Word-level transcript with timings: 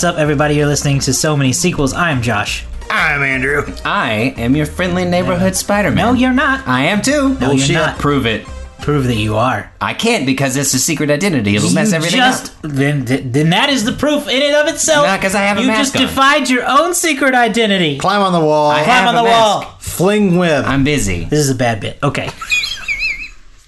What's 0.00 0.14
up, 0.14 0.16
everybody? 0.16 0.54
You're 0.54 0.66
listening 0.66 0.98
to 1.00 1.12
So 1.12 1.36
Many 1.36 1.52
Sequels. 1.52 1.92
I'm 1.92 2.22
Josh. 2.22 2.64
I'm 2.88 3.22
Andrew. 3.22 3.66
I 3.84 4.32
am 4.38 4.56
your 4.56 4.64
friendly 4.64 5.04
neighborhood 5.04 5.54
Spider-Man. 5.54 6.02
No, 6.02 6.14
you're 6.14 6.32
not. 6.32 6.66
I 6.66 6.84
am 6.84 7.02
too. 7.02 7.38
No, 7.38 7.50
you're 7.52 7.74
not. 7.74 7.98
Prove 7.98 8.24
it. 8.24 8.46
Prove 8.80 9.04
that 9.08 9.16
you 9.16 9.36
are. 9.36 9.70
I 9.78 9.92
can't 9.92 10.24
because 10.24 10.56
it's 10.56 10.72
a 10.72 10.78
secret 10.78 11.10
identity. 11.10 11.54
It'll 11.54 11.70
mess 11.74 11.92
everything 11.92 12.16
just, 12.16 12.56
up. 12.64 12.70
Then, 12.72 13.04
then 13.04 13.50
that 13.50 13.68
is 13.68 13.84
the 13.84 13.92
proof 13.92 14.26
in 14.26 14.40
and 14.42 14.54
of 14.56 14.72
itself. 14.72 15.04
Not 15.06 15.20
because 15.20 15.34
I 15.34 15.42
have 15.42 15.58
a 15.58 15.60
You 15.60 15.66
mask 15.66 15.92
just 15.92 15.96
on. 15.96 16.02
defied 16.08 16.48
your 16.48 16.66
own 16.66 16.94
secret 16.94 17.34
identity. 17.34 17.98
Climb 17.98 18.22
on 18.22 18.32
the 18.32 18.40
wall. 18.40 18.70
I 18.70 18.82
Climb 18.84 19.04
have 19.04 19.08
on 19.08 19.14
a 19.16 19.18
the 19.18 19.24
mask. 19.24 19.66
wall. 19.66 19.76
Fling 19.80 20.38
web. 20.38 20.64
I'm 20.64 20.82
busy. 20.82 21.26
This 21.26 21.40
is 21.40 21.50
a 21.50 21.54
bad 21.54 21.78
bit. 21.78 21.98
Okay. 22.02 22.30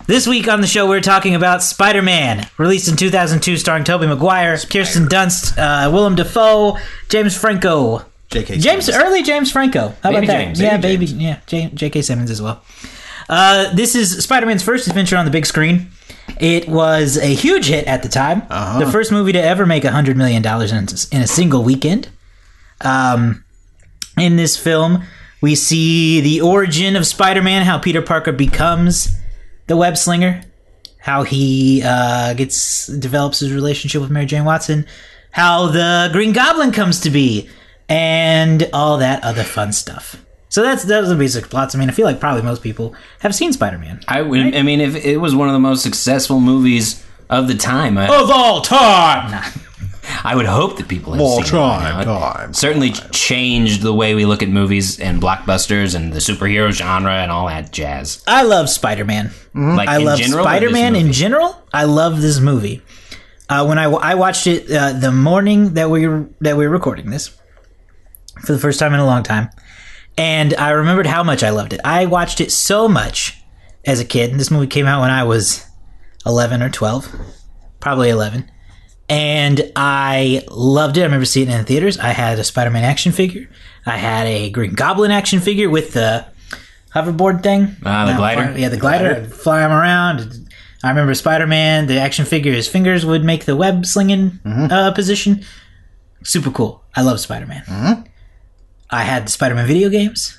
This 0.06 0.26
week 0.26 0.48
on 0.48 0.60
the 0.60 0.66
show, 0.66 0.88
we're 0.88 1.00
talking 1.00 1.34
about 1.36 1.62
Spider 1.62 2.02
Man, 2.02 2.48
released 2.58 2.88
in 2.88 2.96
2002, 2.96 3.56
starring 3.56 3.84
Tobey 3.84 4.06
Maguire, 4.08 4.58
Kirsten 4.58 5.06
Dunst, 5.06 5.56
uh, 5.56 5.90
Willem 5.92 6.16
Dafoe, 6.16 6.76
James 7.08 7.36
Franco. 7.36 8.04
J.K. 8.30 8.58
James, 8.58 8.86
Simmons. 8.86 9.04
early 9.04 9.22
James 9.22 9.52
Franco. 9.52 9.94
How 10.02 10.10
Baby 10.10 10.24
about 10.24 10.26
that? 10.26 10.44
James, 10.44 10.60
yeah, 10.60 10.76
baby 10.78 11.06
baby, 11.06 11.22
yeah, 11.22 11.40
J- 11.46 11.70
J.K. 11.72 12.02
Simmons 12.02 12.30
as 12.30 12.42
well. 12.42 12.64
Uh, 13.28 13.72
this 13.74 13.94
is 13.94 14.24
Spider 14.24 14.46
Man's 14.46 14.62
first 14.62 14.88
adventure 14.88 15.16
on 15.16 15.24
the 15.24 15.30
big 15.30 15.46
screen. 15.46 15.90
It 16.40 16.68
was 16.68 17.16
a 17.18 17.32
huge 17.34 17.66
hit 17.66 17.86
at 17.86 18.02
the 18.02 18.08
time. 18.08 18.40
The 18.80 18.88
first 18.90 19.12
movie 19.12 19.32
to 19.32 19.42
ever 19.42 19.66
make 19.66 19.84
$100 19.84 20.16
million 20.16 20.44
in, 20.44 21.16
in 21.16 21.22
a 21.22 21.26
single 21.26 21.62
weekend. 21.62 22.08
Um, 22.80 23.44
in 24.18 24.36
this 24.36 24.56
film, 24.56 25.04
we 25.40 25.54
see 25.54 26.20
the 26.20 26.40
origin 26.40 26.96
of 26.96 27.06
Spider 27.06 27.42
Man, 27.42 27.64
how 27.64 27.78
Peter 27.78 28.02
Parker 28.02 28.32
becomes 28.32 29.16
the 29.66 29.76
web 29.76 29.96
slinger, 29.96 30.42
how 30.98 31.22
he 31.22 31.82
uh, 31.84 32.34
gets 32.34 32.86
develops 32.86 33.40
his 33.40 33.52
relationship 33.52 34.00
with 34.00 34.10
Mary 34.10 34.26
Jane 34.26 34.44
Watson, 34.44 34.86
how 35.30 35.68
the 35.68 36.10
Green 36.12 36.32
Goblin 36.32 36.72
comes 36.72 37.00
to 37.00 37.10
be, 37.10 37.48
and 37.88 38.68
all 38.72 38.98
that 38.98 39.22
other 39.24 39.42
fun 39.42 39.72
stuff. 39.72 40.16
So 40.48 40.62
that's 40.62 40.84
those 40.84 41.06
are 41.06 41.14
the 41.14 41.16
basic 41.16 41.48
plots. 41.48 41.74
I 41.74 41.78
mean, 41.78 41.88
I 41.88 41.92
feel 41.92 42.06
like 42.06 42.20
probably 42.20 42.42
most 42.42 42.62
people 42.62 42.94
have 43.20 43.34
seen 43.34 43.52
Spider 43.52 43.78
Man 43.78 44.00
I 44.06 44.22
would. 44.22 44.54
I 44.54 44.62
mean, 44.62 44.80
if 44.80 44.94
it 44.94 45.16
was 45.16 45.34
one 45.34 45.48
of 45.48 45.54
the 45.54 45.60
most 45.60 45.82
successful 45.82 46.40
movies 46.40 47.04
of 47.30 47.48
the 47.48 47.54
time, 47.54 47.96
I, 47.96 48.04
of 48.04 48.30
all 48.30 48.60
time. 48.60 49.42
I 50.24 50.34
would 50.34 50.46
hope 50.46 50.76
that 50.76 50.88
people 50.88 51.12
have 51.12 51.22
All 51.22 51.36
seen 51.36 51.44
it 51.44 51.48
time. 51.48 52.00
It 52.00 52.04
time, 52.04 52.54
Certainly 52.54 52.92
changed 53.12 53.82
the 53.82 53.92
way 53.92 54.14
we 54.14 54.24
look 54.24 54.42
at 54.42 54.48
movies 54.48 54.98
and 55.00 55.20
blockbusters 55.20 55.94
and 55.94 56.12
the 56.12 56.18
superhero 56.18 56.70
genre 56.70 57.12
and 57.12 57.30
all 57.30 57.46
that 57.46 57.72
jazz. 57.72 58.22
I 58.26 58.42
love 58.42 58.68
Spider 58.68 59.04
Man. 59.04 59.30
Like 59.54 59.88
I 59.88 59.98
in 59.98 60.04
love 60.04 60.18
general, 60.18 60.40
or 60.40 60.42
this 60.44 60.50
Spider 60.50 60.70
Man 60.70 60.96
in 60.96 61.12
general. 61.12 61.62
I 61.72 61.84
love 61.84 62.20
this 62.22 62.40
movie. 62.40 62.82
Uh, 63.48 63.66
when 63.66 63.78
I, 63.78 63.84
I 63.84 64.14
watched 64.14 64.46
it 64.46 64.70
uh, 64.70 64.92
the 64.94 65.12
morning 65.12 65.74
that 65.74 65.90
we 65.90 66.06
were 66.06 66.28
that 66.40 66.56
we 66.56 66.66
were 66.66 66.72
recording 66.72 67.10
this 67.10 67.28
for 68.46 68.52
the 68.52 68.58
first 68.58 68.78
time 68.78 68.94
in 68.94 69.00
a 69.00 69.04
long 69.06 69.22
time, 69.22 69.50
and 70.16 70.54
I 70.54 70.70
remembered 70.70 71.06
how 71.06 71.22
much 71.22 71.42
I 71.42 71.50
loved 71.50 71.72
it. 71.72 71.80
I 71.84 72.06
watched 72.06 72.40
it 72.40 72.50
so 72.50 72.88
much 72.88 73.38
as 73.84 74.00
a 74.00 74.04
kid. 74.04 74.34
This 74.34 74.50
movie 74.50 74.68
came 74.68 74.86
out 74.86 75.00
when 75.02 75.10
I 75.10 75.24
was 75.24 75.66
eleven 76.24 76.62
or 76.62 76.70
twelve, 76.70 77.12
probably 77.80 78.08
eleven, 78.08 78.50
and 79.12 79.72
I 79.76 80.42
loved 80.50 80.96
it. 80.96 81.00
I 81.02 81.04
remember 81.04 81.24
seeing 81.26 81.48
it 81.48 81.52
in 81.52 81.58
the 81.58 81.64
theaters. 81.64 81.98
I 81.98 82.08
had 82.08 82.38
a 82.38 82.44
Spider 82.44 82.70
Man 82.70 82.84
action 82.84 83.12
figure. 83.12 83.48
I 83.86 83.96
had 83.96 84.26
a 84.26 84.50
Green 84.50 84.72
Goblin 84.74 85.10
action 85.10 85.40
figure 85.40 85.68
with 85.68 85.92
the 85.92 86.24
hoverboard 86.94 87.42
thing. 87.42 87.76
Ah, 87.84 88.06
the 88.06 88.14
glider? 88.16 88.44
fly- 88.46 88.56
Yeah, 88.56 88.68
the 88.68 88.76
glider. 88.76 89.24
Fly 89.24 89.64
him 89.64 89.72
around. 89.72 90.48
I 90.84 90.88
remember 90.88 91.14
Spider 91.14 91.46
Man, 91.46 91.86
the 91.86 91.98
action 92.00 92.24
figure, 92.24 92.52
his 92.52 92.66
fingers 92.68 93.04
would 93.06 93.22
make 93.24 93.44
the 93.44 93.54
web 93.56 93.86
slinging 93.86 94.40
uh, 94.44 94.92
position. 94.92 95.44
Super 96.24 96.50
cool. 96.50 96.82
I 96.96 97.02
love 97.02 97.20
Spider 97.20 97.46
Man. 97.46 98.08
I 98.90 99.02
had 99.02 99.26
the 99.26 99.30
Spider 99.30 99.54
Man 99.54 99.66
video 99.66 99.88
games 99.88 100.38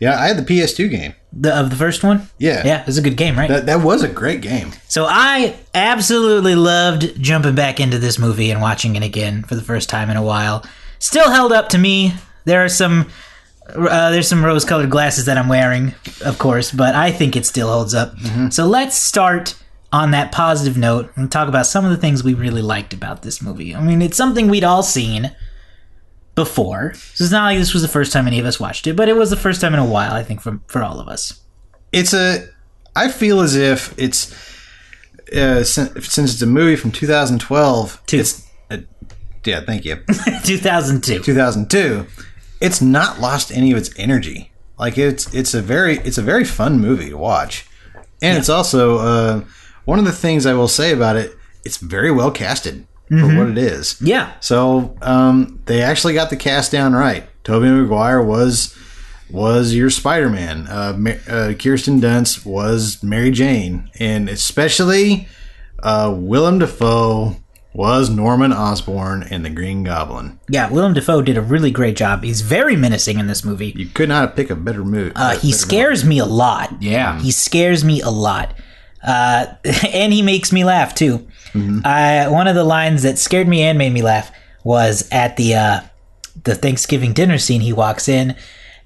Yeah, 0.00 0.18
I 0.20 0.28
had 0.28 0.36
the 0.38 0.42
PS2 0.42 0.90
game. 0.90 1.14
the, 1.32 1.54
of 1.58 1.70
the 1.70 1.76
first 1.76 2.02
one. 2.04 2.28
Yeah. 2.38 2.62
Yeah, 2.64 2.80
it 2.82 2.86
was 2.86 2.98
a 2.98 3.02
good 3.02 3.16
game, 3.16 3.38
right? 3.38 3.48
That, 3.48 3.66
that 3.66 3.80
was 3.82 4.02
a 4.02 4.08
great 4.08 4.40
game. 4.42 4.72
So 4.88 5.06
I 5.08 5.56
absolutely 5.74 6.54
loved 6.54 7.20
jumping 7.20 7.54
back 7.54 7.80
into 7.80 7.98
this 7.98 8.18
movie 8.18 8.50
and 8.50 8.60
watching 8.62 8.96
it 8.96 9.02
again 9.02 9.42
for 9.42 9.54
the 9.54 9.62
first 9.62 9.88
time 9.88 10.10
in 10.10 10.16
a 10.16 10.22
while. 10.22 10.64
Still 10.98 11.30
held 11.30 11.52
up 11.52 11.68
to 11.70 11.78
me. 11.78 12.14
There 12.44 12.64
are 12.64 12.68
some 12.68 13.10
uh, 13.74 14.10
there's 14.10 14.28
some 14.28 14.44
rose-colored 14.44 14.90
glasses 14.90 15.26
that 15.26 15.38
I'm 15.38 15.48
wearing, 15.48 15.94
of 16.24 16.38
course, 16.38 16.72
but 16.72 16.94
I 16.94 17.12
think 17.12 17.36
it 17.36 17.46
still 17.46 17.72
holds 17.72 17.94
up. 17.94 18.12
So 18.50 18.66
let's 18.66 18.96
start 18.98 19.54
on 19.92 20.10
that 20.10 20.32
positive 20.32 20.76
note 20.76 21.12
and 21.16 21.30
talk 21.30 21.48
about 21.48 21.66
some 21.66 21.84
of 21.84 21.90
the 21.92 21.96
things 21.96 22.24
we 22.24 22.34
really 22.34 22.60
liked 22.62 22.92
about 22.92 23.22
this 23.22 23.40
movie. 23.40 23.74
I 23.74 23.80
mean, 23.80 24.02
it's 24.02 24.16
something 24.16 24.48
we'd 24.48 24.64
all 24.64 24.82
seen 24.82 25.30
before. 26.34 26.94
So 26.94 27.24
it's 27.24 27.32
not 27.32 27.44
like 27.44 27.58
this 27.58 27.72
was 27.72 27.82
the 27.82 27.88
first 27.88 28.12
time 28.12 28.26
any 28.26 28.38
of 28.40 28.46
us 28.46 28.58
watched 28.58 28.86
it, 28.86 28.96
but 28.96 29.08
it 29.08 29.16
was 29.16 29.30
the 29.30 29.36
first 29.36 29.60
time 29.60 29.74
in 29.74 29.80
a 29.80 29.84
while, 29.84 30.12
I 30.12 30.22
think, 30.22 30.40
for 30.40 30.60
for 30.66 30.82
all 30.82 31.00
of 31.00 31.08
us. 31.08 31.40
It's 31.92 32.12
a. 32.14 32.46
I 32.96 33.08
feel 33.08 33.40
as 33.40 33.56
if 33.56 33.94
it's. 33.98 34.32
Uh, 35.34 35.64
since, 35.64 36.08
since 36.08 36.32
it's 36.34 36.42
a 36.42 36.46
movie 36.46 36.76
from 36.76 36.90
2012, 36.92 38.02
Two. 38.06 38.18
it's. 38.18 38.46
Uh, 38.70 38.78
yeah, 39.44 39.60
thank 39.64 39.84
you. 39.84 39.96
2002. 40.44 41.22
2002. 41.22 42.06
It's 42.60 42.80
not 42.80 43.18
lost 43.20 43.50
any 43.50 43.72
of 43.72 43.78
its 43.78 43.90
energy. 43.98 44.52
Like 44.78 44.98
it's 44.98 45.32
it's 45.34 45.54
a 45.54 45.62
very 45.62 45.98
it's 45.98 46.18
a 46.18 46.22
very 46.22 46.44
fun 46.44 46.80
movie 46.80 47.10
to 47.10 47.16
watch, 47.16 47.66
and 48.20 48.38
it's 48.38 48.48
also 48.48 48.98
uh, 48.98 49.44
one 49.84 49.98
of 49.98 50.04
the 50.04 50.12
things 50.12 50.46
I 50.46 50.54
will 50.54 50.68
say 50.68 50.92
about 50.92 51.16
it. 51.16 51.36
It's 51.64 51.76
very 51.76 52.10
well 52.10 52.30
casted 52.30 52.86
for 53.08 53.36
what 53.36 53.48
it 53.48 53.58
is. 53.58 54.00
Yeah. 54.00 54.32
So 54.40 54.96
um, 55.02 55.60
they 55.66 55.82
actually 55.82 56.14
got 56.14 56.30
the 56.30 56.36
cast 56.36 56.72
down 56.72 56.94
right. 56.94 57.24
Tobey 57.44 57.68
Maguire 57.68 58.22
was 58.22 58.76
was 59.30 59.74
your 59.74 59.90
Spider 59.90 60.28
Man. 60.28 60.66
Uh, 60.68 60.94
Ma- 60.96 61.10
uh, 61.28 61.54
Kirsten 61.54 62.00
Dunst 62.00 62.44
was 62.46 63.02
Mary 63.02 63.30
Jane, 63.30 63.90
and 63.98 64.28
especially 64.28 65.26
uh, 65.82 66.14
Willem 66.16 66.58
Dafoe 66.58 67.36
was 67.74 68.10
Norman 68.10 68.52
Osborn 68.52 69.22
in 69.22 69.42
the 69.42 69.50
Green 69.50 69.82
Goblin. 69.82 70.38
Yeah, 70.48 70.70
Willem 70.70 70.92
Dafoe 70.92 71.22
did 71.22 71.38
a 71.38 71.42
really 71.42 71.70
great 71.70 71.96
job. 71.96 72.22
He's 72.22 72.42
very 72.42 72.76
menacing 72.76 73.18
in 73.18 73.26
this 73.26 73.44
movie. 73.44 73.72
You 73.74 73.86
could 73.86 74.10
not 74.10 74.36
pick 74.36 74.50
a 74.50 74.56
better 74.56 74.84
movie. 74.84 75.12
Uh, 75.16 75.38
he 75.38 75.52
scares 75.52 76.04
me 76.04 76.18
a 76.18 76.26
lot. 76.26 76.82
Yeah. 76.82 77.18
He 77.20 77.30
scares 77.30 77.82
me 77.82 78.02
a 78.02 78.10
lot. 78.10 78.54
Uh, 79.02 79.46
and 79.92 80.12
he 80.12 80.22
makes 80.22 80.52
me 80.52 80.64
laugh 80.64 80.94
too. 80.94 81.26
Uh, 81.84 82.28
one 82.28 82.48
of 82.48 82.54
the 82.54 82.64
lines 82.64 83.02
that 83.02 83.18
scared 83.18 83.46
me 83.46 83.62
and 83.62 83.76
made 83.76 83.92
me 83.92 84.02
laugh 84.02 84.30
was 84.64 85.08
at 85.12 85.36
the 85.36 85.54
uh, 85.54 85.80
the 86.44 86.54
Thanksgiving 86.54 87.12
dinner 87.12 87.38
scene. 87.38 87.60
He 87.60 87.72
walks 87.72 88.08
in 88.08 88.36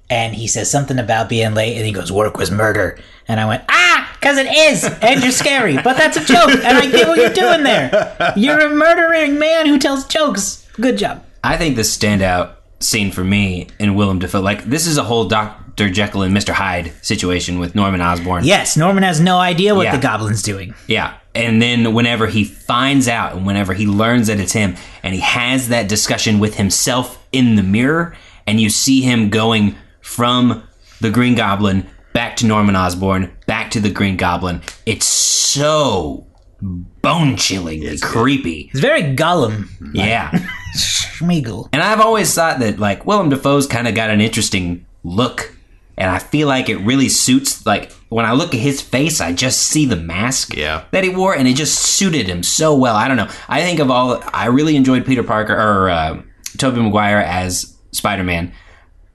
and 0.09 0.33
he 0.35 0.47
says 0.47 0.69
something 0.69 0.99
about 0.99 1.29
being 1.29 1.53
late, 1.53 1.77
and 1.77 1.85
he 1.85 1.91
goes, 1.91 2.11
"Work 2.11 2.37
was 2.37 2.51
murder." 2.51 2.97
And 3.27 3.39
I 3.39 3.45
went, 3.47 3.63
"Ah, 3.69 4.09
because 4.19 4.37
it 4.37 4.47
is, 4.47 4.83
and 5.01 5.21
you're 5.21 5.31
scary, 5.31 5.75
but 5.75 5.97
that's 5.97 6.17
a 6.17 6.25
joke, 6.25 6.49
and 6.49 6.77
I 6.77 6.89
get 6.89 7.07
what 7.07 7.19
you're 7.19 7.29
doing 7.29 7.63
there. 7.63 8.33
You're 8.35 8.59
a 8.59 8.69
murdering 8.69 9.37
man 9.39 9.65
who 9.65 9.77
tells 9.79 10.05
jokes. 10.05 10.67
Good 10.73 10.97
job." 10.97 11.23
I 11.43 11.57
think 11.57 11.75
the 11.75 11.83
standout 11.83 12.53
scene 12.79 13.11
for 13.11 13.23
me 13.23 13.67
in 13.79 13.95
Willem 13.95 14.19
Dafoe, 14.19 14.41
like 14.41 14.65
this 14.65 14.87
is 14.87 14.97
a 14.97 15.03
whole 15.03 15.27
Dr. 15.77 15.89
Jekyll 15.91 16.23
and 16.23 16.35
Mr. 16.35 16.49
Hyde 16.53 16.91
situation 17.03 17.59
with 17.59 17.75
Norman 17.75 18.01
Osborn. 18.01 18.43
Yes, 18.43 18.75
Norman 18.75 19.03
has 19.03 19.19
no 19.21 19.37
idea 19.37 19.75
what 19.75 19.83
Yeah. 19.83 19.95
the 19.95 20.01
goblin's 20.01 20.41
doing. 20.41 20.73
Yeah. 20.87 21.13
And 21.35 21.61
then 21.61 21.93
whenever 21.93 22.25
he 22.25 22.43
finds 22.43 23.07
out 23.07 23.35
and 23.35 23.45
whenever 23.45 23.73
he 23.75 23.85
learns 23.85 24.25
that 24.25 24.39
it's 24.39 24.53
him 24.53 24.75
and 25.03 25.13
he 25.13 25.19
has 25.21 25.67
that 25.69 25.87
discussion 25.87 26.39
with 26.39 26.55
himself 26.55 27.23
in 27.31 27.55
the 27.55 27.61
mirror 27.63 28.15
and 28.47 28.59
you 28.59 28.71
see 28.71 29.01
him 29.01 29.29
going 29.29 29.75
from 30.01 30.63
the 30.99 31.11
Green 31.11 31.35
Goblin 31.35 31.85
back 32.11 32.35
to 32.37 32.47
Norman 32.47 32.75
Osborn, 32.75 33.31
back 33.45 33.69
to 33.71 33.79
the 33.79 33.91
Green 33.91 34.17
Goblin, 34.17 34.61
it's 34.87 35.05
so 35.05 36.25
bone 36.59 37.37
chillingly 37.37 37.99
creepy. 37.99 38.69
It's 38.71 38.79
very 38.79 39.03
Gollum, 39.15 39.67
Yeah. 39.93 40.31
Sméagol. 40.75 41.69
And 41.71 41.83
I've 41.83 42.01
always 42.01 42.33
thought 42.33 42.57
that 42.59 42.79
like 42.79 43.05
Willem 43.05 43.29
Dafoe's 43.29 43.67
kind 43.67 43.87
of 43.87 43.93
got 43.93 44.09
an 44.09 44.21
interesting 44.21 44.87
look, 45.03 45.53
and 45.97 46.09
I 46.11 46.19
feel 46.19 46.47
like 46.47 46.69
it 46.69 46.77
really 46.77 47.09
suits. 47.09 47.65
Like 47.65 47.91
when 48.09 48.25
I 48.25 48.33
look 48.33 48.53
at 48.53 48.59
his 48.59 48.81
face, 48.81 49.19
I 49.21 49.33
just 49.33 49.59
see 49.63 49.85
the 49.85 49.95
mask 49.95 50.55
Yeah. 50.55 50.83
that 50.91 51.03
he 51.03 51.09
wore, 51.09 51.35
and 51.35 51.47
it 51.47 51.55
just 51.55 51.79
suited 51.79 52.27
him 52.27 52.43
so 52.43 52.75
well. 52.75 52.95
I 52.95 53.07
don't 53.07 53.17
know. 53.17 53.29
I 53.49 53.61
think 53.63 53.79
of 53.79 53.89
all, 53.91 54.21
I 54.33 54.45
really 54.47 54.75
enjoyed 54.75 55.05
Peter 55.05 55.23
Parker 55.23 55.53
or 55.55 55.89
uh, 55.89 56.21
Tobey 56.57 56.81
Maguire 56.81 57.17
as 57.19 57.75
Spider 57.91 58.23
Man. 58.23 58.51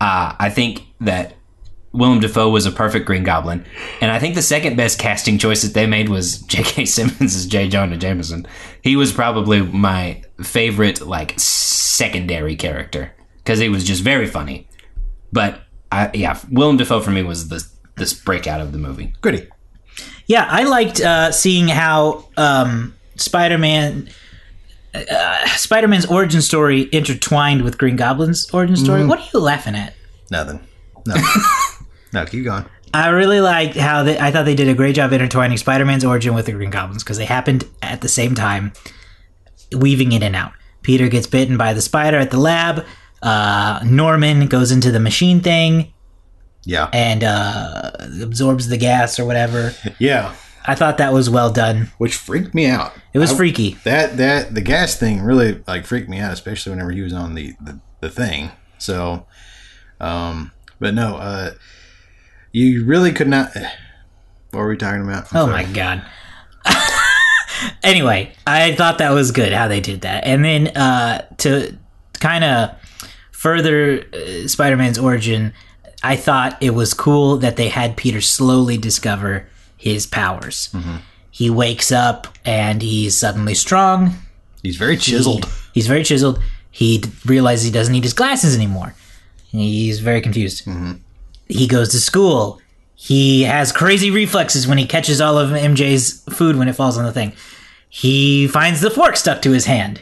Uh, 0.00 0.34
I 0.38 0.50
think 0.50 0.82
that 1.00 1.34
Willem 1.92 2.20
Dafoe 2.20 2.48
was 2.48 2.64
a 2.66 2.72
perfect 2.72 3.04
Green 3.06 3.22
Goblin, 3.22 3.64
and 4.00 4.10
I 4.10 4.18
think 4.18 4.34
the 4.34 4.42
second 4.42 4.76
best 4.76 4.98
casting 4.98 5.36
choice 5.38 5.62
that 5.62 5.74
they 5.74 5.86
made 5.86 6.08
was 6.08 6.38
J.K. 6.46 6.86
Simmons 6.86 7.36
as 7.36 7.46
J. 7.46 7.68
Jonah 7.68 7.96
Jameson. 7.98 8.46
He 8.82 8.96
was 8.96 9.12
probably 9.12 9.60
my 9.62 10.22
favorite, 10.42 11.02
like 11.06 11.34
secondary 11.38 12.56
character 12.56 13.12
because 13.36 13.58
he 13.58 13.68
was 13.68 13.84
just 13.84 14.02
very 14.02 14.26
funny. 14.26 14.68
But 15.32 15.60
I, 15.92 16.10
yeah, 16.14 16.40
Willem 16.50 16.78
Dafoe 16.78 17.00
for 17.00 17.10
me 17.10 17.22
was 17.22 17.48
the 17.48 17.64
this 17.96 18.14
breakout 18.14 18.60
of 18.60 18.72
the 18.72 18.78
movie. 18.78 19.12
Gritty. 19.20 19.48
Yeah, 20.26 20.46
I 20.48 20.64
liked 20.64 21.00
uh, 21.00 21.30
seeing 21.30 21.68
how 21.68 22.24
um, 22.36 22.94
Spider-Man 23.16 24.08
uh, 24.94 25.46
Spider-Man's 25.48 26.06
origin 26.06 26.40
story 26.40 26.88
intertwined 26.92 27.62
with 27.62 27.78
Green 27.78 27.96
Goblin's 27.96 28.50
origin 28.52 28.76
story. 28.76 29.04
What 29.04 29.20
are 29.20 29.28
you 29.32 29.40
laughing 29.40 29.74
at? 29.74 29.94
Nothing. 30.30 30.60
No. 31.06 31.14
no, 32.12 32.24
keep 32.24 32.44
going. 32.44 32.64
I 32.94 33.08
really 33.08 33.40
liked 33.40 33.76
how 33.76 34.02
they, 34.02 34.18
I 34.18 34.30
thought 34.30 34.44
they 34.44 34.54
did 34.54 34.68
a 34.68 34.74
great 34.74 34.94
job 34.94 35.12
intertwining 35.12 35.56
Spider-Man's 35.56 36.04
origin 36.04 36.34
with 36.34 36.46
the 36.46 36.52
Green 36.52 36.70
Goblins 36.70 37.02
because 37.02 37.18
they 37.18 37.24
happened 37.24 37.66
at 37.80 38.02
the 38.02 38.08
same 38.08 38.34
time, 38.34 38.72
weaving 39.74 40.12
in 40.12 40.22
and 40.22 40.36
out. 40.36 40.52
Peter 40.82 41.08
gets 41.08 41.26
bitten 41.26 41.56
by 41.56 41.72
the 41.72 41.80
spider 41.80 42.18
at 42.18 42.30
the 42.30 42.38
lab. 42.38 42.84
Uh, 43.22 43.80
Norman 43.84 44.46
goes 44.46 44.72
into 44.72 44.90
the 44.90 44.98
machine 45.00 45.40
thing 45.40 45.92
Yeah. 46.64 46.88
and 46.92 47.22
uh, 47.22 47.92
absorbs 48.20 48.68
the 48.68 48.76
gas 48.76 49.18
or 49.20 49.24
whatever. 49.24 49.72
Yeah. 49.98 50.34
I 50.64 50.74
thought 50.74 50.98
that 50.98 51.12
was 51.12 51.28
well 51.30 51.50
done. 51.52 51.90
Which 51.98 52.14
freaked 52.14 52.54
me 52.54 52.66
out. 52.66 52.92
It 53.12 53.18
was 53.18 53.32
I- 53.32 53.36
freaky. 53.36 53.76
That 53.84 54.16
that 54.18 54.54
the 54.54 54.60
gas 54.60 54.96
thing 54.96 55.20
really 55.22 55.62
like 55.66 55.86
freaked 55.86 56.08
me 56.08 56.18
out, 56.20 56.32
especially 56.32 56.70
whenever 56.70 56.90
he 56.92 57.00
was 57.00 57.12
on 57.12 57.34
the 57.34 57.54
the, 57.60 57.80
the 58.00 58.08
thing. 58.10 58.50
So, 58.78 59.26
um, 60.00 60.52
but 60.78 60.94
no, 60.94 61.16
uh, 61.16 61.52
you 62.52 62.84
really 62.84 63.12
could 63.12 63.28
not. 63.28 63.50
What 64.50 64.60
were 64.60 64.68
we 64.68 64.76
talking 64.76 65.02
about? 65.02 65.32
I'm 65.32 65.40
Oh 65.40 65.46
sorry. 65.46 65.64
my 65.64 65.72
god. 65.72 66.02
anyway, 67.82 68.32
I 68.46 68.74
thought 68.74 68.98
that 68.98 69.10
was 69.10 69.30
good 69.32 69.52
how 69.52 69.66
they 69.68 69.80
did 69.80 70.02
that. 70.02 70.24
And 70.24 70.44
then 70.44 70.68
uh, 70.76 71.26
to 71.38 71.76
kind 72.20 72.44
of 72.44 72.70
further 73.42 74.04
uh, 74.14 74.46
Spider 74.46 74.76
Man's 74.76 74.98
origin, 74.98 75.52
I 76.04 76.14
thought 76.14 76.56
it 76.62 76.70
was 76.70 76.94
cool 76.94 77.38
that 77.38 77.56
they 77.56 77.68
had 77.70 77.96
Peter 77.96 78.20
slowly 78.20 78.78
discover 78.78 79.48
his 79.76 80.06
powers. 80.06 80.68
Mm-hmm. 80.72 80.96
He 81.32 81.50
wakes 81.50 81.90
up 81.90 82.28
and 82.44 82.80
he's 82.82 83.18
suddenly 83.18 83.54
strong. 83.54 84.14
He's 84.62 84.76
very 84.76 84.96
chiseled. 84.96 85.46
He's 85.74 85.88
very 85.88 86.04
chiseled. 86.04 86.40
He 86.70 86.98
d- 86.98 87.10
realizes 87.26 87.64
he 87.64 87.72
doesn't 87.72 87.92
need 87.92 88.04
his 88.04 88.12
glasses 88.14 88.54
anymore. 88.54 88.94
He's 89.50 89.98
very 89.98 90.20
confused. 90.20 90.64
He 91.48 91.66
goes 91.66 91.88
to 91.90 91.98
school. 91.98 92.60
He 92.94 93.42
has 93.42 93.72
crazy 93.72 94.12
reflexes 94.12 94.68
when 94.68 94.78
he 94.78 94.86
catches 94.86 95.20
all 95.20 95.36
of 95.36 95.50
MJ's 95.50 96.22
food 96.30 96.54
when 96.56 96.68
it 96.68 96.76
falls 96.76 96.96
on 96.96 97.04
the 97.04 97.12
thing. 97.12 97.32
He 97.88 98.46
finds 98.46 98.80
the 98.80 98.90
fork 98.90 99.16
stuck 99.16 99.42
to 99.42 99.50
his 99.50 99.64
hand. 99.66 100.00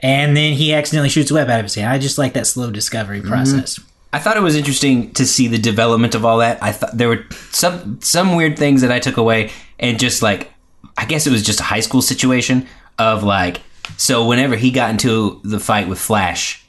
And 0.00 0.36
then 0.36 0.52
he 0.52 0.72
accidentally 0.74 1.08
shoots 1.08 1.30
a 1.30 1.34
web 1.34 1.48
out 1.48 1.58
of 1.58 1.64
his 1.64 1.74
hand. 1.74 1.88
I 1.88 1.98
just 1.98 2.18
like 2.18 2.34
that 2.34 2.46
slow 2.46 2.70
discovery 2.70 3.18
mm-hmm. 3.18 3.28
process. 3.28 3.80
I 4.12 4.18
thought 4.18 4.36
it 4.36 4.42
was 4.42 4.56
interesting 4.56 5.12
to 5.14 5.26
see 5.26 5.48
the 5.48 5.58
development 5.58 6.14
of 6.14 6.24
all 6.24 6.38
that. 6.38 6.62
I 6.62 6.72
thought 6.72 6.96
there 6.96 7.08
were 7.08 7.26
some 7.50 8.00
some 8.00 8.36
weird 8.36 8.58
things 8.58 8.80
that 8.80 8.90
I 8.90 9.00
took 9.00 9.18
away, 9.18 9.50
and 9.78 9.98
just 9.98 10.22
like 10.22 10.50
I 10.96 11.04
guess 11.04 11.26
it 11.26 11.30
was 11.30 11.42
just 11.42 11.60
a 11.60 11.64
high 11.64 11.80
school 11.80 12.00
situation 12.00 12.66
of 12.98 13.22
like 13.22 13.60
so 13.96 14.26
whenever 14.26 14.56
he 14.56 14.70
got 14.70 14.90
into 14.90 15.40
the 15.44 15.60
fight 15.60 15.88
with 15.88 15.98
Flash, 15.98 16.64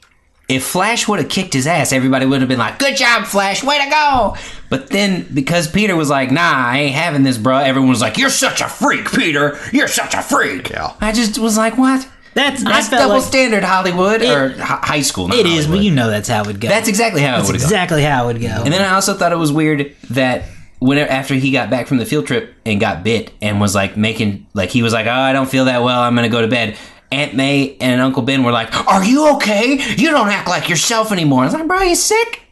if 0.49 0.63
Flash 0.65 1.07
would 1.07 1.19
have 1.19 1.29
kicked 1.29 1.53
his 1.53 1.67
ass, 1.67 1.93
everybody 1.93 2.25
would 2.25 2.41
have 2.41 2.49
been 2.49 2.59
like, 2.59 2.77
"Good 2.77 2.97
job, 2.97 3.25
Flash, 3.25 3.63
way 3.63 3.81
to 3.83 3.89
go!" 3.89 4.35
But 4.69 4.89
then 4.89 5.27
because 5.33 5.69
Peter 5.69 5.95
was 5.95 6.09
like, 6.09 6.31
"Nah, 6.31 6.41
I 6.41 6.79
ain't 6.79 6.95
having 6.95 7.23
this, 7.23 7.37
bro," 7.37 7.57
everyone 7.57 7.89
was 7.89 8.01
like, 8.01 8.17
"You're 8.17 8.29
such 8.29 8.59
a 8.59 8.67
freak, 8.67 9.11
Peter. 9.11 9.57
You're 9.71 9.87
such 9.87 10.13
a 10.13 10.21
freak." 10.21 10.71
Yeah. 10.71 10.93
I 10.99 11.11
just 11.11 11.37
was 11.37 11.55
like, 11.55 11.77
"What?" 11.77 12.05
That's, 12.39 12.65
I 12.65 12.69
That's 12.71 12.87
felt 12.89 13.01
double 13.01 13.15
like 13.15 13.23
standard 13.23 13.63
Hollywood 13.63 14.21
or 14.21 14.49
hi- 14.61 14.79
high 14.81 15.01
school. 15.01 15.31
It 15.33 15.45
is, 15.45 15.67
but 15.67 15.79
you 15.79 15.91
know 15.91 16.09
that's 16.09 16.27
how 16.29 16.41
it 16.41 16.47
would 16.47 16.61
go. 16.61 16.67
That's 16.69 16.87
exactly 16.87 17.21
how 17.21 17.35
it 17.35 17.37
That's 17.39 17.47
would 17.47 17.55
have 17.55 17.61
gone. 17.63 17.67
exactly 17.71 18.01
how 18.03 18.23
it 18.29 18.33
would 18.33 18.41
go. 18.41 18.47
And 18.63 18.73
then 18.73 18.81
I 18.81 18.93
also 18.95 19.13
thought 19.13 19.31
it 19.31 19.37
was 19.37 19.51
weird 19.51 19.95
that 20.11 20.43
whenever 20.79 21.11
after 21.11 21.35
he 21.35 21.51
got 21.51 21.69
back 21.69 21.87
from 21.87 21.97
the 21.97 22.05
field 22.05 22.25
trip 22.27 22.53
and 22.65 22.79
got 22.79 23.03
bit 23.03 23.31
and 23.41 23.59
was 23.59 23.75
like 23.75 23.97
making 23.97 24.47
like 24.53 24.69
he 24.69 24.81
was 24.83 24.93
like, 24.93 25.05
"Oh, 25.07 25.11
I 25.11 25.33
don't 25.33 25.49
feel 25.49 25.65
that 25.65 25.83
well. 25.83 25.99
I'm 26.01 26.15
gonna 26.15 26.29
go 26.29 26.41
to 26.41 26.47
bed." 26.47 26.77
Aunt 27.11 27.33
May 27.33 27.75
and 27.81 27.99
Uncle 27.99 28.21
Ben 28.21 28.43
were 28.43 28.51
like, 28.51 28.73
"Are 28.87 29.03
you 29.03 29.33
okay? 29.35 29.73
You 29.97 30.11
don't 30.11 30.29
act 30.29 30.47
like 30.47 30.69
yourself 30.69 31.11
anymore." 31.11 31.41
I 31.41 31.45
was 31.45 31.53
like, 31.55 31.67
"Bro, 31.67 31.81
you 31.81 31.95
sick? 31.95 32.43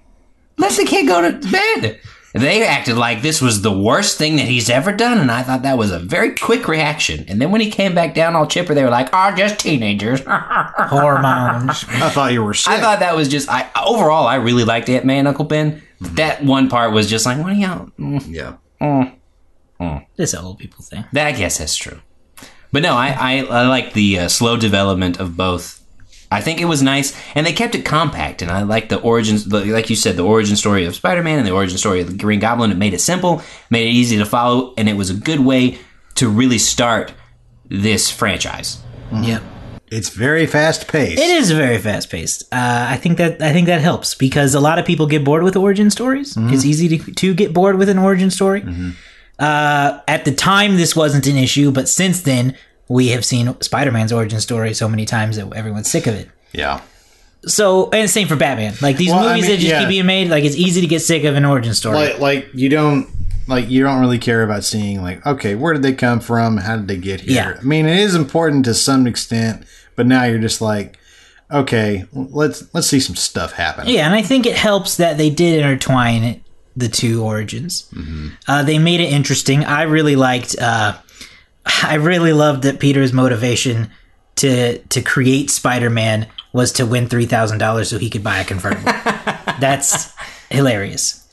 Let 0.57 0.71
the 0.73 0.83
kid 0.83 1.07
go 1.07 1.21
to 1.21 1.37
bed." 1.51 1.99
They 2.37 2.65
acted 2.65 2.97
like 2.97 3.21
this 3.21 3.41
was 3.41 3.61
the 3.61 3.71
worst 3.71 4.17
thing 4.17 4.35
that 4.37 4.45
he's 4.47 4.69
ever 4.69 4.91
done, 4.91 5.17
and 5.17 5.31
I 5.31 5.43
thought 5.43 5.63
that 5.63 5.77
was 5.77 5.91
a 5.91 5.99
very 5.99 6.33
quick 6.35 6.67
reaction. 6.67 7.25
And 7.27 7.41
then 7.41 7.51
when 7.51 7.61
he 7.61 7.69
came 7.69 7.93
back 7.95 8.13
down 8.13 8.35
all 8.35 8.47
chipper, 8.47 8.73
they 8.73 8.83
were 8.83 8.89
like, 8.89 9.09
"Oh, 9.13 9.33
just 9.35 9.59
teenagers." 9.59 10.21
Hormones. 10.27 11.85
I 11.89 12.09
thought 12.09 12.33
you 12.33 12.43
were 12.43 12.53
sick. 12.53 12.73
I 12.73 12.79
thought 12.79 12.99
that 12.99 13.15
was 13.15 13.27
just 13.27 13.49
I 13.49 13.69
overall 13.85 14.27
I 14.27 14.35
really 14.35 14.63
liked 14.63 14.89
Aunt 14.89 15.05
May 15.05 15.19
and 15.19 15.27
Uncle 15.27 15.45
Ben. 15.45 15.81
That 15.99 16.43
one 16.43 16.69
part 16.69 16.91
was 16.91 17.09
just 17.09 17.25
like, 17.25 17.37
what 17.39 17.53
are 17.53 17.55
y'all? 17.55 17.89
mm, 17.97 18.23
yeah. 18.27 18.57
It's 20.17 20.33
an 20.33 20.43
old 20.43 20.59
people 20.59 20.83
thing. 20.83 21.05
That 21.13 21.27
I 21.27 21.31
guess 21.31 21.57
that's 21.57 21.75
true. 21.75 21.99
But 22.71 22.83
no, 22.83 22.95
I 22.95 23.09
I, 23.09 23.37
I 23.45 23.67
like 23.67 23.93
the 23.93 24.19
uh, 24.19 24.27
slow 24.27 24.57
development 24.57 25.19
of 25.19 25.37
both. 25.37 25.81
I 26.29 26.41
think 26.41 26.59
it 26.59 26.65
was 26.65 26.81
nice, 26.81 27.17
and 27.35 27.45
they 27.45 27.53
kept 27.53 27.75
it 27.75 27.85
compact. 27.85 28.41
And 28.41 28.51
I 28.51 28.63
like 28.63 28.89
the 28.89 28.99
origins, 28.99 29.47
like 29.47 29.89
you 29.89 29.95
said, 29.95 30.17
the 30.17 30.25
origin 30.25 30.55
story 30.55 30.85
of 30.85 30.95
Spider-Man 30.95 31.39
and 31.39 31.47
the 31.47 31.51
origin 31.51 31.77
story 31.77 32.01
of 32.01 32.07
the 32.11 32.17
Green 32.17 32.39
Goblin. 32.39 32.71
It 32.71 32.77
made 32.77 32.93
it 32.93 33.01
simple, 33.01 33.41
made 33.69 33.87
it 33.87 33.91
easy 33.91 34.17
to 34.17 34.25
follow, 34.25 34.73
and 34.77 34.89
it 34.89 34.93
was 34.93 35.09
a 35.09 35.13
good 35.13 35.39
way 35.39 35.79
to 36.15 36.27
really 36.27 36.57
start 36.57 37.13
this 37.69 38.11
franchise. 38.11 38.81
Yep. 39.13 39.41
It's 39.89 40.09
very 40.09 40.45
fast 40.45 40.89
paced. 40.89 41.17
It 41.17 41.29
is 41.29 41.51
very 41.51 41.77
fast 41.77 42.09
paced. 42.09 42.43
Uh, 42.51 42.87
I 42.89 42.97
think 42.97 43.17
that 43.19 43.41
I 43.41 43.53
think 43.53 43.67
that 43.67 43.79
helps 43.79 44.15
because 44.15 44.53
a 44.53 44.59
lot 44.59 44.79
of 44.79 44.85
people 44.85 45.07
get 45.07 45.23
bored 45.23 45.43
with 45.43 45.55
origin 45.55 45.89
stories. 45.89 46.35
It's 46.37 46.65
easy 46.65 46.97
to, 46.97 47.11
to 47.13 47.33
get 47.33 47.53
bored 47.53 47.77
with 47.77 47.87
an 47.87 47.97
origin 47.97 48.29
story. 48.29 48.65
Uh, 49.39 50.01
at 50.07 50.25
the 50.25 50.33
time, 50.33 50.75
this 50.75 50.93
wasn't 50.93 51.25
an 51.27 51.37
issue, 51.37 51.71
but 51.71 51.87
since 51.87 52.21
then, 52.23 52.57
we 52.87 53.09
have 53.09 53.23
seen 53.25 53.59
Spider 53.61 53.91
Man's 53.91 54.11
origin 54.13 54.39
story 54.39 54.73
so 54.73 54.87
many 54.87 55.05
times 55.05 55.35
that 55.37 55.51
everyone's 55.53 55.89
sick 55.89 56.07
of 56.07 56.15
it. 56.15 56.29
Yeah. 56.53 56.81
So, 57.45 57.89
and 57.91 58.09
same 58.09 58.27
for 58.27 58.35
Batman. 58.35 58.73
Like 58.81 58.97
these 58.97 59.09
Well, 59.11 59.19
I 59.19 59.29
movies 59.29 59.43
mean, 59.43 59.51
that 59.51 59.57
just 59.57 59.67
yeah. 59.69 59.79
keep 59.81 59.89
being 59.89 60.05
made, 60.05 60.29
like 60.29 60.43
it's 60.43 60.55
easy 60.55 60.81
to 60.81 60.87
get 60.87 61.01
sick 61.01 61.23
of 61.23 61.35
an 61.35 61.45
origin 61.45 61.73
story. 61.73 61.95
Like 61.97 62.19
like 62.19 62.49
you 62.53 62.69
don't 62.69 63.07
like 63.47 63.69
you 63.69 63.83
don't 63.83 63.99
really 64.01 64.17
care 64.19 64.43
about 64.43 64.63
seeing 64.65 65.01
like 65.01 65.25
okay 65.25 65.55
where 65.55 65.71
did 65.73 65.81
they 65.81 65.93
come 65.93 66.19
from 66.19 66.57
how 66.57 66.75
did 66.75 66.89
they 66.89 66.97
get 66.97 67.21
here 67.21 67.33
Yeah. 67.33 67.57
i 67.57 67.63
mean 67.63 67.85
it 67.85 67.97
is 67.97 68.13
important 68.13 68.65
to 68.65 68.73
some 68.73 69.07
extent 69.07 69.63
but 69.95 70.05
now 70.05 70.25
you're 70.25 70.37
just 70.37 70.59
like 70.59 70.99
okay 71.49 72.03
let's 72.11 72.65
let's 72.73 72.87
see 72.87 72.99
some 72.99 73.15
stuff 73.15 73.53
happen 73.53 73.87
Yeah, 73.87 74.05
and 74.05 74.13
I 74.13 74.21
think 74.21 74.45
it 74.45 74.57
helps 74.57 74.97
that 74.97 75.17
they 75.17 75.29
did 75.29 75.61
intertwine 75.61 76.43
the 76.75 76.89
two 76.89 77.23
origins. 77.23 77.87
Uh, 78.49 78.63
they 78.63 78.77
made 78.79 78.99
it 78.99 79.11
interesting. 79.13 79.63
I 79.63 79.83
really 79.83 80.15
liked. 80.17 80.55
Uh, 80.59 80.95
I 81.83 81.95
really 81.95 82.33
loved 82.33 82.63
that 82.63 82.79
Peter's 82.79 83.13
motivation 83.13 83.89
to 84.37 84.77
to 84.79 85.01
create 85.01 85.49
Spider-Man 85.49 86.27
was 86.53 86.71
to 86.73 86.85
win 86.85 87.07
three 87.07 87.25
thousand 87.25 87.57
dollars 87.57 87.89
so 87.89 87.97
he 87.97 88.09
could 88.09 88.23
buy 88.23 88.39
a 88.39 88.45
convertible. 88.45 88.83
That's 89.59 90.13
hilarious. 90.49 91.23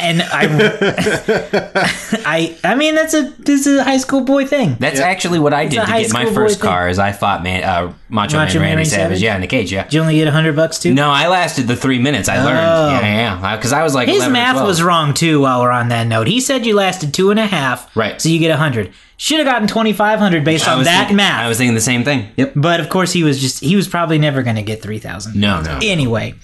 And 0.00 0.22
I, 0.22 0.46
I, 2.26 2.56
I 2.64 2.74
mean, 2.74 2.94
that's 2.94 3.14
a 3.14 3.22
this 3.38 3.66
is 3.66 3.78
a 3.78 3.84
high 3.84 3.98
school 3.98 4.22
boy 4.22 4.46
thing. 4.46 4.76
That's 4.80 4.98
actually 4.98 5.38
what 5.38 5.52
I 5.52 5.66
did 5.66 5.80
to 5.80 5.86
get 5.86 6.12
my 6.12 6.24
first 6.24 6.58
boy 6.58 6.62
thing. 6.62 6.70
car. 6.70 6.88
Is 6.88 6.98
I 6.98 7.12
fought 7.12 7.42
man, 7.42 7.62
uh, 7.62 7.92
Macho, 8.08 8.38
Macho 8.38 8.54
Man 8.54 8.62
Man 8.62 8.62
Randy 8.62 8.62
Randy 8.62 8.84
Savage. 8.86 9.04
Savage? 9.04 9.22
Yeah, 9.22 9.34
in 9.36 9.40
the 9.42 9.46
cage. 9.46 9.70
Yeah. 9.70 9.84
Did 9.84 9.94
you 9.94 10.00
only 10.00 10.14
get 10.16 10.26
hundred 10.28 10.56
bucks 10.56 10.78
too? 10.80 10.94
No, 10.94 11.10
I 11.10 11.28
lasted 11.28 11.68
the 11.68 11.76
three 11.76 11.98
minutes. 12.00 12.28
I 12.28 12.42
learned. 12.42 12.56
Yeah, 12.56 13.00
yeah. 13.40 13.56
Because 13.56 13.72
I 13.72 13.82
was 13.84 13.94
like, 13.94 14.08
His 14.08 14.26
math 14.28 14.56
was 14.56 14.82
wrong 14.82 15.12
too. 15.14 15.42
While 15.42 15.60
we're 15.60 15.70
on 15.70 15.88
that 15.90 16.06
note, 16.06 16.26
he 16.26 16.40
said 16.40 16.64
you 16.66 16.74
lasted 16.74 17.12
two 17.14 17.30
and 17.30 17.38
a 17.38 17.46
half. 17.46 17.94
Right. 17.94 18.20
So 18.20 18.28
you 18.30 18.38
get 18.40 18.50
a 18.50 18.56
hundred. 18.56 18.92
Should 19.22 19.38
have 19.38 19.46
gotten 19.46 19.68
twenty 19.68 19.92
five 19.92 20.18
hundred 20.18 20.42
based 20.44 20.66
I 20.66 20.72
on 20.72 20.78
was 20.78 20.88
that 20.88 20.98
thinking, 21.02 21.16
math. 21.18 21.44
I 21.44 21.48
was 21.48 21.56
thinking 21.56 21.76
the 21.76 21.80
same 21.80 22.02
thing. 22.02 22.30
Yep. 22.36 22.54
but 22.56 22.80
of 22.80 22.88
course, 22.88 23.12
he 23.12 23.22
was 23.22 23.40
just 23.40 23.60
he 23.60 23.76
was 23.76 23.86
probably 23.86 24.18
never 24.18 24.42
going 24.42 24.56
to 24.56 24.62
get 24.62 24.82
three 24.82 24.98
thousand. 24.98 25.36
No, 25.40 25.62
no. 25.62 25.78
Anyway, 25.80 26.34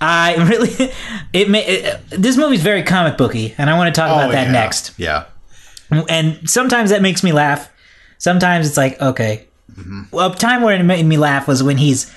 I 0.00 0.36
really 0.48 0.70
it, 1.34 1.50
may, 1.50 1.66
it 1.66 2.00
this 2.08 2.38
movie's 2.38 2.62
very 2.62 2.82
comic 2.82 3.18
booky, 3.18 3.54
and 3.58 3.68
I 3.68 3.76
want 3.76 3.94
to 3.94 4.00
talk 4.00 4.10
about 4.10 4.30
Oh, 4.30 4.32
that 4.32 4.46
yeah. 4.46 4.52
next. 4.52 4.94
yeah 4.96 5.24
And 6.08 6.48
sometimes 6.48 6.88
that 6.90 7.02
makes 7.02 7.22
me 7.22 7.32
laugh. 7.32 7.70
Sometimes 8.16 8.66
it's 8.68 8.78
like 8.78 8.98
okay. 9.02 9.46
Mm-hmm. 9.72 10.02
Well, 10.10 10.32
a 10.32 10.34
time 10.34 10.62
where 10.62 10.74
it 10.74 10.82
made 10.82 11.04
me 11.04 11.18
laugh 11.18 11.46
was 11.46 11.62
when 11.62 11.76
he's 11.76 12.10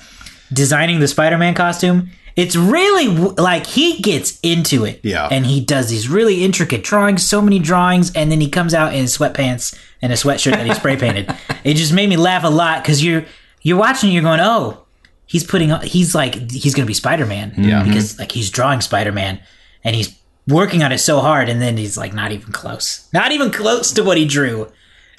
designing 0.50 1.00
the 1.00 1.08
Spider-Man 1.08 1.52
costume. 1.54 2.08
It's 2.38 2.54
really 2.56 3.08
like 3.08 3.66
he 3.66 4.00
gets 4.00 4.38
into 4.42 4.84
it, 4.84 5.00
Yeah. 5.02 5.28
and 5.30 5.44
he 5.44 5.60
does 5.60 5.90
these 5.90 6.08
really 6.08 6.44
intricate 6.44 6.84
drawings, 6.84 7.28
so 7.28 7.42
many 7.42 7.58
drawings, 7.58 8.12
and 8.14 8.30
then 8.30 8.40
he 8.40 8.48
comes 8.48 8.72
out 8.74 8.94
in 8.94 9.00
his 9.00 9.16
sweatpants 9.18 9.76
and 10.00 10.12
a 10.12 10.16
sweatshirt 10.16 10.52
that 10.52 10.64
he 10.64 10.72
spray 10.72 10.96
painted. 10.96 11.34
It 11.64 11.74
just 11.74 11.92
made 11.92 12.08
me 12.08 12.16
laugh 12.16 12.44
a 12.44 12.48
lot 12.48 12.82
because 12.82 13.04
you're 13.04 13.24
you're 13.62 13.76
watching, 13.76 14.12
you're 14.12 14.22
going, 14.22 14.40
oh, 14.40 14.84
he's 15.26 15.42
putting, 15.44 15.72
on- 15.72 15.82
he's 15.82 16.14
like, 16.14 16.50
he's 16.52 16.74
gonna 16.74 16.86
be 16.86 16.94
Spider-Man, 16.94 17.54
Yeah. 17.58 17.80
Mm-hmm. 17.80 17.88
because 17.90 18.18
like 18.20 18.30
he's 18.32 18.48
drawing 18.50 18.80
Spider-Man, 18.80 19.40
and 19.84 19.96
he's 19.96 20.16
working 20.46 20.82
on 20.84 20.92
it 20.92 20.98
so 20.98 21.18
hard, 21.18 21.48
and 21.48 21.60
then 21.60 21.76
he's 21.76 21.96
like 21.98 22.14
not 22.14 22.30
even 22.32 22.52
close, 22.52 23.08
not 23.12 23.32
even 23.32 23.50
close 23.50 23.90
to 23.92 24.02
what 24.04 24.16
he 24.16 24.24
drew. 24.24 24.70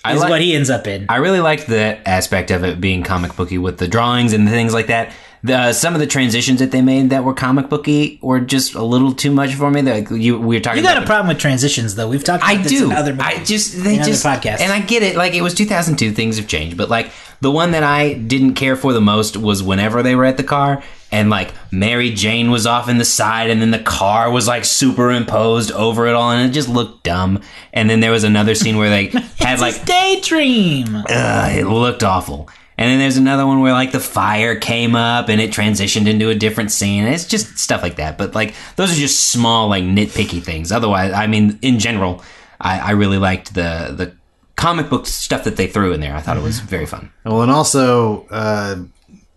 I 0.05 0.13
Is 0.13 0.21
like- 0.21 0.29
what 0.29 0.39
he 0.41 0.55
ends 0.55 0.69
up 0.69 0.87
in. 0.87 1.05
I 1.09 1.17
really 1.17 1.41
liked 1.41 1.67
the 1.67 1.99
aspect 2.07 2.49
of 2.51 2.63
it 2.63 2.79
being 2.79 3.03
comic 3.03 3.35
booky 3.35 3.57
with 3.57 3.77
the 3.77 3.87
drawings 3.89 4.31
and 4.31 4.47
things 4.47 4.73
like 4.73 4.87
that. 4.87 5.11
The 5.43 5.73
some 5.73 5.93
of 5.93 5.99
the 5.99 6.07
transitions 6.07 6.59
that 6.59 6.71
they 6.71 6.81
made 6.81 7.09
that 7.11 7.23
were 7.23 7.33
comic 7.33 7.69
booky 7.69 8.19
were 8.21 8.39
just 8.39 8.75
a 8.75 8.83
little 8.83 9.13
too 9.13 9.31
much 9.31 9.55
for 9.55 9.71
me. 9.71 9.81
Like 9.81 10.09
you, 10.09 10.37
we 10.39 10.57
were 10.57 10.59
talking. 10.59 10.77
You 10.77 10.83
got 10.83 10.97
about 10.97 11.03
a 11.03 11.07
problem 11.07 11.27
with 11.29 11.39
transitions, 11.39 11.95
though. 11.95 12.09
We've 12.09 12.23
talked 12.23 12.43
about 12.43 12.55
I 12.57 12.61
this 12.61 12.71
do. 12.71 12.85
in 12.85 12.91
other 12.91 13.15
I 13.19 13.43
just 13.43 13.83
they 13.83 13.97
just 13.97 14.25
podcast, 14.25 14.59
and 14.59 14.71
I 14.71 14.81
get 14.81 15.03
it. 15.03 15.15
Like 15.15 15.33
it 15.33 15.41
was 15.41 15.53
2002, 15.53 16.11
things 16.11 16.37
have 16.37 16.47
changed. 16.47 16.77
But 16.77 16.89
like 16.89 17.11
the 17.41 17.51
one 17.51 17.71
that 17.71 17.83
I 17.83 18.13
didn't 18.13 18.55
care 18.55 18.75
for 18.75 18.93
the 18.93 19.01
most 19.01 19.37
was 19.37 19.63
whenever 19.63 20.03
they 20.03 20.15
were 20.15 20.25
at 20.25 20.37
the 20.37 20.43
car 20.43 20.83
and 21.11 21.29
like 21.29 21.53
Mary 21.71 22.11
Jane 22.11 22.51
was 22.51 22.67
off 22.67 22.89
in 22.89 22.97
the 22.97 23.05
side, 23.05 23.49
and 23.49 23.61
then 23.61 23.71
the 23.71 23.79
car 23.79 24.31
was 24.31 24.47
like 24.47 24.65
superimposed 24.65 25.71
over 25.71 26.07
it 26.07 26.13
all, 26.13 26.31
and 26.31 26.49
it 26.49 26.53
just 26.53 26.69
looked 26.69 27.03
dumb. 27.03 27.41
And 27.73 27.89
then 27.89 27.99
there 27.99 28.11
was 28.11 28.23
another 28.23 28.55
scene 28.55 28.77
where 28.77 28.89
they 28.89 29.05
had 29.37 29.59
like 29.59 29.85
daydream. 29.85 30.95
Ugh, 30.95 31.57
it 31.57 31.65
looked 31.65 32.03
awful. 32.03 32.49
And 32.79 32.89
then 32.89 32.99
there's 32.99 33.17
another 33.17 33.45
one 33.45 33.59
where 33.59 33.73
like 33.73 33.91
the 33.91 33.99
fire 33.99 34.55
came 34.55 34.95
up 34.95 35.27
and 35.27 35.41
it 35.41 35.51
transitioned 35.51 36.07
into 36.07 36.29
a 36.29 36.35
different 36.35 36.71
scene. 36.71 37.03
It's 37.03 37.25
just 37.25 37.59
stuff 37.59 37.83
like 37.83 37.97
that. 37.97 38.17
But 38.17 38.33
like 38.33 38.55
those 38.77 38.89
are 38.93 38.95
just 38.95 39.31
small 39.31 39.67
like 39.67 39.83
nitpicky 39.83 40.41
things. 40.41 40.71
Otherwise, 40.71 41.11
I 41.11 41.27
mean, 41.27 41.59
in 41.61 41.79
general, 41.79 42.23
I, 42.61 42.79
I 42.79 42.91
really 42.91 43.17
liked 43.17 43.53
the 43.53 43.93
the 43.93 44.13
comic 44.55 44.89
book 44.89 45.07
stuff 45.07 45.43
that 45.43 45.57
they 45.57 45.67
threw 45.67 45.91
in 45.91 45.99
there. 45.99 46.15
I 46.15 46.21
thought 46.21 46.37
it 46.37 46.43
was 46.43 46.61
very 46.61 46.85
fun. 46.85 47.11
Well, 47.25 47.41
and 47.41 47.51
also, 47.51 48.25
uh, 48.27 48.77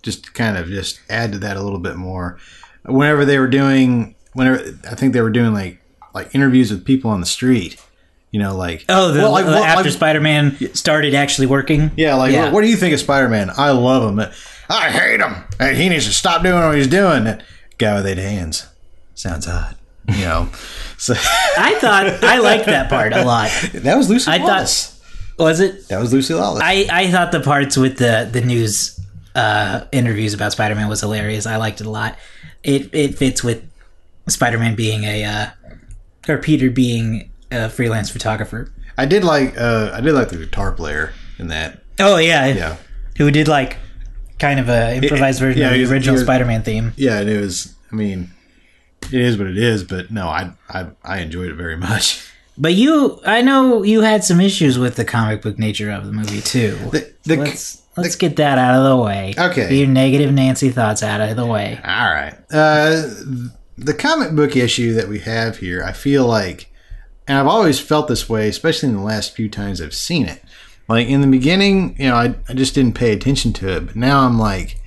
just 0.03 0.35
kind 0.35 0.57
of 0.57 0.69
just 0.69 1.01
add 1.11 1.33
to 1.33 1.39
that 1.41 1.57
a 1.57 1.63
little 1.63 1.81
bit 1.81 1.97
more, 1.97 2.39
whenever 2.85 3.25
they 3.25 3.41
were 3.41 3.49
doing, 3.49 4.15
whenever 4.35 4.59
I 4.89 4.95
think 4.95 5.15
they 5.15 5.21
were 5.21 5.31
doing 5.31 5.53
like 5.53 5.83
like 6.15 6.33
interviews 6.33 6.71
with 6.71 6.85
people 6.85 7.11
on 7.11 7.19
the 7.19 7.27
street, 7.27 7.85
you 8.33 8.41
know, 8.41 8.57
like 8.57 8.85
Oh, 8.89 9.12
the, 9.12 9.21
well, 9.21 9.31
like, 9.31 9.45
the- 9.47 9.53
what- 9.53 9.62
after 9.69 9.85
like- 9.85 9.93
Spider-Man 9.93 10.75
started 10.75 11.15
actually 11.15 11.47
working. 11.47 11.93
yeah, 11.97 12.15
like 12.17 12.33
Yeah. 12.33 12.45
What, 12.45 12.55
what 12.55 12.61
do 12.62 12.69
you 12.69 12.77
think 12.77 12.93
of 12.95 12.99
Spider 13.01 13.29
Man? 13.29 13.51
I 13.57 13.71
love 13.71 14.03
him. 14.19 14.27
I 14.69 14.91
hate 14.91 15.21
him. 15.21 15.37
And 15.61 15.77
he 15.77 15.89
needs 15.89 16.07
to 16.07 16.12
stop 16.12 16.43
doing 16.43 16.61
what 16.61 16.77
he's 16.77 16.87
doing. 16.89 17.25
That 17.25 17.45
guy 17.79 17.95
with 17.95 18.07
eight 18.07 18.19
hands 18.19 18.67
sounds 19.15 19.47
odd, 19.47 19.77
you 20.09 20.25
know. 20.25 20.49
So 21.03 21.15
I 21.15 21.75
thought 21.81 22.23
I 22.23 22.39
liked 22.39 22.67
that 22.67 22.89
part 22.89 23.12
a 23.12 23.25
lot. 23.25 23.51
that 23.75 23.97
was 23.97 24.09
Lucy 24.09 24.31
I 24.31 24.37
Lawless. 24.37 25.01
thought 25.37 25.45
was 25.47 25.59
it? 25.59 25.89
that 25.89 25.99
was 26.01 26.12
Lucy 26.12 26.33
Lawless. 26.33 26.62
I 26.65 26.87
I 26.89 27.11
thought 27.11 27.33
the 27.33 27.41
parts 27.41 27.77
with 27.77 27.99
the 27.99 28.29
the 28.31 28.41
news 28.41 29.01
uh, 29.35 29.81
interviews 29.91 30.33
about 30.33 30.53
Spider-Man 30.53 30.87
was 30.89 31.01
hilarious. 31.01 31.45
I 31.45 31.57
liked 31.57 31.81
it 31.81 31.89
a 31.89 31.91
lot. 31.91 32.17
It 32.62 32.91
it 32.95 33.17
fits 33.19 33.43
with 33.43 33.65
Spider-Man 34.29 34.77
being 34.77 35.03
a 35.03 35.25
uh, 35.25 35.47
or 36.29 36.39
Peter 36.39 36.71
being 36.71 37.32
a 37.52 37.68
freelance 37.68 38.11
photographer. 38.11 38.73
I 38.97 39.06
did 39.06 39.25
like 39.25 39.59
uh, 39.59 39.90
I 39.92 40.00
did 40.00 40.12
like 40.12 40.28
the 40.28 40.37
guitar 40.37 40.73
player 40.73 41.12
in 41.38 41.49
that. 41.49 41.82
Oh 41.99 42.16
yeah, 42.16 42.47
Yeah. 42.47 42.76
Who 43.18 43.30
did 43.30 43.49
like 43.49 43.76
kind 44.38 44.59
of 44.59 44.68
a 44.68 44.97
improvised 44.97 45.40
version 45.40 45.62
yeah, 45.62 45.71
of 45.71 45.75
the 45.75 45.92
original 45.92 46.18
Spider-Man 46.18 46.62
theme. 46.62 46.92
Yeah, 46.97 47.21
and 47.21 47.30
it 47.30 47.40
was. 47.40 47.75
I 47.90 47.94
mean, 47.94 48.30
it 49.12 49.21
is 49.21 49.38
what 49.38 49.47
it 49.47 49.59
is. 49.59 49.85
But 49.85 50.11
no, 50.11 50.26
I 50.26 50.52
I 50.68 50.88
I 51.04 51.18
enjoyed 51.18 51.50
it 51.50 51.54
very 51.54 51.76
much. 51.88 52.28
But 52.59 52.75
you, 52.75 53.18
I 53.25 53.40
know 53.40 53.82
you 53.82 54.02
had 54.02 54.25
some 54.25 54.40
issues 54.40 54.78
with 54.78 54.97
the 54.97 55.06
comic 55.06 55.40
book 55.40 55.59
nature 55.59 55.90
of 55.90 56.04
the 56.04 56.12
movie 56.12 56.42
too. 56.42 56.76
The, 56.90 57.12
the, 57.25 57.37
let's 57.37 57.82
let's 57.97 58.16
get 58.16 58.37
that 58.37 58.59
out 58.59 58.76
of 58.76 58.85
the 58.85 58.97
way. 59.02 59.35
Okay. 59.38 59.75
your 59.75 59.87
negative 59.87 60.32
Nancy 60.32 60.71
thoughts 60.71 61.02
out 61.02 61.21
of 61.21 61.37
the 61.37 61.47
way. 61.47 61.80
all 61.82 62.11
right. 62.12 62.35
Uh, 62.50 63.09
the 63.78 63.94
comic 63.94 64.32
book 64.37 64.54
issue 64.54 64.92
that 64.94 65.09
we 65.09 65.21
have 65.21 65.59
here, 65.59 65.82
I 65.82 65.92
feel 65.92 66.26
like, 66.26 66.71
and 67.26 67.38
I've 67.38 67.47
always 67.47 67.79
felt 67.79 68.09
this 68.09 68.29
way, 68.29 68.49
especially 68.49 68.88
in 68.88 68.97
the 68.97 69.02
last 69.02 69.35
few 69.35 69.49
times 69.49 69.81
I've 69.81 69.95
seen 69.95 70.26
it. 70.26 70.43
Like 70.88 71.07
in 71.07 71.21
the 71.21 71.26
beginning, 71.26 71.97
you 71.99 72.09
know, 72.09 72.17
I, 72.17 72.35
I 72.49 72.55
just 72.55 72.75
didn't 72.75 72.95
pay 72.95 73.12
attention 73.12 73.52
to 73.55 73.76
it, 73.76 73.87
but 73.87 73.97
now 73.97 74.26
I'm 74.26 74.38
like, 74.38 74.81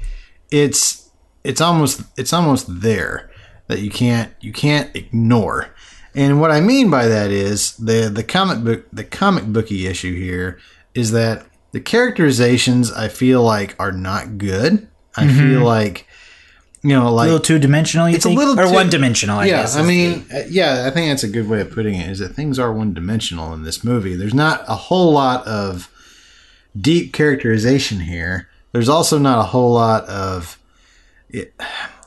it's 0.52 1.10
it's 1.44 1.62
almost 1.62 2.02
it's 2.18 2.34
almost 2.34 2.82
there 2.82 3.30
that 3.68 3.80
you 3.80 3.90
can't 3.90 4.32
you 4.42 4.52
can't 4.52 4.94
ignore. 4.96 5.74
And 6.14 6.40
what 6.40 6.52
I 6.52 6.62
mean 6.62 6.90
by 6.90 7.08
that 7.08 7.32
is 7.32 7.76
the 7.78 8.10
the 8.14 8.24
comic 8.24 8.64
book 8.64 8.86
the 8.92 9.04
comic 9.04 9.46
booky 9.46 9.88
issue 9.88 10.16
here 10.16 10.60
is 10.94 11.12
that 11.12 11.46
the 11.72 11.80
characterizations 11.80 12.92
I 12.92 13.08
feel 13.08 13.42
like 13.42 13.76
are 13.80 13.92
not 13.92 14.38
good. 14.38 14.88
I 15.18 15.28
feel 15.28 15.58
mm-hmm. 15.58 15.64
like 15.64 16.08
you 16.86 16.94
know 16.96 17.08
A 17.08 17.10
like 17.10 17.26
little 17.26 17.40
two 17.40 17.58
dimensional, 17.58 18.08
you 18.08 18.16
it's 18.16 18.26
a 18.26 18.30
little 18.30 18.60
or 18.60 18.72
one 18.72 18.90
dimensional? 18.90 19.40
I 19.40 19.46
yeah, 19.46 19.62
guess. 19.62 19.76
I 19.76 19.82
mean, 19.82 20.26
uh, 20.34 20.44
yeah, 20.50 20.86
I 20.86 20.92
think 20.92 21.10
that's 21.10 21.24
a 21.24 21.28
good 21.28 21.50
way 21.50 21.62
of 21.62 21.72
putting 21.72 21.96
it. 21.96 22.10
Is 22.12 22.20
that 22.20 22.30
things 22.30 22.60
are 22.60 22.72
one 22.72 22.94
dimensional 22.94 23.54
in 23.54 23.64
this 23.64 23.84
movie. 23.84 24.16
There's 24.16 24.34
not 24.36 24.64
a 24.68 24.76
whole 24.76 25.12
lot 25.12 25.46
of 25.48 25.90
deep 26.80 27.12
characterization 27.12 28.02
here. 28.02 28.50
There's 28.72 28.90
also 28.90 29.18
not 29.18 29.40
a 29.40 29.44
whole 29.44 29.74
lot 29.74 30.04
of 30.06 30.60
it, 31.30 31.54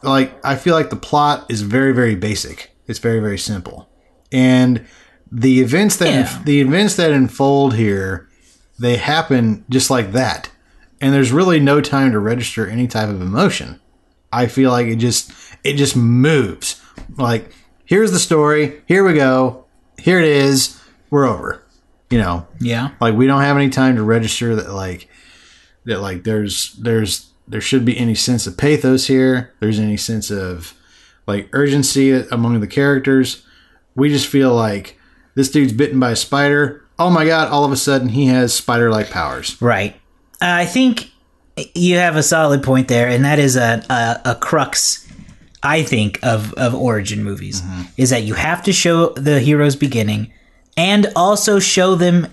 like 0.02 0.32
I 0.44 0.54
feel 0.54 0.74
like 0.74 0.90
the 0.90 0.96
plot 0.96 1.46
is 1.48 1.62
very 1.62 1.92
very 1.92 2.14
basic. 2.14 2.70
It's 2.86 3.00
very 3.00 3.20
very 3.20 3.38
simple, 3.38 3.88
and 4.30 4.86
the 5.32 5.60
events 5.60 5.96
that 5.96 6.08
Yeah. 6.08 6.42
the 6.44 6.60
events 6.60 6.94
that 6.96 7.10
unfold 7.10 7.74
here 7.74 8.28
they 8.78 8.96
happen 8.96 9.64
just 9.68 9.90
like 9.90 10.12
that, 10.12 10.50
and 11.00 11.12
there's 11.12 11.32
really 11.32 11.58
no 11.58 11.80
time 11.80 12.12
to 12.12 12.18
register 12.20 12.64
any 12.66 12.86
type 12.86 13.08
of 13.08 13.20
emotion. 13.20 13.80
I 14.32 14.46
feel 14.46 14.70
like 14.70 14.86
it 14.86 14.96
just 14.96 15.30
it 15.64 15.74
just 15.74 15.96
moves. 15.96 16.82
Like 17.16 17.52
here's 17.84 18.12
the 18.12 18.18
story, 18.18 18.82
here 18.86 19.04
we 19.04 19.14
go, 19.14 19.64
here 19.98 20.18
it 20.18 20.28
is, 20.28 20.80
we're 21.10 21.26
over. 21.26 21.62
You 22.10 22.18
know, 22.18 22.46
yeah. 22.58 22.90
like 23.00 23.14
we 23.14 23.26
don't 23.26 23.42
have 23.42 23.56
any 23.56 23.68
time 23.68 23.96
to 23.96 24.02
register 24.02 24.54
that 24.56 24.70
like 24.70 25.08
that 25.84 26.00
like 26.00 26.24
there's 26.24 26.72
there's 26.74 27.30
there 27.46 27.60
should 27.60 27.84
be 27.84 27.98
any 27.98 28.14
sense 28.14 28.46
of 28.46 28.56
pathos 28.56 29.06
here. 29.06 29.52
There's 29.60 29.78
any 29.78 29.96
sense 29.96 30.30
of 30.30 30.74
like 31.26 31.48
urgency 31.52 32.12
among 32.12 32.60
the 32.60 32.66
characters. 32.66 33.44
We 33.94 34.08
just 34.08 34.26
feel 34.26 34.54
like 34.54 34.98
this 35.34 35.50
dude's 35.50 35.72
bitten 35.72 36.00
by 36.00 36.12
a 36.12 36.16
spider. 36.16 36.84
Oh 36.98 37.10
my 37.10 37.24
god! 37.26 37.48
All 37.48 37.64
of 37.64 37.72
a 37.72 37.76
sudden, 37.76 38.08
he 38.08 38.26
has 38.26 38.54
spider-like 38.54 39.10
powers. 39.10 39.60
Right. 39.60 39.94
Uh, 40.40 40.62
I 40.62 40.66
think 40.66 41.10
you 41.74 41.96
have 41.96 42.16
a 42.16 42.22
solid 42.22 42.62
point 42.62 42.88
there, 42.88 43.08
and 43.08 43.24
that 43.24 43.38
is 43.38 43.56
a 43.56 43.82
a, 43.90 44.32
a 44.32 44.34
crux. 44.34 45.06
I 45.62 45.82
think 45.82 46.20
of 46.22 46.54
of 46.54 46.74
origin 46.74 47.24
movies 47.24 47.62
mm-hmm. 47.62 47.82
is 47.96 48.10
that 48.10 48.22
you 48.22 48.34
have 48.34 48.62
to 48.64 48.72
show 48.72 49.10
the 49.10 49.40
hero's 49.40 49.76
beginning, 49.76 50.32
and 50.76 51.06
also 51.16 51.58
show 51.58 51.94
them 51.94 52.28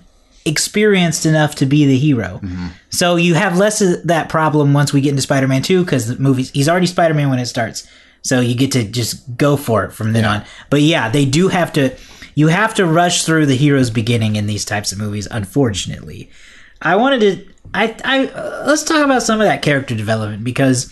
experienced 0.46 1.26
enough 1.26 1.56
to 1.56 1.66
be 1.66 1.86
the 1.86 1.98
hero. 1.98 2.40
Mm-hmm. 2.44 2.68
So 2.92 3.16
you 3.16 3.34
have 3.34 3.58
less 3.58 3.82
of 3.82 4.08
that 4.08 4.30
problem 4.30 4.74
once 4.74 4.94
we 4.94 5.02
get 5.02 5.10
into 5.10 5.24
Spider-Man 5.24 5.64
2 5.64 5.84
because 5.84 6.08
the 6.08 6.20
movie 6.20 6.44
he's 6.44 6.70
already 6.70 6.86
Spider-Man 6.86 7.30
when 7.30 7.40
it 7.40 7.48
starts. 7.48 7.88
So 8.22 8.40
you 8.40 8.56
get 8.56 8.72
to 8.72 8.84
just 8.84 9.38
go 9.38 9.58
for 9.58 9.84
it 9.86 9.92
from 9.92 10.14
then 10.14 10.26
on. 10.26 10.46
But 10.70 10.82
yeah, 10.82 11.10
they 11.10 11.26
do 11.26 11.48
have 11.48 11.74
to 11.74 11.96
you 12.36 12.48
have 12.48 12.74
to 12.76 12.86
rush 12.86 13.24
through 13.24 13.48
the 13.48 13.56
hero's 13.56 13.90
beginning 13.90 14.36
in 14.36 14.46
these 14.46 14.66
types 14.66 14.92
of 14.92 15.00
movies 15.00 15.28
unfortunately. 15.30 16.30
I 16.82 16.96
wanted 16.96 17.20
to 17.22 17.55
I 17.76 17.96
I 18.04 18.28
uh, 18.28 18.64
let's 18.68 18.84
talk 18.84 19.04
about 19.04 19.22
some 19.24 19.40
of 19.42 19.48
that 19.48 19.62
character 19.62 19.96
development 19.96 20.44
because 20.44 20.92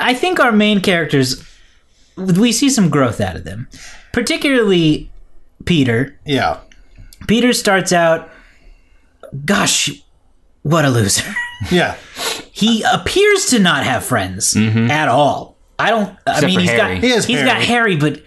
I 0.00 0.14
think 0.14 0.40
our 0.40 0.52
main 0.52 0.80
characters 0.80 1.42
we 2.16 2.52
see 2.52 2.70
some 2.70 2.90
growth 2.90 3.20
out 3.20 3.36
of 3.36 3.44
them. 3.44 3.68
Particularly 4.12 5.10
Peter. 5.64 6.18
Yeah, 6.24 6.60
Peter 7.26 7.52
starts 7.52 7.92
out 7.92 8.30
gosh, 9.44 9.90
what 10.62 10.84
a 10.84 10.88
loser. 10.90 11.34
yeah, 11.70 11.96
he 12.52 12.82
appears 12.90 13.46
to 13.46 13.58
not 13.58 13.84
have 13.84 14.04
friends 14.04 14.56
at 14.56 15.08
all. 15.08 15.56
I 15.78 15.90
don't. 15.90 16.16
I 16.26 16.40
mean, 16.42 16.54
for 16.54 16.60
he's 16.60 16.70
Harry. 16.70 16.94
got 16.94 17.02
He 17.04 17.10
has 17.10 17.26
he's 17.26 17.38
Harry. 17.40 17.48
got 17.50 17.62
Harry, 17.62 17.96
but 17.96 18.22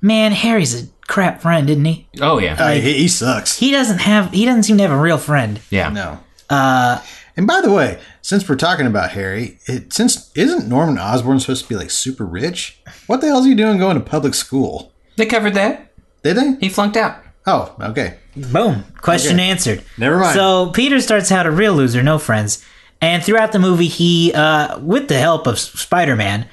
man, 0.00 0.32
Harry's 0.32 0.80
a 0.80 0.86
crap 1.08 1.42
friend, 1.42 1.68
isn't 1.68 1.84
he? 1.84 2.06
Oh 2.20 2.38
yeah, 2.38 2.54
Uh, 2.58 2.72
he, 2.74 2.92
he 2.94 3.08
sucks. 3.08 3.58
He 3.58 3.70
doesn't 3.72 3.98
have. 3.98 4.32
He 4.32 4.44
doesn't 4.44 4.62
seem 4.62 4.76
to 4.78 4.82
have 4.84 4.92
a 4.92 5.00
real 5.00 5.18
friend. 5.18 5.60
yeah. 5.70 5.88
No. 5.90 6.20
Uh, 6.52 7.02
And 7.34 7.46
by 7.46 7.62
the 7.62 7.72
way, 7.72 7.98
since 8.20 8.46
we're 8.46 8.56
talking 8.56 8.86
about 8.86 9.12
Harry, 9.12 9.58
it, 9.66 9.92
since 9.94 10.30
isn't 10.34 10.68
Norman 10.68 10.98
Osborn 10.98 11.40
supposed 11.40 11.62
to 11.62 11.68
be 11.68 11.76
like 11.76 11.90
super 11.90 12.26
rich? 12.26 12.78
What 13.06 13.22
the 13.22 13.28
hell 13.28 13.38
is 13.38 13.46
he 13.46 13.54
doing 13.54 13.78
going 13.78 13.94
to 13.96 14.04
public 14.04 14.34
school? 14.34 14.92
They 15.16 15.24
covered 15.24 15.54
that. 15.54 15.92
Did 16.22 16.36
they? 16.36 16.56
He 16.60 16.68
flunked 16.68 16.96
out. 16.98 17.16
Oh, 17.46 17.74
okay. 17.80 18.18
boom, 18.36 18.84
question 19.00 19.36
Okay. 19.36 19.48
answered. 19.50 19.82
Never 19.98 20.18
mind. 20.18 20.34
So 20.34 20.70
Peter 20.72 21.00
starts 21.00 21.32
out 21.32 21.46
a 21.46 21.50
real 21.50 21.72
loser, 21.74 22.02
no 22.02 22.18
friends, 22.18 22.62
and 23.00 23.24
throughout 23.24 23.52
the 23.52 23.58
movie, 23.58 23.88
he, 23.88 24.32
uh, 24.34 24.78
with 24.78 25.08
the 25.08 25.18
help 25.18 25.46
of 25.46 25.58
Spider 25.58 26.14
Man, 26.16 26.46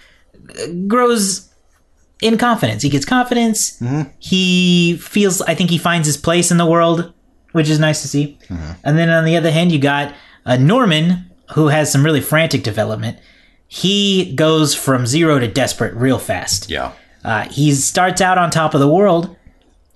grows 0.87 1.49
in 2.21 2.37
confidence. 2.37 2.81
He 2.83 2.89
gets 2.89 3.05
confidence. 3.05 3.79
Mm-hmm. 3.79 4.09
He 4.19 4.97
feels. 4.97 5.41
I 5.41 5.55
think 5.55 5.69
he 5.69 5.77
finds 5.77 6.07
his 6.07 6.17
place 6.17 6.51
in 6.51 6.57
the 6.57 6.65
world, 6.65 7.13
which 7.51 7.69
is 7.69 7.79
nice 7.79 8.01
to 8.01 8.07
see. 8.07 8.37
Mm-hmm. 8.49 8.71
And 8.83 8.97
then 8.97 9.09
on 9.09 9.25
the 9.25 9.35
other 9.37 9.51
hand, 9.51 9.71
you 9.71 9.79
got 9.79 10.13
uh, 10.45 10.57
Norman, 10.57 11.29
who 11.53 11.67
has 11.67 11.91
some 11.91 12.03
really 12.03 12.21
frantic 12.21 12.63
development. 12.63 13.17
He 13.67 14.33
goes 14.35 14.73
from 14.75 15.05
zero 15.05 15.39
to 15.39 15.47
desperate 15.47 15.93
real 15.93 16.19
fast. 16.19 16.69
Yeah. 16.69 16.93
Uh, 17.23 17.43
he 17.49 17.71
starts 17.73 18.21
out 18.21 18.37
on 18.37 18.49
top 18.49 18.73
of 18.73 18.79
the 18.79 18.87
world, 18.87 19.35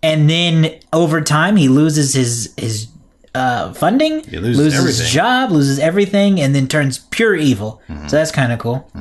and 0.02 0.30
then 0.30 0.80
over 0.92 1.22
time 1.22 1.56
he 1.56 1.70
loses 1.70 2.14
his 2.14 2.54
his 2.58 2.88
uh, 3.34 3.74
funding, 3.74 4.22
loses 4.30 4.66
his 4.66 4.80
everything. 4.80 5.06
job, 5.08 5.52
loses 5.52 5.80
everything, 5.80 6.40
and 6.40 6.54
then 6.54 6.68
turns 6.68 7.00
pure 7.00 7.36
evil. 7.36 7.82
So 8.08 8.18
that's 8.18 8.32
kind 8.32 8.52
of 8.52 8.60
cool. 8.60 8.92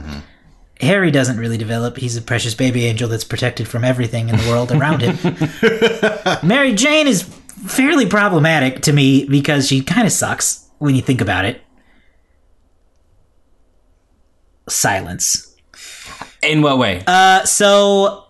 Harry 0.81 1.11
doesn't 1.11 1.37
really 1.37 1.59
develop. 1.59 1.97
He's 1.97 2.17
a 2.17 2.23
precious 2.23 2.55
baby 2.55 2.87
angel 2.87 3.09
that's 3.09 3.25
protected 3.25 3.69
from 3.69 3.85
everything 3.85 4.29
in 4.29 4.37
the 4.37 4.49
world 4.49 4.73
around 4.73 5.01
him. 5.03 5.17
Mary 6.49 6.75
Jane 6.75 7.07
is 7.07 7.23
fairly 7.66 8.07
problematic 8.07 8.83
to 8.83 8.92
me 8.92 9.25
because 9.26 9.69
she 9.69 9.83
kind 9.83 10.07
of 10.07 10.12
sucks 10.12 10.69
when 10.78 10.95
you 10.95 11.02
think 11.02 11.21
about 11.21 11.45
it. 11.45 11.61
Silence. 14.69 15.54
In 16.42 16.62
what 16.62 16.78
way? 16.78 17.02
Uh, 17.07 17.45
so 17.45 18.26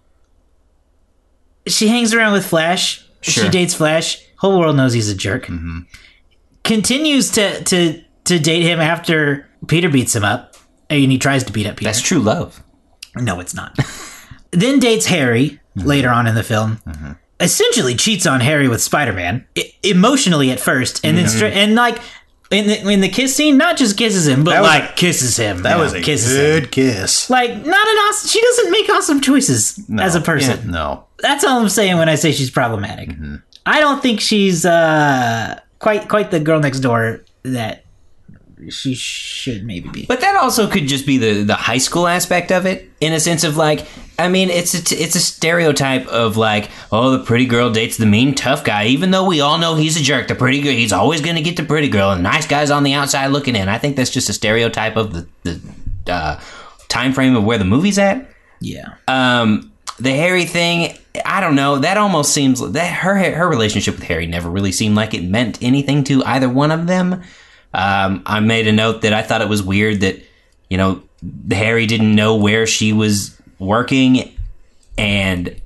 she 1.67 1.89
hangs 1.89 2.13
around 2.15 2.33
with 2.33 2.47
Flash. 2.47 3.07
Sure. 3.21 3.45
She 3.45 3.51
dates 3.51 3.75
Flash. 3.75 4.23
Whole 4.39 4.59
world 4.59 4.77
knows 4.77 4.93
he's 4.93 5.09
a 5.09 5.15
jerk. 5.15 5.49
Continues 6.65 7.31
to 7.33 7.63
to 7.65 8.03
to 8.25 8.39
date 8.39 8.63
him 8.63 8.81
after 8.81 9.49
Peter 9.67 9.89
beats 9.89 10.15
him 10.15 10.25
up, 10.25 10.57
and 10.91 11.11
he 11.11 11.19
tries 11.19 11.45
to 11.45 11.53
beat 11.53 11.67
up 11.67 11.77
Peter. 11.77 11.89
That's 11.89 12.01
true 12.01 12.19
love. 12.19 12.63
No, 13.17 13.41
it's 13.41 13.55
not. 13.55 13.79
then 14.51 14.79
dates 14.79 15.07
Harry 15.07 15.61
later 15.77 16.09
on 16.11 16.27
in 16.27 16.35
the 16.35 16.43
film. 16.43 16.81
Essentially 17.43 17.95
cheats 17.95 18.27
on 18.27 18.41
Harry 18.41 18.69
with 18.69 18.83
Spider 18.83 19.13
Man 19.13 19.45
emotionally 19.83 20.51
at 20.51 20.61
first, 20.61 21.05
and 21.05 21.17
then 21.19 21.29
stra- 21.29 21.51
and 21.51 21.75
like 21.75 21.99
in 22.51 22.67
the 22.67 22.91
in 22.91 23.01
the 23.01 23.09
kiss 23.09 23.35
scene, 23.35 23.57
not 23.57 23.77
just 23.77 23.97
kisses 23.97 24.27
him, 24.27 24.45
but 24.45 24.61
was- 24.61 24.69
like 24.69 24.97
kisses 24.97 25.37
him. 25.37 25.63
That 25.63 25.79
was 25.79 25.93
a 25.95 26.01
kisses 26.03 26.33
good 26.37 26.65
him. 26.65 26.71
kiss. 26.71 27.29
Like 27.31 27.51
not 27.51 27.65
an 27.89 27.97
awesome. 28.09 28.29
She 28.29 28.41
doesn't 28.41 28.71
make 28.71 28.89
awesome 28.91 29.21
choices 29.21 29.81
as 29.99 30.15
a 30.15 30.21
person. 30.21 30.71
No. 30.71 31.05
That's 31.19 31.45
all 31.45 31.61
I'm 31.61 31.69
saying 31.69 31.97
when 31.99 32.09
I 32.09 32.15
say 32.17 32.33
she's 32.33 32.51
problematic. 32.51 33.11
I 33.65 33.81
don't 33.81 34.03
think 34.03 34.21
she's 34.21 34.65
uh, 34.67 35.61
quite 35.79 36.09
quite 36.09 36.31
the 36.31 36.41
girl 36.41 36.61
next 36.61 36.81
door 36.81 37.25
that 37.45 37.82
she 38.71 38.95
should 38.95 39.65
maybe 39.65 39.89
be. 39.89 40.07
But 40.07 40.21
that 40.21 40.37
also 40.37 40.69
could 40.69 40.87
just 40.87 41.07
be 41.07 41.19
the 41.19 41.43
the 41.43 41.55
high 41.55 41.79
school 41.79 42.07
aspect 42.07 42.53
of 42.53 42.67
it, 42.67 42.91
in 43.01 43.13
a 43.13 43.21
sense 43.21 43.45
of 43.45 43.57
like, 43.57 43.87
I 44.19 44.29
mean, 44.29 44.51
it's 44.51 44.75
a, 44.75 45.03
it's 45.03 45.15
a 45.17 45.21
stereotype 45.21 46.07
of 46.07 46.37
like, 46.37 46.71
oh, 46.91 47.11
the 47.17 47.25
pretty 47.25 47.47
girl 47.47 47.71
dates 47.71 47.97
the 47.97 48.07
mean 48.07 48.35
tough 48.35 48.65
guy, 48.65 48.87
even 48.87 49.11
though 49.11 49.27
we 49.27 49.41
all 49.41 49.59
know 49.59 49.75
he's 49.75 49.97
a 49.97 50.03
jerk. 50.03 50.29
The 50.29 50.35
pretty 50.35 50.61
girl, 50.61 50.73
he's 50.73 50.93
always 50.93 51.21
going 51.21 51.37
to 51.37 51.43
get 51.43 51.57
the 51.57 51.65
pretty 51.65 51.89
girl, 51.89 52.11
and 52.11 52.19
the 52.21 52.31
nice 52.31 52.47
guy's 52.47 52.71
on 52.71 52.85
the 52.85 52.95
outside 52.95 53.29
looking 53.29 53.57
in. 53.57 53.69
I 53.69 53.79
think 53.79 53.97
that's 53.97 54.11
just 54.11 54.29
a 54.29 54.33
stereotype 54.33 54.97
of 54.97 55.13
the 55.13 55.27
the 55.43 56.13
uh, 56.13 56.41
time 56.89 57.13
frame 57.13 57.37
of 57.37 57.45
where 57.45 57.59
the 57.59 57.65
movie's 57.65 57.99
at. 57.99 58.29
Yeah. 58.61 58.95
Um, 59.09 59.73
the 59.99 60.13
Harry 60.13 60.45
thing, 60.47 60.97
I 61.25 61.41
don't 61.41 61.55
know. 61.55 61.79
That 61.79 61.97
almost 61.97 62.33
seems 62.33 62.61
that 62.73 62.93
her 62.93 63.17
her 63.35 63.49
relationship 63.49 63.97
with 63.97 64.05
Harry 64.05 64.27
never 64.27 64.51
really 64.51 64.73
seemed 64.73 64.97
like 64.97 65.15
it 65.15 65.25
meant 65.25 65.63
anything 65.63 66.05
to 66.05 66.25
either 66.25 66.49
one 66.49 66.71
of 66.71 66.87
them. 66.87 67.23
Um, 67.75 68.23
I 68.27 68.41
made 68.41 68.67
a 68.67 68.73
note 68.73 69.03
that 69.03 69.13
I 69.13 69.23
thought 69.23 69.41
it 69.41 69.49
was 69.49 69.63
weird 69.63 70.01
that 70.01 70.23
you 70.69 70.77
know 70.77 71.03
Harry 71.51 71.87
didn't 71.87 72.15
know 72.15 72.37
where 72.37 72.67
she 72.67 72.93
was 72.93 73.41
working, 73.59 74.37
and 74.99 75.61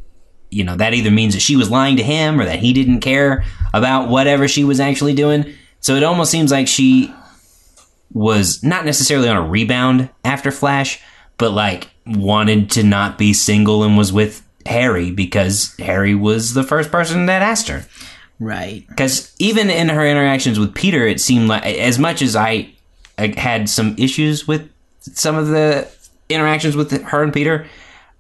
you 0.51 0.65
know 0.65 0.77
that 0.77 0.95
either 0.95 1.11
means 1.11 1.35
that 1.35 1.41
she 1.41 1.57
was 1.57 1.71
lying 1.71 1.97
to 1.97 2.03
him 2.03 2.41
or 2.41 2.45
that 2.45 2.59
he 2.59 2.73
didn't 2.73 3.01
care 3.01 3.45
about 3.75 4.09
whatever 4.09 4.49
she 4.49 4.65
was 4.65 4.81
actually 4.81 5.15
doing. 5.15 5.55
So 5.81 5.95
it 5.95 6.03
almost 6.03 6.31
seems 6.31 6.51
like 6.51 6.69
she 6.69 7.13
was 8.13 8.63
not 8.63 8.85
necessarily 8.85 9.29
on 9.29 9.37
a 9.37 9.47
rebound 9.47 10.09
after 10.25 10.51
Flash, 10.51 11.01
but 11.39 11.53
like 11.53 11.91
wanted 12.07 12.71
to 12.71 12.83
not 12.83 13.19
be 13.19 13.33
single 13.33 13.83
and 13.83 13.97
was 13.97 14.13
with 14.13 14.47
Harry 14.65 15.11
because 15.11 15.75
Harry 15.79 16.15
was 16.15 16.55
the 16.55 16.63
first 16.63 16.91
person 16.91 17.27
that 17.27 17.43
asked 17.43 17.69
her. 17.69 17.85
Right. 18.39 18.85
Because 18.89 19.35
even 19.39 19.71
in 19.71 19.89
her 19.89 20.07
interactions 20.07 20.59
with 20.59 20.75
Peter, 20.75 21.07
it 21.07 21.21
seemed 21.21 21.49
like 21.49 21.65
as 21.65 21.99
much 21.99 22.21
as 22.23 22.37
I, 22.37 22.71
I 23.19 23.29
had 23.39 23.69
some 23.69 23.95
issues 23.99 24.47
with 24.47 24.71
some 25.01 25.37
of 25.37 25.49
the 25.49 25.89
interactions 26.29 26.77
with 26.77 26.91
her 27.03 27.23
and 27.23 27.33
Peter, 27.33 27.67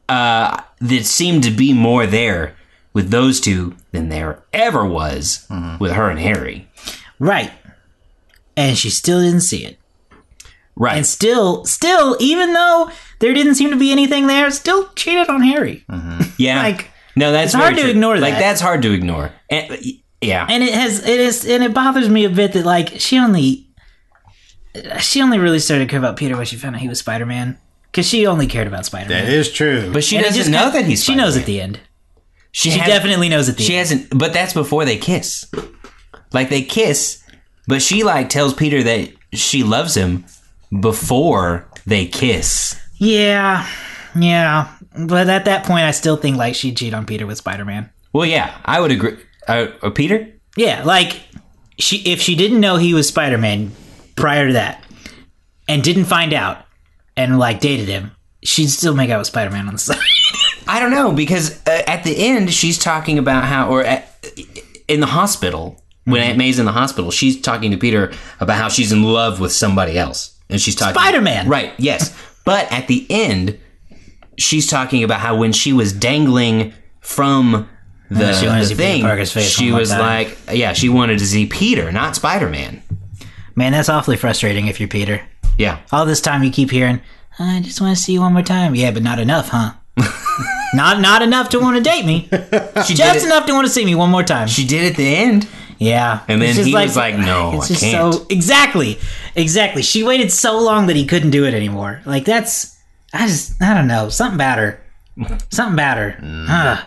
uh, 0.08 0.61
that 0.81 1.05
seemed 1.05 1.42
to 1.44 1.50
be 1.50 1.72
more 1.72 2.07
there 2.07 2.57
with 2.92 3.11
those 3.11 3.40
two 3.40 3.74
than 3.92 4.09
there 4.09 4.42
ever 4.52 4.87
was 4.87 5.46
with 5.81 5.92
her 5.92 6.09
and 6.09 6.18
Harry. 6.20 6.68
Right. 7.18 7.50
And 8.57 8.76
she 8.79 8.88
still 8.90 9.20
didn't 9.20 9.40
see 9.40 9.64
it. 9.66 9.79
Right. 10.76 10.96
And 10.96 11.07
still, 11.07 11.64
still, 11.64 12.16
even 12.20 12.52
though 12.52 12.90
there 13.18 13.35
didn't 13.35 13.55
seem 13.57 13.70
to 13.70 13.76
be 13.76 13.90
anything 13.90 14.26
there, 14.29 14.50
still 14.50 14.88
cheated 14.94 15.29
on 15.29 15.42
Harry. 15.42 15.85
Yeah. 16.38 16.62
Like, 16.62 16.90
no, 17.16 17.33
that's 17.33 17.46
it's 17.46 17.55
hard 17.55 17.70
very 17.74 17.76
to 17.76 17.83
true. 17.85 17.90
ignore 17.92 18.18
Like 18.18 18.35
that. 18.35 18.40
that's 18.40 18.61
hard 18.61 18.83
to 18.83 18.92
ignore. 18.92 19.33
And, 19.48 19.74
yeah. 20.26 20.46
And 20.48 20.62
it 20.62 20.74
has, 20.74 21.06
it 21.06 21.20
is, 21.20 21.46
and 21.46 21.62
it 21.62 21.72
bothers 21.74 22.08
me 22.08 22.24
a 22.24 22.30
bit 22.30 22.52
that 22.52 22.64
like 22.66 23.00
she 23.00 23.18
only, 23.18 23.68
she 25.00 25.22
only 25.22 25.38
really 25.38 25.58
started 25.58 25.84
to 25.86 25.90
care 25.90 25.98
about 25.98 26.16
Peter 26.16 26.36
when 26.36 26.46
she 26.46 26.56
found 26.56 26.74
out 26.76 26.82
he 26.82 26.88
was 26.88 26.98
Spider 26.98 27.26
Man. 27.26 27.58
Because 27.90 28.06
she 28.06 28.26
only 28.26 28.46
cared 28.46 28.66
about 28.66 28.84
Spider 28.84 29.08
Man. 29.08 29.24
That 29.24 29.32
is 29.32 29.50
true. 29.50 29.90
but 29.92 30.04
she 30.04 30.16
And 30.16 30.24
doesn't 30.26 30.36
just 30.38 30.50
know 30.50 30.64
kind- 30.64 30.74
that 30.74 30.84
he's. 30.84 31.02
She 31.02 31.14
knows 31.14 31.34
Spider-Man. 31.34 31.40
at 31.42 31.46
the 31.46 31.60
end. 31.62 31.80
She, 32.52 32.70
She 32.70 32.78
has- 32.78 32.88
definitely 32.88 33.28
knows 33.30 33.48
at 33.48 33.56
the 33.56 33.62
She 33.62 33.74
end. 33.76 33.88
hasn't. 33.88 34.18
But 34.18 34.32
that's 34.34 34.52
before 34.52 34.84
they 34.84 34.98
kiss. 34.98 35.46
Like 36.32 36.50
they 36.50 36.62
kiss, 36.62 37.22
but 37.68 37.80
she 37.80 38.02
like 38.02 38.28
tells 38.28 38.52
Peter 38.52 38.82
that 38.82 39.10
she 39.32 39.62
loves 39.62 39.94
him 39.94 40.24
before 40.80 41.68
they 41.86 42.06
kiss. 42.06 42.78
Yeah, 42.98 43.66
yeah. 44.18 44.68
But 44.98 45.28
at 45.28 45.44
that 45.46 45.64
point, 45.64 45.84
I 45.84 45.90
still 45.92 46.16
think 46.16 46.36
like 46.36 46.54
she'd 46.54 46.76
cheat 46.76 46.92
on 46.94 47.06
Peter 47.06 47.26
with 47.26 47.38
Spider 47.38 47.64
Man. 47.64 47.88
Well, 48.12 48.26
yeah, 48.26 48.58
I 48.64 48.80
would 48.80 48.90
agree. 48.90 49.16
Uh, 49.48 49.68
uh, 49.82 49.90
Peter. 49.90 50.28
Yeah, 50.56 50.82
like 50.85 51.20
she 51.78 51.98
if 52.11 52.20
she 52.20 52.35
didn't 52.35 52.61
know 52.61 52.76
he 52.76 52.94
was 52.94 53.09
Spider 53.09 53.38
Man 53.38 53.72
prior 54.16 54.48
to 54.48 54.52
that, 54.54 54.82
and 55.68 55.82
didn't 55.82 56.06
find 56.06 56.32
out, 56.32 56.64
and 57.16 57.38
like 57.38 57.61
dated 57.61 57.88
him, 57.88 58.12
she'd 58.42 58.68
still 58.68 58.94
make 58.94 59.11
out 59.11 59.18
with 59.18 59.26
Spider 59.26 59.50
Man 59.50 59.66
on 59.68 59.74
the 59.74 59.78
side. 59.80 59.98
I 60.66 60.80
don't 60.80 60.90
know 60.90 61.12
because 61.12 61.61
uh, 61.66 61.82
at 61.87 62.02
the 62.04 62.16
end 62.16 62.52
she's 62.52 62.78
talking 62.78 63.18
about 63.18 63.44
how, 63.44 63.68
or 63.70 63.85
at, 63.85 64.26
in 64.88 65.00
the 65.00 65.06
hospital 65.06 65.80
when 66.04 66.22
Aunt 66.22 66.38
May's 66.38 66.59
in 66.59 66.66
the 66.66 66.72
hospital, 66.72 67.11
she's 67.11 67.40
talking 67.40 67.70
to 67.72 67.76
Peter 67.76 68.12
about 68.40 68.56
how 68.56 68.68
she's 68.68 68.92
in 68.92 69.02
love 69.02 69.40
with 69.40 69.52
somebody 69.52 69.98
else, 69.98 70.38
and 70.48 70.61
she's 70.61 70.74
talking 70.74 70.94
Spider-Man. 70.94 71.48
right? 71.48 71.72
Yes, 71.78 72.16
but 72.44 72.70
at 72.72 72.87
the 72.88 73.06
end, 73.11 73.59
she's 74.38 74.68
talking 74.68 75.02
about 75.02 75.20
how 75.20 75.37
when 75.37 75.52
she 75.52 75.72
was 75.72 75.92
dangling 75.92 76.72
from 77.00 77.68
the, 78.11 78.33
she 78.35 78.47
wanted 78.47 78.61
to 78.61 78.66
see 78.69 78.75
Peter 78.75 78.92
thing, 78.92 79.03
Parker's 79.03 79.33
face 79.33 79.51
she 79.51 79.73
was 79.73 79.90
like, 79.90 80.38
yeah, 80.53 80.73
she 80.73 80.88
wanted 80.88 81.19
to 81.19 81.27
see 81.27 81.47
Peter, 81.47 81.90
not 81.92 82.16
Spider 82.16 82.49
Man. 82.49 82.83
Man, 83.55 83.73
that's 83.73 83.88
awfully 83.88 84.16
frustrating 84.16 84.66
if 84.66 84.81
you're 84.81 84.88
Peter. 84.88 85.23
Yeah, 85.59 85.81
All 85.90 86.05
this 86.05 86.21
time 86.21 86.42
you 86.45 86.51
keep 86.51 86.71
hearing, 86.71 87.01
I 87.38 87.61
just 87.61 87.81
want 87.81 87.97
to 87.97 88.03
see 88.03 88.12
you 88.12 88.21
one 88.21 88.35
more 88.35 88.42
time. 88.42 88.75
Yeah, 88.75 88.90
but 88.90 89.03
not 89.03 89.19
enough, 89.19 89.49
huh? 89.49 89.73
not 90.75 91.01
not 91.01 91.23
enough 91.23 91.49
to 91.51 91.59
want 91.61 91.77
to 91.77 91.83
date 91.83 92.05
me. 92.05 92.29
she 92.87 92.95
Just 92.95 93.25
enough 93.25 93.47
to 93.47 93.53
want 93.53 93.66
to 93.66 93.73
see 93.73 93.85
me 93.85 93.95
one 93.95 94.11
more 94.11 94.23
time. 94.23 94.49
She 94.49 94.66
did 94.66 94.90
at 94.92 94.97
the 94.97 95.16
end. 95.16 95.49
Yeah. 95.79 96.21
And 96.29 96.40
then 96.40 96.55
he 96.55 96.75
was 96.75 96.97
like, 96.97 97.16
"No, 97.16 97.55
it's 97.55 97.64
I 97.64 97.69
just 97.69 97.81
can't." 97.81 98.14
So 98.14 98.27
exactly, 98.31 98.99
exactly. 99.35 99.83
She 99.83 100.03
waited 100.03 100.33
so 100.33 100.59
long 100.59 100.87
that 100.87 100.97
he 100.97 101.07
couldn't 101.07 101.31
do 101.31 101.45
it 101.45 101.55
anymore. 101.55 102.01
Like 102.05 102.25
that's, 102.25 102.77
I 103.12 103.27
just, 103.27 103.61
I 103.62 103.75
don't 103.75 103.87
know, 103.88 104.09
something 104.09 104.37
about 104.37 104.59
her, 104.59 104.83
something 105.51 105.75
about 105.75 105.99
her. 105.99 106.19
Mm. 106.21 106.47
Ugh. 106.49 106.85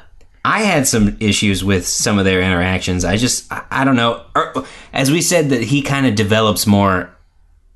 I 0.50 0.62
had 0.62 0.88
some 0.88 1.16
issues 1.20 1.64
with 1.64 1.88
some 1.88 2.18
of 2.18 2.26
their 2.26 2.42
interactions. 2.42 3.06
I 3.06 3.18
just, 3.18 3.52
I, 3.52 3.64
I 3.70 3.84
don't 3.84 3.96
know. 3.96 4.26
As 4.92 5.12
we 5.12 5.22
said, 5.22 5.50
that 5.50 5.62
he 5.62 5.84
kind 5.84 6.08
of 6.08 6.16
develops 6.16 6.66
more 6.66 7.16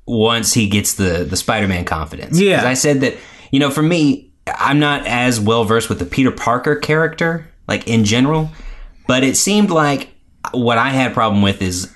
once 0.06 0.52
he 0.52 0.68
gets 0.68 0.94
the 0.94 1.24
the 1.24 1.36
Spider 1.36 1.68
Man 1.68 1.84
confidence. 1.84 2.38
Yeah, 2.38 2.66
I 2.66 2.74
said 2.74 3.00
that 3.02 3.14
you 3.52 3.60
know, 3.60 3.70
for 3.70 3.82
me, 3.82 4.32
I'm 4.48 4.80
not 4.80 5.06
as 5.06 5.38
well 5.38 5.62
versed 5.64 5.88
with 5.88 6.00
the 6.00 6.04
Peter 6.04 6.32
Parker 6.32 6.74
character, 6.74 7.48
like 7.68 7.86
in 7.86 8.04
general, 8.04 8.50
but 9.06 9.22
it 9.22 9.36
seemed 9.36 9.70
like 9.70 10.08
what 10.50 10.76
I 10.76 10.88
had 10.90 11.12
a 11.12 11.14
problem 11.14 11.42
with 11.42 11.62
is 11.62 11.94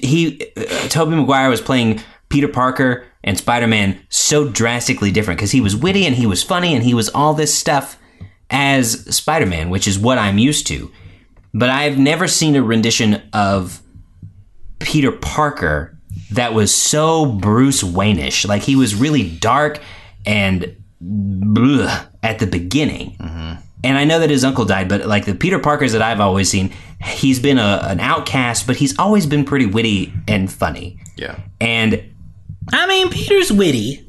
he, 0.00 0.50
uh, 0.56 0.88
Tobey 0.88 1.14
Maguire 1.14 1.50
was 1.50 1.60
playing 1.60 2.00
Peter 2.30 2.48
Parker 2.48 3.04
and 3.22 3.36
Spider 3.36 3.66
Man 3.66 4.00
so 4.08 4.48
drastically 4.48 5.12
different 5.12 5.38
because 5.38 5.52
he 5.52 5.60
was 5.60 5.76
witty 5.76 6.06
and 6.06 6.16
he 6.16 6.26
was 6.26 6.42
funny 6.42 6.74
and 6.74 6.82
he 6.82 6.94
was 6.94 7.10
all 7.10 7.34
this 7.34 7.54
stuff 7.54 7.98
as 8.50 9.14
Spider 9.14 9.46
Man, 9.46 9.70
which 9.70 9.88
is 9.88 9.98
what 9.98 10.18
I'm 10.18 10.38
used 10.38 10.66
to. 10.68 10.90
But 11.52 11.70
I've 11.70 11.98
never 11.98 12.28
seen 12.28 12.54
a 12.54 12.62
rendition 12.62 13.22
of 13.32 13.82
Peter 14.78 15.10
Parker 15.10 15.98
that 16.32 16.54
was 16.54 16.74
so 16.74 17.26
Bruce 17.26 17.82
Wayne-ish. 17.82 18.46
Like 18.46 18.62
he 18.62 18.76
was 18.76 18.94
really 18.94 19.28
dark 19.38 19.80
and 20.24 20.76
bleh 21.02 22.08
at 22.22 22.38
the 22.38 22.46
beginning. 22.46 23.16
Mm-hmm. 23.18 23.60
And 23.84 23.98
I 23.98 24.04
know 24.04 24.18
that 24.18 24.30
his 24.30 24.42
uncle 24.44 24.64
died, 24.64 24.88
but 24.88 25.06
like 25.06 25.26
the 25.26 25.34
Peter 25.34 25.58
Parkers 25.58 25.92
that 25.92 26.02
I've 26.02 26.20
always 26.20 26.50
seen, 26.50 26.72
he's 27.02 27.38
been 27.38 27.58
a, 27.58 27.80
an 27.84 28.00
outcast, 28.00 28.66
but 28.66 28.76
he's 28.76 28.98
always 28.98 29.26
been 29.26 29.44
pretty 29.44 29.66
witty 29.66 30.12
and 30.26 30.50
funny. 30.50 30.98
yeah. 31.16 31.38
And 31.60 32.02
I 32.72 32.86
mean, 32.86 33.10
Peter's 33.10 33.52
witty. 33.52 34.05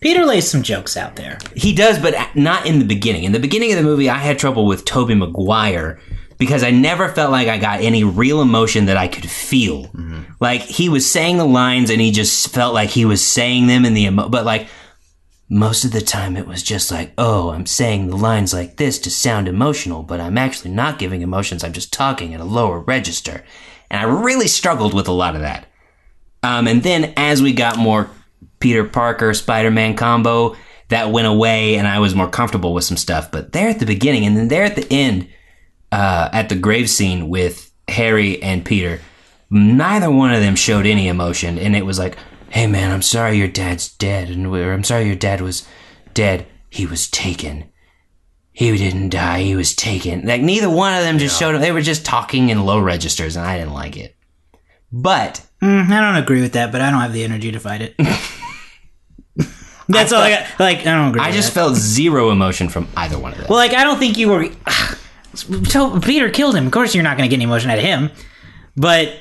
Peter 0.00 0.24
lays 0.24 0.50
some 0.50 0.62
jokes 0.62 0.96
out 0.96 1.16
there. 1.16 1.38
He 1.54 1.74
does, 1.74 1.98
but 1.98 2.14
not 2.34 2.66
in 2.66 2.78
the 2.78 2.84
beginning. 2.86 3.24
In 3.24 3.32
the 3.32 3.38
beginning 3.38 3.70
of 3.72 3.76
the 3.76 3.84
movie, 3.84 4.08
I 4.08 4.16
had 4.16 4.38
trouble 4.38 4.64
with 4.66 4.84
Tobey 4.86 5.14
Maguire 5.14 6.00
because 6.38 6.62
I 6.62 6.70
never 6.70 7.10
felt 7.10 7.30
like 7.30 7.48
I 7.48 7.58
got 7.58 7.82
any 7.82 8.02
real 8.02 8.40
emotion 8.40 8.86
that 8.86 8.96
I 8.96 9.08
could 9.08 9.28
feel. 9.28 9.90
Like 10.40 10.62
he 10.62 10.88
was 10.88 11.10
saying 11.10 11.36
the 11.36 11.44
lines 11.44 11.90
and 11.90 12.00
he 12.00 12.12
just 12.12 12.48
felt 12.48 12.72
like 12.72 12.88
he 12.88 13.04
was 13.04 13.22
saying 13.22 13.66
them 13.66 13.84
in 13.84 13.92
the 13.92 14.04
emo- 14.04 14.30
but 14.30 14.46
like 14.46 14.68
most 15.50 15.84
of 15.84 15.92
the 15.92 16.00
time 16.00 16.36
it 16.36 16.46
was 16.46 16.62
just 16.62 16.90
like, 16.90 17.12
oh, 17.18 17.50
I'm 17.50 17.66
saying 17.66 18.06
the 18.06 18.16
lines 18.16 18.54
like 18.54 18.78
this 18.78 18.98
to 19.00 19.10
sound 19.10 19.48
emotional, 19.48 20.02
but 20.02 20.18
I'm 20.20 20.38
actually 20.38 20.70
not 20.70 20.98
giving 20.98 21.20
emotions. 21.20 21.62
I'm 21.62 21.74
just 21.74 21.92
talking 21.92 22.32
at 22.32 22.40
a 22.40 22.44
lower 22.44 22.78
register. 22.78 23.44
And 23.90 24.00
I 24.00 24.04
really 24.04 24.48
struggled 24.48 24.94
with 24.94 25.08
a 25.08 25.12
lot 25.12 25.34
of 25.34 25.42
that. 25.42 25.66
Um, 26.42 26.66
and 26.68 26.82
then 26.82 27.12
as 27.18 27.42
we 27.42 27.52
got 27.52 27.76
more 27.76 28.08
Peter 28.60 28.84
Parker 28.84 29.34
Spider 29.34 29.70
Man 29.70 29.96
combo, 29.96 30.54
that 30.88 31.10
went 31.10 31.26
away 31.26 31.76
and 31.76 31.86
I 31.86 31.98
was 31.98 32.14
more 32.14 32.28
comfortable 32.28 32.74
with 32.74 32.84
some 32.84 32.96
stuff. 32.96 33.30
But 33.30 33.52
there 33.52 33.68
at 33.68 33.78
the 33.78 33.86
beginning 33.86 34.26
and 34.26 34.36
then 34.36 34.48
there 34.48 34.64
at 34.64 34.76
the 34.76 34.86
end, 34.90 35.28
uh, 35.90 36.28
at 36.32 36.48
the 36.48 36.56
grave 36.56 36.88
scene 36.90 37.28
with 37.28 37.72
Harry 37.88 38.42
and 38.42 38.64
Peter, 38.64 39.00
neither 39.50 40.10
one 40.10 40.32
of 40.32 40.40
them 40.40 40.56
showed 40.56 40.86
any 40.86 41.08
emotion. 41.08 41.58
And 41.58 41.74
it 41.74 41.86
was 41.86 41.98
like, 41.98 42.16
hey 42.50 42.66
man, 42.66 42.90
I'm 42.90 43.02
sorry 43.02 43.38
your 43.38 43.48
dad's 43.48 43.92
dead. 43.96 44.28
And 44.28 44.46
I'm 44.46 44.84
sorry 44.84 45.06
your 45.06 45.16
dad 45.16 45.40
was 45.40 45.66
dead. 46.12 46.46
He 46.68 46.86
was 46.86 47.08
taken. 47.08 47.64
He 48.52 48.76
didn't 48.76 49.10
die. 49.10 49.42
He 49.42 49.56
was 49.56 49.74
taken. 49.74 50.26
Like 50.26 50.42
neither 50.42 50.68
one 50.68 50.94
of 50.94 51.02
them 51.02 51.18
just 51.18 51.38
showed 51.38 51.54
up. 51.54 51.60
They 51.60 51.72
were 51.72 51.80
just 51.80 52.04
talking 52.04 52.50
in 52.50 52.64
low 52.66 52.80
registers, 52.80 53.36
and 53.36 53.46
I 53.46 53.56
didn't 53.58 53.72
like 53.72 53.96
it. 53.96 54.16
But 54.92 55.46
Mm, 55.62 55.90
I 55.90 56.00
don't 56.00 56.22
agree 56.22 56.40
with 56.40 56.54
that, 56.54 56.72
but 56.72 56.80
I 56.80 56.90
don't 56.90 57.00
have 57.00 57.12
the 57.12 57.22
energy 57.22 57.52
to 57.52 57.60
fight 57.60 57.82
it. 57.82 57.94
That's 59.92 60.12
all 60.12 60.22
I 60.22 60.30
got. 60.30 60.46
Like, 60.60 60.78
I 60.80 60.84
don't 60.96 61.08
agree. 61.08 61.20
I 61.20 61.30
just 61.32 61.48
that. 61.48 61.60
felt 61.60 61.76
zero 61.76 62.30
emotion 62.30 62.68
from 62.68 62.88
either 62.96 63.18
one 63.18 63.32
of 63.32 63.38
them. 63.38 63.46
Well, 63.48 63.58
like, 63.58 63.72
I 63.74 63.84
don't 63.84 63.98
think 63.98 64.16
you 64.18 64.28
were. 64.28 64.48
So 65.34 66.00
Peter 66.00 66.28
killed 66.30 66.56
him. 66.56 66.66
Of 66.66 66.72
course, 66.72 66.94
you're 66.94 67.04
not 67.04 67.16
going 67.16 67.28
to 67.28 67.30
get 67.30 67.36
any 67.36 67.44
emotion 67.44 67.70
out 67.70 67.78
of 67.78 67.84
him. 67.84 68.10
But 68.76 69.14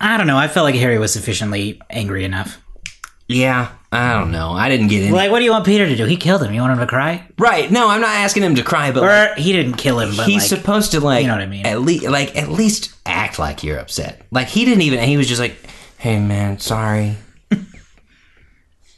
I 0.00 0.16
don't 0.16 0.26
know. 0.26 0.36
I 0.36 0.48
felt 0.48 0.64
like 0.64 0.74
Harry 0.76 0.98
was 0.98 1.12
sufficiently 1.12 1.80
angry 1.90 2.24
enough. 2.24 2.62
yeah, 3.26 3.70
I 3.90 4.12
don't 4.12 4.30
know. 4.30 4.52
I 4.52 4.68
didn't 4.68 4.88
get 4.88 5.02
in. 5.04 5.12
Like, 5.12 5.30
what 5.30 5.38
do 5.38 5.44
you 5.44 5.50
want 5.50 5.64
Peter 5.66 5.86
to 5.86 5.96
do? 5.96 6.04
He 6.04 6.16
killed 6.16 6.42
him. 6.42 6.52
You 6.52 6.60
want 6.60 6.74
him 6.74 6.78
to 6.78 6.86
cry? 6.86 7.26
right? 7.38 7.70
No, 7.70 7.88
I'm 7.88 8.00
not 8.00 8.10
asking 8.16 8.42
him 8.42 8.54
to 8.56 8.62
cry, 8.62 8.92
but 8.92 9.02
like, 9.02 9.38
he 9.38 9.52
didn't 9.52 9.74
kill 9.74 9.98
him, 9.98 10.16
but 10.16 10.26
he's 10.26 10.50
like, 10.50 10.60
supposed 10.60 10.92
to 10.92 11.00
like 11.00 11.22
you 11.22 11.28
know 11.28 11.34
what 11.34 11.42
I 11.42 11.46
mean. 11.46 11.66
At 11.66 11.80
least, 11.80 12.06
like 12.06 12.36
at 12.36 12.50
least 12.50 12.94
act 13.06 13.38
like 13.38 13.64
you're 13.64 13.78
upset. 13.78 14.22
Like 14.30 14.48
he 14.48 14.64
didn't 14.64 14.82
even. 14.82 15.00
He 15.00 15.16
was 15.16 15.26
just 15.26 15.40
like, 15.40 15.56
"Hey 15.98 16.20
man, 16.20 16.58
sorry." 16.58 17.16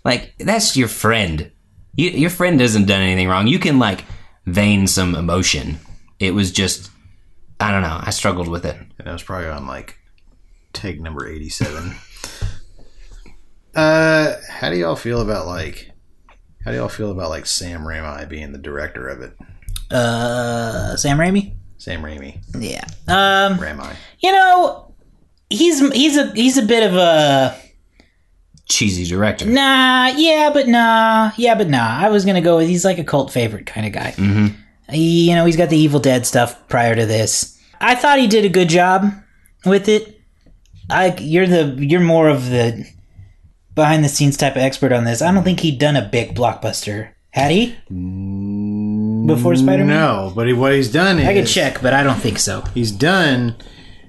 Like 0.04 0.34
that's 0.38 0.76
your 0.76 0.88
friend. 0.88 1.50
You, 1.96 2.10
your 2.10 2.30
friend 2.30 2.60
hasn't 2.60 2.86
done 2.86 3.00
anything 3.02 3.28
wrong. 3.28 3.46
You 3.46 3.58
can 3.58 3.78
like 3.78 4.04
vein 4.46 4.86
some 4.86 5.14
emotion. 5.14 5.78
It 6.18 6.34
was 6.34 6.52
just, 6.52 6.90
I 7.58 7.70
don't 7.72 7.82
know. 7.82 7.98
I 8.00 8.10
struggled 8.10 8.48
with 8.48 8.64
it. 8.64 8.76
That 8.98 9.12
was 9.12 9.22
probably 9.22 9.48
on 9.48 9.66
like 9.66 9.98
take 10.72 11.00
number 11.00 11.28
eighty-seven. 11.28 11.94
uh, 13.74 14.34
how 14.48 14.70
do 14.70 14.76
y'all 14.76 14.96
feel 14.96 15.20
about 15.20 15.46
like? 15.46 15.90
How 16.64 16.70
do 16.72 16.76
y'all 16.76 16.88
feel 16.88 17.10
about 17.10 17.30
like 17.30 17.46
Sam 17.46 17.82
Raimi 17.82 18.28
being 18.28 18.52
the 18.52 18.58
director 18.58 19.08
of 19.08 19.22
it? 19.22 19.32
uh, 19.90 20.94
Sam 20.96 21.18
Raimi. 21.18 21.56
Sam 21.78 22.02
Raimi, 22.02 22.38
Yeah. 22.58 22.84
Um, 23.08 23.58
Raimi. 23.58 23.96
you 24.18 24.30
know, 24.32 24.94
he's 25.48 25.80
he's 25.94 26.16
a 26.18 26.30
he's 26.32 26.58
a 26.58 26.62
bit 26.62 26.86
of 26.86 26.94
a 26.94 27.56
Cheesy 28.70 29.04
director. 29.04 29.44
nah. 29.46 30.06
Yeah, 30.16 30.50
but 30.54 30.66
nah. 30.68 31.32
Yeah, 31.36 31.54
but 31.56 31.68
nah. 31.68 31.98
I 32.00 32.08
was 32.08 32.24
gonna 32.24 32.40
go 32.40 32.56
with 32.56 32.68
he's 32.68 32.84
like 32.84 32.98
a 32.98 33.04
cult 33.04 33.30
favorite 33.32 33.66
kind 33.66 33.86
of 33.86 33.92
guy. 33.92 34.12
hmm 34.12 34.46
He, 34.88 35.28
you 35.28 35.34
know, 35.34 35.44
he's 35.44 35.56
got 35.56 35.68
the 35.70 35.76
Evil 35.76 36.00
Dead 36.00 36.24
stuff 36.26 36.66
prior 36.68 36.94
to 36.94 37.04
this. 37.06 37.58
I 37.80 37.94
thought 37.94 38.18
he 38.18 38.26
did 38.26 38.44
a 38.44 38.48
good 38.48 38.68
job 38.68 39.10
with 39.66 39.88
it. 39.88 40.20
I 40.88 41.14
you're 41.18 41.46
the 41.46 41.76
you're 41.78 42.00
more 42.00 42.28
of 42.28 42.48
the 42.50 42.86
behind 43.74 44.04
the 44.04 44.08
scenes 44.08 44.36
type 44.36 44.56
of 44.56 44.62
expert 44.62 44.92
on 44.92 45.04
this. 45.04 45.22
I 45.22 45.32
don't 45.32 45.44
think 45.44 45.60
he'd 45.60 45.78
done 45.78 45.96
a 45.96 46.08
big 46.08 46.34
blockbuster. 46.34 47.10
Had 47.32 47.52
he? 47.52 47.76
Before 49.26 49.54
Spider-Man? 49.54 49.86
No, 49.86 50.32
but 50.34 50.48
he, 50.48 50.52
what 50.52 50.72
he's 50.74 50.90
done 50.90 51.18
is 51.20 51.28
I 51.28 51.34
could 51.34 51.46
check, 51.46 51.80
but 51.80 51.92
I 51.94 52.02
don't 52.02 52.18
think 52.18 52.38
so. 52.40 52.62
he's 52.74 52.90
done. 52.90 53.54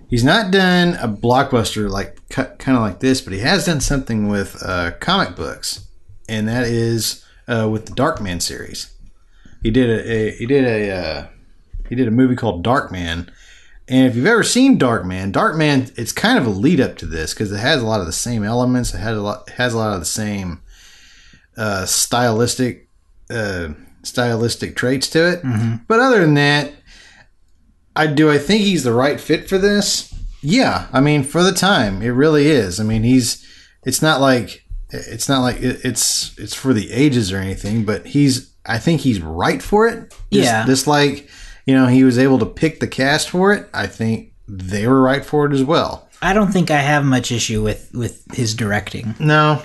He's 0.10 0.24
not 0.24 0.52
done 0.52 0.96
a 0.96 1.08
blockbuster 1.08 1.90
like 1.90 2.18
kind 2.32 2.78
of 2.78 2.82
like 2.82 3.00
this, 3.00 3.22
but 3.22 3.34
he 3.34 3.40
has 3.40 3.66
done 3.66 3.82
something 3.82 4.28
with 4.28 4.62
uh, 4.64 4.92
comic 5.00 5.36
books, 5.36 5.86
and 6.28 6.48
that 6.48 6.64
is 6.64 7.24
uh, 7.48 7.68
with 7.70 7.86
the 7.86 7.92
Darkman 7.92 8.42
series. 8.42 8.94
He 9.62 9.70
did 9.70 9.90
a, 9.90 10.12
a 10.12 10.32
he 10.32 10.46
did 10.46 10.64
a 10.64 10.92
uh, 10.92 11.28
he 11.90 11.96
did 11.96 12.08
a 12.08 12.12
movie 12.12 12.36
called 12.36 12.66
Darkman, 12.66 13.30
and 13.88 14.08
if 14.08 14.16
you've 14.16 14.26
ever 14.26 14.44
seen 14.44 14.80
Darkman, 14.80 15.32
Darkman 15.32 15.92
it's 15.98 16.12
kind 16.12 16.40
of 16.40 16.48
a 16.48 16.50
lead 16.50 16.80
up 16.80 16.98
to 16.98 17.06
this 17.06 17.34
because 17.34 17.52
it 17.52 17.58
has 17.58 17.82
a 17.82 17.86
lot 17.86 18.00
of 18.00 18.06
the 18.06 18.12
same 18.14 18.44
elements. 18.44 18.94
It 18.94 19.00
has 19.00 19.18
a 19.18 19.22
lot 19.22 19.50
has 19.52 19.74
a 19.74 19.78
lot 19.78 19.94
of 19.94 20.00
the 20.00 20.06
same 20.06 20.62
uh, 21.58 21.86
stylistic 21.86 22.88
uh, 23.30 23.70
stylistic 24.04 24.76
traits 24.76 25.10
to 25.12 25.32
it. 25.34 25.44
But 25.88 26.00
other 26.00 26.22
than 26.22 26.36
that, 26.36 26.72
I 27.96 28.08
do 28.08 28.32
I 28.32 28.38
think 28.38 28.64
he's 28.64 28.84
the 28.84 28.94
right 28.94 29.20
fit 29.20 29.48
for 29.50 29.58
this? 29.58 30.11
Yeah, 30.42 30.88
I 30.92 31.02
mean 31.02 31.24
for 31.24 31.44
the 31.44 31.52
time, 31.54 32.02
it 32.02 32.10
really 32.10 32.48
is. 32.48 32.80
I 32.80 32.84
mean 32.84 33.04
he's 33.04 33.46
it's 33.84 34.02
not 34.02 34.22
like 34.22 34.64
it's 34.90 35.30
not 35.30 35.42
like 35.42 35.58
it, 35.58 35.86
it's 35.86 36.38
it's 36.38 36.54
for 36.56 36.74
the 36.74 36.92
ages 36.92 37.32
or 37.32 37.38
anything, 37.38 37.86
but 37.86 38.06
he's 38.08 38.52
I 38.66 38.78
think 38.78 39.02
he's 39.02 39.22
right 39.22 39.62
for 39.62 39.88
it. 39.88 40.10
Just, 40.32 40.46
Yeah. 40.46 40.66
just 40.66 40.88
like 40.88 41.30
you 41.66 41.74
know 41.76 41.88
he 41.88 42.04
was 42.04 42.18
able 42.18 42.40
to 42.40 42.46
pick 42.46 42.80
the 42.80 42.88
cast 42.88 43.30
for 43.30 43.54
it. 43.54 43.70
I 43.74 43.88
think 43.88 44.34
they 44.48 44.88
were 44.88 45.02
right 45.02 45.24
for 45.24 45.46
it 45.46 45.54
as 45.54 45.64
well. 45.64 46.08
I 46.22 46.34
don't 46.34 46.52
think 46.52 46.70
I 46.70 46.78
have 46.78 47.04
much 47.06 47.32
issue 47.32 47.64
with 47.64 47.90
with 47.94 48.24
his 48.34 48.54
directing. 48.56 49.16
No, 49.20 49.62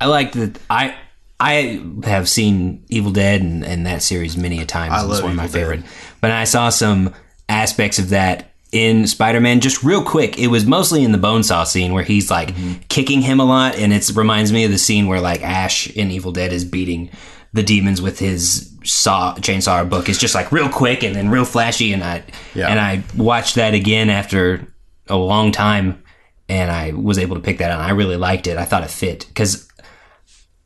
I 0.00 0.06
like 0.06 0.32
that. 0.32 0.58
I 0.70 0.94
I 1.38 1.82
have 2.04 2.28
seen 2.28 2.84
Evil 2.88 3.12
Dead 3.12 3.42
and, 3.42 3.64
and 3.64 3.86
that 3.86 4.02
series 4.02 4.36
many 4.36 4.60
a 4.60 4.66
time. 4.66 4.92
I 4.92 5.00
It's 5.00 5.08
love 5.08 5.22
one 5.22 5.32
of 5.32 5.36
my 5.36 5.44
Evil 5.44 5.52
Dead. 5.54 5.60
favorite. 5.60 5.84
But 6.22 6.30
I 6.30 6.44
saw 6.44 6.70
some 6.70 7.14
aspects 7.48 7.98
of 7.98 8.08
that 8.10 8.50
in 8.72 9.06
Spider-Man 9.06 9.60
just 9.60 9.82
real 9.82 10.02
quick. 10.04 10.38
It 10.38 10.48
was 10.48 10.66
mostly 10.66 11.04
in 11.04 11.12
the 11.12 11.18
Bonesaw 11.18 11.66
scene 11.66 11.92
where 11.92 12.02
he's 12.04 12.30
like 12.30 12.48
Mm-hmm. 12.54 12.72
kicking 12.88 13.22
him 13.22 13.40
a 13.40 13.44
lot, 13.44 13.76
and 13.76 13.92
it 13.92 14.10
reminds 14.14 14.52
me 14.52 14.64
of 14.64 14.70
the 14.70 14.78
scene 14.78 15.06
where 15.06 15.20
like 15.20 15.42
Ash 15.42 15.88
in 15.90 16.10
Evil 16.10 16.32
Dead 16.32 16.52
is 16.52 16.64
beating 16.64 17.10
the 17.52 17.62
demons 17.62 18.02
with 18.02 18.18
his 18.18 18.70
saw 18.84 19.34
chainsaw 19.36 19.88
book. 19.88 20.08
It's 20.08 20.18
just 20.18 20.34
like 20.34 20.52
real 20.52 20.68
quick 20.68 21.02
and 21.02 21.14
then 21.16 21.28
real 21.30 21.44
flashy, 21.44 21.92
and 21.92 22.02
I 22.04 22.24
Yeah. 22.54 22.68
and 22.68 22.78
I 22.80 23.02
watched 23.16 23.54
that 23.54 23.72
again 23.74 24.10
after 24.10 24.66
a 25.08 25.16
long 25.16 25.52
time. 25.52 26.02
And 26.48 26.70
I 26.70 26.92
was 26.92 27.18
able 27.18 27.34
to 27.34 27.42
pick 27.42 27.58
that 27.58 27.72
out. 27.72 27.80
I 27.80 27.90
really 27.90 28.16
liked 28.16 28.46
it. 28.46 28.56
I 28.56 28.64
thought 28.64 28.84
it 28.84 28.90
fit 28.90 29.24
because 29.26 29.68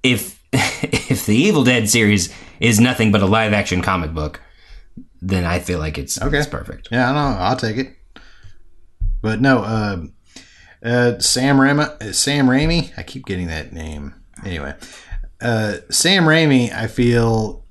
if 0.03 0.39
if 0.53 1.25
the 1.27 1.35
Evil 1.37 1.65
Dead 1.65 1.89
series 1.89 2.33
is 2.61 2.79
nothing 2.81 3.13
but 3.13 3.23
a 3.23 3.27
live 3.27 3.53
action 3.55 3.81
comic 3.81 4.13
book, 4.13 4.41
then 5.23 5.45
I 5.45 5.59
feel 5.59 5.79
like 5.79 5.99
it's 5.99 6.21
Okay. 6.21 6.39
it's 6.39 6.47
perfect. 6.47 6.89
Yeah, 6.91 7.11
I 7.11 7.13
know. 7.13 7.39
I'll 7.41 7.57
take 7.57 7.77
it. 7.77 7.97
But 9.23 9.41
no, 9.41 9.59
uh, 9.59 10.03
uh, 10.83 11.19
Sam 11.19 11.59
Raimi. 11.59 11.81
uh, 12.03 12.13
Sam 12.13 12.47
Raimi. 12.47 12.91
I 12.97 13.03
keep 13.03 13.27
getting 13.27 13.49
that 13.49 13.73
name. 13.73 14.15
Anyway, 14.45 14.75
uh, 15.43 15.77
Sam 15.91 16.25
Raimi. 16.25 16.73
I 16.73 16.87
feel 16.87 17.65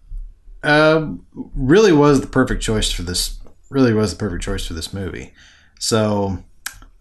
uh, 0.63 1.07
really 1.33 1.91
was 1.91 2.21
the 2.21 2.27
perfect 2.27 2.61
choice 2.61 2.91
for 2.91 3.01
this. 3.01 3.39
Really 3.69 3.93
was 3.93 4.11
the 4.13 4.19
perfect 4.19 4.43
choice 4.43 4.65
for 4.65 4.73
this 4.73 4.93
movie. 4.93 5.33
So. 5.79 6.43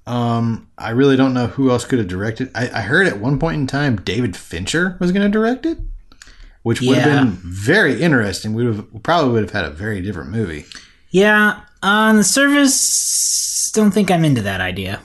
Um, 0.07 0.71
I 0.79 0.89
really 0.93 1.17
don't 1.17 1.35
know 1.35 1.49
who 1.49 1.71
else 1.71 1.85
could 1.85 1.99
have 1.99 2.09
directed. 2.09 2.51
I, 2.55 2.71
I 2.71 2.81
heard 2.81 3.07
at 3.07 3.21
one 3.21 3.39
point 3.39 3.57
in 3.61 3.67
time 3.67 3.97
David 3.97 4.39
Fincher 4.39 4.97
was 5.01 5.13
going 5.13 5.21
to 5.21 5.29
direct 5.29 5.67
it, 5.67 5.77
which 6.69 6.81
would 6.83 6.97
Yeah. 6.99 7.09
have 7.09 7.25
been 7.25 7.39
very 7.43 8.01
interesting. 8.03 8.53
We 8.53 8.65
would 8.67 8.77
have 8.77 9.03
probably 9.03 9.31
would 9.33 9.43
have 9.43 9.53
had 9.53 9.65
a 9.65 9.71
very 9.71 10.03
different 10.03 10.31
movie. 10.31 10.67
Yeah, 11.11 11.61
on 11.83 12.17
the 12.17 12.25
surface, 12.25 13.71
don't 13.75 13.91
think 13.91 14.11
I'm 14.11 14.23
into 14.25 14.43
that 14.43 14.61
idea. 14.61 15.01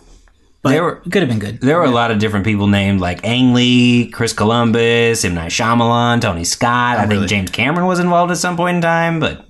But 0.62 0.71
There 0.71 0.84
were- 0.84 1.02
it 1.06 1.12
could 1.12 1.21
have 1.21 1.30
been 1.30 1.39
good. 1.39 1.62
There 1.62 1.78
were 1.78 1.86
a 1.86 1.91
lot 1.91 2.12
of 2.12 2.19
different 2.19 2.45
people 2.45 2.67
named 2.67 2.99
like 3.02 3.19
Ang 3.23 3.54
Lee, 3.54 4.10
Chris 4.12 4.34
Columbus, 4.34 5.23
M 5.23 5.34
Night 5.36 5.52
Shyamalan, 5.52 6.19
Tony 6.21 6.43
Scott. 6.43 6.97
I 6.99 7.06
think? 7.08 7.28
James 7.28 7.49
Cameron 7.49 7.86
was 7.88 7.99
involved 7.99 8.32
at 8.32 8.38
some 8.38 8.56
point 8.58 8.76
in 8.78 8.82
time, 8.82 9.19
but 9.21 9.45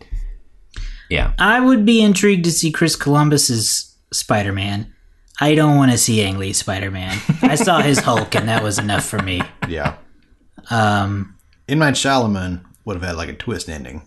yeah, 1.10 1.32
I 1.40 1.60
would 1.60 1.84
be 1.86 2.02
intrigued 2.02 2.46
to 2.46 2.52
see 2.52 2.72
Chris 2.72 2.96
Columbus's 2.96 3.96
Spider-Man. 4.12 4.88
I 5.42 5.56
don't 5.56 5.78
want 5.78 5.92
to 5.92 5.98
see 5.98 6.22
Ang 6.24 6.38
Lee's 6.38 6.58
Spider-Man. 6.58 7.18
I 7.42 7.56
saw 7.56 7.82
his 7.82 8.00
Hulk, 8.00 8.36
and 8.36 8.48
that 8.50 8.62
was 8.64 8.78
enough 8.78 9.04
for 9.06 9.20
me. 9.20 9.42
Yeah. 9.68 9.96
Um, 10.70 11.33
M 11.74 11.80
Night 11.80 11.96
Shyamalan 11.96 12.62
would 12.86 12.96
have 12.96 13.04
had 13.04 13.16
like 13.18 13.30
a 13.30 13.34
twist 13.34 13.68
ending. 13.70 14.02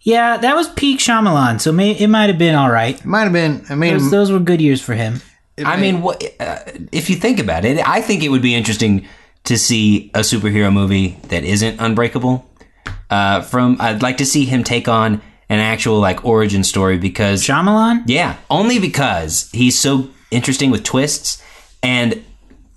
yeah, 0.00 0.36
that 0.36 0.54
was 0.54 0.68
peak 0.70 0.98
Shyamalan, 1.00 1.60
so 1.60 1.72
may, 1.72 1.92
it 1.92 2.08
might 2.08 2.28
have 2.28 2.38
been 2.38 2.54
all 2.54 2.70
right. 2.70 2.98
It 2.98 3.04
might 3.04 3.24
have 3.24 3.32
been. 3.32 3.64
I 3.70 3.74
mean, 3.74 3.94
Those, 3.98 4.10
those 4.10 4.32
were 4.32 4.38
good 4.38 4.60
years 4.60 4.80
for 4.80 4.94
him. 4.94 5.20
it 5.56 5.66
I 5.66 5.76
may- 5.76 5.92
mean, 5.92 6.02
what 6.02 6.22
uh, 6.40 6.58
if 6.92 7.08
you 7.10 7.16
think 7.16 7.38
about 7.38 7.64
it? 7.64 7.78
I 7.86 8.00
think 8.00 8.22
it 8.22 8.28
would 8.28 8.42
be 8.42 8.54
interesting 8.54 9.06
to 9.44 9.56
see 9.58 10.10
a 10.14 10.20
superhero 10.20 10.72
movie 10.72 11.18
that 11.28 11.44
isn't 11.44 11.80
Unbreakable. 11.80 12.44
Uh, 13.08 13.40
from 13.42 13.76
I'd 13.80 14.02
like 14.02 14.16
to 14.18 14.26
see 14.26 14.44
him 14.44 14.64
take 14.64 14.88
on 14.88 15.22
an 15.48 15.60
actual 15.60 16.00
like 16.00 16.24
origin 16.24 16.64
story 16.64 16.98
because 16.98 17.42
Shyamalan? 17.44 18.02
Yeah, 18.06 18.36
only 18.50 18.78
because 18.80 19.48
he's 19.52 19.78
so 19.78 20.08
interesting 20.32 20.70
with 20.72 20.82
twists. 20.82 21.40
And 21.84 22.24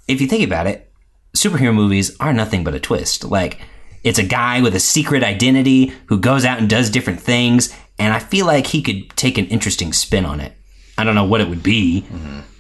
if 0.08 0.22
you 0.22 0.28
think 0.28 0.44
about 0.44 0.68
it, 0.68 0.89
superhero 1.34 1.74
movies 1.74 2.16
are 2.20 2.34
nothing 2.34 2.64
but 2.64 2.76
a 2.76 2.80
twist. 2.80 3.24
Like, 3.24 3.60
it's 4.04 4.20
a 4.20 4.24
guy 4.24 4.62
with 4.62 4.76
a 4.76 4.80
secret 4.80 5.24
identity 5.24 5.94
who 6.08 6.20
goes 6.20 6.46
out 6.46 6.60
and 6.60 6.70
does 6.70 6.90
different 6.90 7.20
things, 7.20 7.76
and 7.98 8.14
I 8.14 8.20
feel 8.20 8.46
like 8.46 8.68
he 8.68 8.82
could 8.82 9.10
take 9.16 9.38
an 9.38 9.48
interesting 9.48 9.94
spin 9.94 10.26
on 10.26 10.40
it. 10.40 10.54
I 10.98 11.04
don't 11.04 11.16
know 11.16 11.26
what 11.26 11.42
it 11.42 11.50
would 11.50 11.64
be 11.64 12.06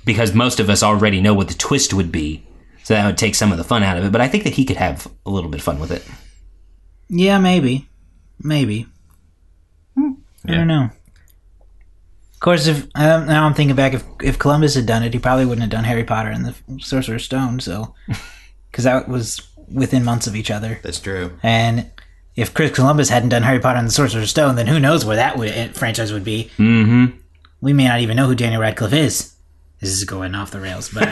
because 0.05 0.34
most 0.34 0.60
of 0.60 0.69
us 0.69 0.84
already 0.84 1.21
know 1.21 1.34
what 1.34 1.47
the 1.47 1.53
twist 1.53 1.93
would 1.93 2.12
be, 2.12 2.45
so 2.84 2.93
that 2.93 3.05
would 3.05 3.17
take 3.17 3.36
some 3.36 3.51
of 3.51 3.58
the 3.58 3.63
fun 3.63 3.84
out 3.84 3.97
of 3.97 4.05
it. 4.05 4.12
But 4.12 4.21
I 4.21 4.27
think 4.27 4.43
that 4.45 4.53
he 4.53 4.65
could 4.65 4.77
have 4.77 5.08
a 5.25 5.29
little 5.29 5.49
bit 5.49 5.60
of 5.60 5.65
fun 5.65 5.79
with 5.79 5.91
it. 5.91 6.03
Yeah, 7.10 7.39
maybe, 7.39 7.88
maybe. 8.41 8.88
I 9.97 10.55
don't 10.55 10.67
know. 10.67 10.89
Of 12.34 12.39
course, 12.39 12.67
if 12.67 12.84
um, 12.95 13.27
now 13.27 13.45
I'm 13.45 13.53
thinking 13.53 13.75
back, 13.75 13.93
if 13.93 14.05
if 14.23 14.39
Columbus 14.39 14.75
had 14.75 14.86
done 14.86 15.03
it, 15.03 15.13
he 15.13 15.19
probably 15.19 15.45
wouldn't 15.45 15.62
have 15.62 15.69
done 15.69 15.84
Harry 15.84 16.05
Potter 16.05 16.29
and 16.29 16.45
the 16.45 16.55
Sorcerer's 16.79 17.25
Stone. 17.25 17.60
So, 17.60 17.93
because 18.71 18.86
that 18.86 19.08
was 19.10 19.41
within 19.71 20.03
months 20.03 20.25
of 20.27 20.36
each 20.36 20.49
other, 20.51 20.79
That's 20.84 20.99
true. 20.99 21.38
and 21.43 21.91
if 22.36 22.53
Chris 22.53 22.71
Columbus 22.71 23.10
hadn't 23.10 23.29
done 23.29 23.43
Harry 23.43 23.60
Potter 23.60 23.79
and 23.79 23.88
the 23.88 23.91
Sorcerer's 23.91 24.29
Stone, 24.29 24.55
then 24.55 24.67
who 24.67 24.79
knows 24.79 25.03
where 25.03 25.17
that 25.17 25.38
would, 25.38 25.75
franchise 25.75 26.13
would 26.13 26.23
be? 26.23 26.49
Mm-hmm. 26.58 27.17
We 27.60 27.73
may 27.73 27.86
not 27.88 27.99
even 27.99 28.15
know 28.15 28.27
who 28.27 28.36
Daniel 28.36 28.62
Radcliffe 28.62 28.93
is. 28.93 29.34
This 29.82 29.89
is 29.91 30.05
going 30.05 30.36
off 30.36 30.51
the 30.51 30.62
rails, 30.62 30.89
but 30.89 31.03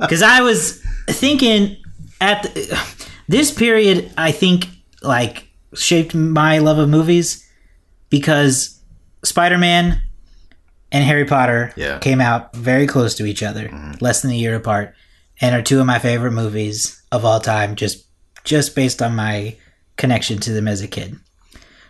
because 0.00 0.22
I 0.22 0.40
was 0.42 0.82
thinking 1.08 1.76
at 2.20 2.42
the, 2.42 2.78
this 3.28 3.50
period, 3.50 4.12
I 4.16 4.32
think 4.32 4.68
like 5.02 5.48
shaped 5.74 6.14
my 6.14 6.58
love 6.58 6.78
of 6.78 6.88
movies 6.88 7.46
because 8.08 8.80
Spider-Man 9.24 10.02
and 10.92 11.04
Harry 11.04 11.24
Potter 11.24 11.72
Yeah. 11.76 11.98
came 11.98 12.20
out 12.20 12.54
very 12.54 12.86
close 12.86 13.14
to 13.16 13.26
each 13.26 13.42
other, 13.42 13.68
mm-hmm. 13.68 13.92
less 14.00 14.22
than 14.22 14.30
a 14.30 14.34
year 14.34 14.56
apart, 14.56 14.94
and 15.40 15.54
are 15.54 15.62
two 15.62 15.80
of 15.80 15.86
my 15.86 15.98
favorite 15.98 16.32
movies 16.32 17.02
of 17.12 17.24
all 17.24 17.40
time. 17.40 17.76
Just 17.76 18.04
just 18.44 18.74
based 18.74 19.02
on 19.02 19.14
my 19.14 19.56
connection 19.96 20.38
to 20.40 20.52
them 20.52 20.66
as 20.66 20.80
a 20.80 20.88
kid. 20.88 21.16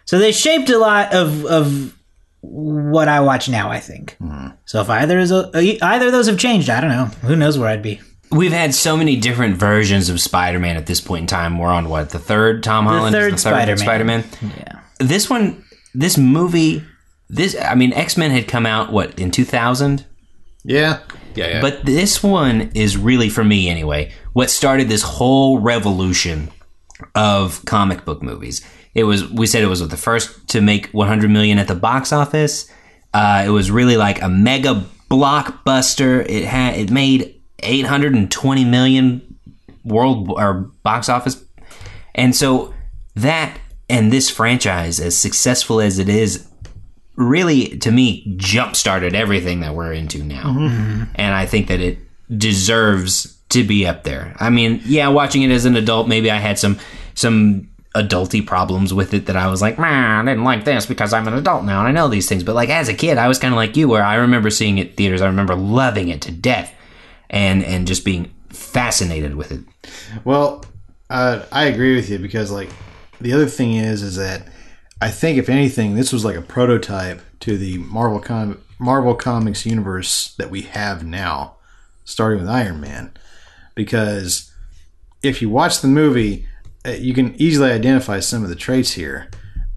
So 0.05 0.19
they 0.19 0.33
shaped 0.33 0.71
a 0.71 0.79
lot 0.79 1.15
of 1.15 1.45
of 1.47 1.95
what 2.41 3.07
I 3.09 3.21
watch 3.21 3.49
now. 3.49 3.71
I 3.71 3.81
think. 3.81 4.17
Mm-hmm. 4.21 4.49
So 4.65 4.81
if 4.81 4.91
either 4.91 5.19
is 5.19 5.31
a, 5.31 5.51
either 5.85 6.07
of 6.07 6.13
those 6.13 6.27
have 6.27 6.39
changed, 6.39 6.71
I 6.71 6.81
don't 6.81 6.91
know. 6.91 7.07
Who 7.29 7.37
knows 7.37 7.59
where 7.59 7.69
I'd 7.69 7.83
be. 7.83 8.01
We've 8.33 8.53
had 8.53 8.75
so 8.75 8.97
many 8.97 9.17
different 9.17 9.57
versions 9.57 10.09
of 10.09 10.21
Spider-Man 10.21 10.77
at 10.77 10.87
this 10.87 11.01
point 11.01 11.23
in 11.23 11.27
time. 11.27 11.59
We're 11.59 11.67
on 11.69 11.89
what 11.89 12.11
the 12.11 12.21
third 12.21 12.63
Tom 12.63 12.87
Holland, 12.87 13.13
is 13.15 13.21
third 13.21 13.33
the 13.33 13.37
third 13.39 13.79
Spider-Man. 13.81 14.23
Spider-Man. 14.23 14.25
Yeah. 14.57 14.81
This 15.01 15.29
one, 15.29 15.65
this 15.95 16.17
movie, 16.17 16.85
this 17.31 17.57
I 17.61 17.75
mean, 17.75 17.93
X 17.93 18.17
Men 18.17 18.31
had 18.33 18.49
come 18.49 18.67
out 18.67 18.93
what 18.93 19.19
in 19.19 19.31
two 19.31 19.45
thousand, 19.45 20.05
Yeah. 20.65 20.99
Yeah. 21.35 21.49
yeah. 21.49 21.61
but 21.61 21.85
this 21.87 22.23
one 22.23 22.73
is 22.75 22.97
really 22.97 23.29
for 23.29 23.45
me 23.45 23.69
anyway. 23.69 24.13
What 24.33 24.51
started 24.51 24.89
this 24.89 25.03
whole 25.03 25.61
revolution 25.61 26.51
of 27.15 27.65
comic 27.65 28.05
book 28.05 28.21
movies? 28.23 28.67
It 28.95 29.05
was 29.05 29.31
we 29.31 29.47
said 29.47 29.63
it 29.63 29.69
was 29.69 29.87
the 29.87 29.97
first 29.97 30.49
to 30.49 30.61
make 30.61 30.89
100 30.89 31.31
million 31.31 31.59
at 31.59 31.69
the 31.69 31.77
box 31.77 32.13
office. 32.13 32.69
Uh, 33.15 33.45
it 33.47 33.51
was 33.51 33.71
really 33.71 33.97
like 33.97 34.21
a 34.21 34.29
mega 34.29 34.85
blockbuster. 35.09 36.29
It 36.29 36.45
had 36.45 36.77
it 36.77 36.91
made 36.91 37.41
820 37.61 38.65
million 38.65 39.39
world 39.85 40.31
or 40.31 40.71
box 40.83 41.09
office, 41.09 41.43
and 42.17 42.35
so 42.35 42.75
that 43.15 43.59
and 43.89 44.13
this 44.13 44.31
franchise, 44.31 44.99
as 45.01 45.17
successful 45.17 45.81
as 45.81 45.99
it 45.99 46.09
is, 46.09 46.47
really 47.21 47.79
to 47.79 47.93
me 47.93 48.35
jump 48.37 48.75
started 48.75 49.15
everything 49.15 49.61
that 49.61 49.75
we're 49.75 49.93
into 49.93 50.25
now, 50.25 50.57
and 51.15 51.35
I 51.35 51.47
think 51.47 51.69
that 51.69 51.81
it 51.81 51.99
deserves 52.37 53.39
to 53.51 53.65
be 53.65 53.87
up 53.87 54.05
there. 54.05 54.35
I 54.41 54.51
mean, 54.51 54.81
yeah, 54.85 55.09
watching 55.09 55.43
it 55.43 55.51
as 55.51 55.67
an 55.67 55.77
adult, 55.77 56.09
maybe 56.09 56.31
I 56.31 56.39
had 56.39 56.59
some 56.59 56.79
some 57.15 57.69
adulty 57.95 58.47
problems 58.47 58.95
with 58.95 59.13
it 59.15 59.27
that 59.27 59.37
I 59.37 59.49
was 59.49 59.61
like, 59.61 59.79
man, 59.79 60.29
I 60.29 60.31
didn't 60.31 60.45
like 60.45 60.65
this 60.65 60.87
because 60.87 61.13
I'm 61.13 61.27
an 61.27 61.35
adult 61.35 61.65
now 61.65 61.81
and 61.81 61.89
I 61.89 61.93
know 61.93 62.09
these 62.09 62.29
things. 62.29 62.45
But 62.45 62.55
like 62.55 62.69
as 62.69 62.89
a 62.89 62.95
kid, 62.95 63.19
I 63.19 63.29
was 63.29 63.39
kind 63.39 63.53
of 63.53 63.57
like 63.57 63.77
you, 63.77 63.89
where 63.89 64.05
I 64.05 64.15
remember 64.15 64.49
seeing 64.51 64.79
it 64.79 64.97
theaters. 64.97 65.21
I 65.21 65.27
remember 65.27 65.55
loving 65.55 66.09
it 66.09 66.23
to 66.23 66.33
death, 66.33 66.73
and 67.29 67.65
and 67.65 67.87
just 67.87 68.05
being 68.05 68.33
fascinated 68.49 69.35
with 69.35 69.53
it. 69.53 69.61
Well, 70.25 70.65
uh, 71.11 71.45
I 71.53 71.65
agree 71.65 71.97
with 71.97 72.09
you 72.09 72.19
because 72.19 72.51
like 72.51 72.71
the 73.21 73.33
other 73.33 73.47
thing 73.47 73.75
is 73.75 74.03
is 74.03 74.17
that 74.17 74.47
I 75.01 75.11
think 75.11 75.39
if 75.39 75.49
anything, 75.49 75.95
this 75.95 76.13
was 76.13 76.25
like 76.25 76.37
a 76.37 76.43
prototype 76.43 77.23
to 77.41 77.57
the 77.57 77.79
Marvel 77.79 78.21
com- 78.21 78.63
Marvel 78.79 79.15
Comics 79.15 79.65
universe 79.65 80.35
that 80.37 80.51
we 80.51 80.63
have 80.63 81.05
now, 81.05 81.57
starting 82.05 82.41
with 82.41 82.49
Iron 82.49 82.81
Man, 82.81 83.13
because 83.75 84.53
if 85.23 85.41
you 85.41 85.49
watch 85.49 85.81
the 85.81 85.89
movie, 85.89 86.47
uh, 86.87 86.91
you 86.91 87.15
can 87.15 87.35
easily 87.41 87.71
identify 87.71 88.21
some 88.21 88.43
of 88.43 88.49
the 88.49 88.55
traits 88.55 88.93
here. 88.93 89.31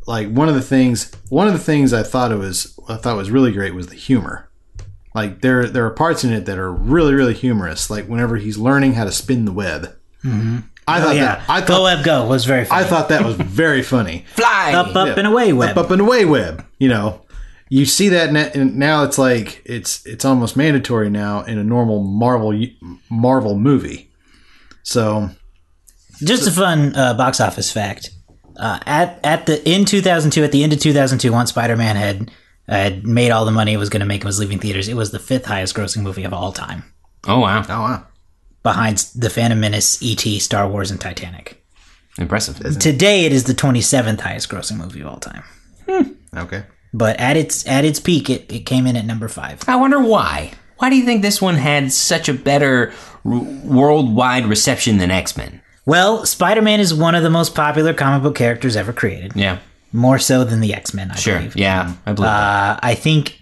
Like 0.05 0.29
one 0.29 0.49
of 0.49 0.55
the 0.55 0.61
things, 0.61 1.11
one 1.29 1.47
of 1.47 1.53
the 1.53 1.59
things 1.59 1.93
I 1.93 2.03
thought 2.03 2.31
it 2.31 2.37
was, 2.37 2.77
I 2.89 2.97
thought 2.97 3.17
was 3.17 3.31
really 3.31 3.51
great 3.51 3.73
was 3.73 3.87
the 3.87 3.95
humor. 3.95 4.49
Like 5.15 5.41
there, 5.41 5.67
there 5.67 5.85
are 5.85 5.91
parts 5.91 6.23
in 6.23 6.33
it 6.33 6.45
that 6.45 6.57
are 6.57 6.71
really, 6.71 7.13
really 7.13 7.33
humorous. 7.33 7.89
Like 7.89 8.07
whenever 8.07 8.37
he's 8.37 8.57
learning 8.57 8.93
how 8.93 9.05
to 9.05 9.11
spin 9.11 9.45
the 9.45 9.51
web. 9.51 9.95
I 10.87 10.99
thought 10.99 11.09
Oh, 11.09 11.11
yeah, 11.13 11.35
that 11.35 11.49
I 11.49 11.65
Go 11.65 11.83
Web 11.83 12.03
Go 12.03 12.27
was 12.27 12.45
very 12.45 12.65
funny. 12.65 12.81
I 12.83 12.87
thought 12.87 13.09
that 13.09 13.23
was 13.23 13.35
very 13.35 13.81
funny. 13.83 14.25
Fly 14.35 14.73
up, 14.73 14.95
up, 14.95 15.17
and 15.17 15.27
away 15.27 15.53
web. 15.53 15.77
Up, 15.77 15.85
up 15.85 15.91
and 15.91 16.01
away 16.01 16.25
web. 16.25 16.65
You 16.79 16.89
know, 16.89 17.21
you 17.69 17.85
see 17.85 18.09
that 18.09 18.35
and 18.55 18.75
now 18.75 19.03
it's 19.03 19.17
like 19.17 19.61
it's 19.65 20.05
it's 20.05 20.25
almost 20.25 20.55
mandatory 20.57 21.09
now 21.09 21.43
in 21.43 21.57
a 21.57 21.63
normal 21.63 22.03
Marvel 22.03 22.53
Marvel 23.09 23.57
movie. 23.57 24.11
So 24.83 25.29
Just 26.23 26.47
a 26.47 26.51
fun 26.51 26.95
uh, 26.95 27.13
box 27.13 27.39
office 27.39 27.71
fact. 27.71 28.11
Uh, 28.57 28.79
at 28.85 29.19
at 29.23 29.45
the 29.45 29.67
in 29.67 29.85
2002, 29.85 30.43
at 30.43 30.51
the 30.51 30.63
end 30.63 30.73
of 30.73 30.79
2002, 30.79 31.31
once 31.31 31.49
Spider 31.49 31.75
Man 31.75 31.95
had 31.95 32.29
had 32.67 33.05
made 33.05 33.31
all 33.31 33.45
the 33.45 33.51
money 33.51 33.73
it 33.73 33.77
was 33.77 33.89
going 33.89 34.01
to 34.01 34.05
make 34.05 34.21
and 34.21 34.25
was 34.27 34.39
leaving 34.39 34.59
theaters, 34.59 34.87
it 34.87 34.93
was 34.95 35.11
the 35.11 35.19
fifth 35.19 35.45
highest 35.45 35.75
grossing 35.75 36.01
movie 36.03 36.23
of 36.23 36.33
all 36.33 36.51
time, 36.51 36.83
Oh 37.27 37.39
wow, 37.39 37.63
oh 37.67 37.81
wow, 37.81 38.07
behind 38.63 38.99
The 39.15 39.29
Phantom 39.29 39.59
Menace, 39.59 40.01
E.T., 40.01 40.39
Star 40.39 40.67
Wars, 40.67 40.89
and 40.91 40.99
Titanic. 40.99 41.63
impressive. 42.17 42.57
Today, 42.79 43.25
it 43.25 43.31
is 43.33 43.43
the 43.43 43.53
27th 43.53 44.21
highest 44.21 44.49
grossing 44.49 44.77
movie 44.77 45.01
of 45.01 45.07
all 45.07 45.17
time. 45.17 45.43
okay. 46.35 46.63
But 46.93 47.19
at 47.19 47.37
its 47.37 47.67
at 47.67 47.85
its 47.85 47.99
peak, 47.99 48.29
it, 48.29 48.51
it 48.53 48.59
came 48.67 48.85
in 48.85 48.95
at 48.95 49.05
number 49.05 49.27
five. 49.27 49.61
I 49.67 49.75
wonder 49.77 49.99
why. 49.99 50.53
Why 50.77 50.89
do 50.91 50.95
you 50.95 51.05
think 51.05 51.21
this 51.23 51.41
one 51.41 51.55
had 51.55 51.91
such 51.91 52.29
a 52.29 52.33
better 52.33 52.93
r- 53.25 53.39
worldwide 53.63 54.45
reception 54.45 54.97
than 54.99 55.09
X 55.09 55.35
Men? 55.35 55.61
Well, 55.87 56.25
Spider 56.25 56.61
Man 56.61 56.79
is 56.79 56.93
one 56.93 57.15
of 57.15 57.23
the 57.23 57.29
most 57.31 57.55
popular 57.55 57.93
comic 57.95 58.21
book 58.23 58.35
characters 58.35 58.75
ever 58.75 58.93
created, 58.93 59.33
Yeah, 59.35 59.57
more 59.91 60.19
so 60.19 60.43
than 60.43 60.59
the 60.61 60.73
X 60.75 60.93
Men. 60.93 61.09
I 61.11 61.15
sure. 61.15 61.37
believe. 61.37 61.55
Yeah, 61.57 61.93
I 62.05 62.13
believe 62.13 62.29
that. 62.29 62.75
Uh, 62.75 62.79
I 62.83 62.93
think 62.95 63.39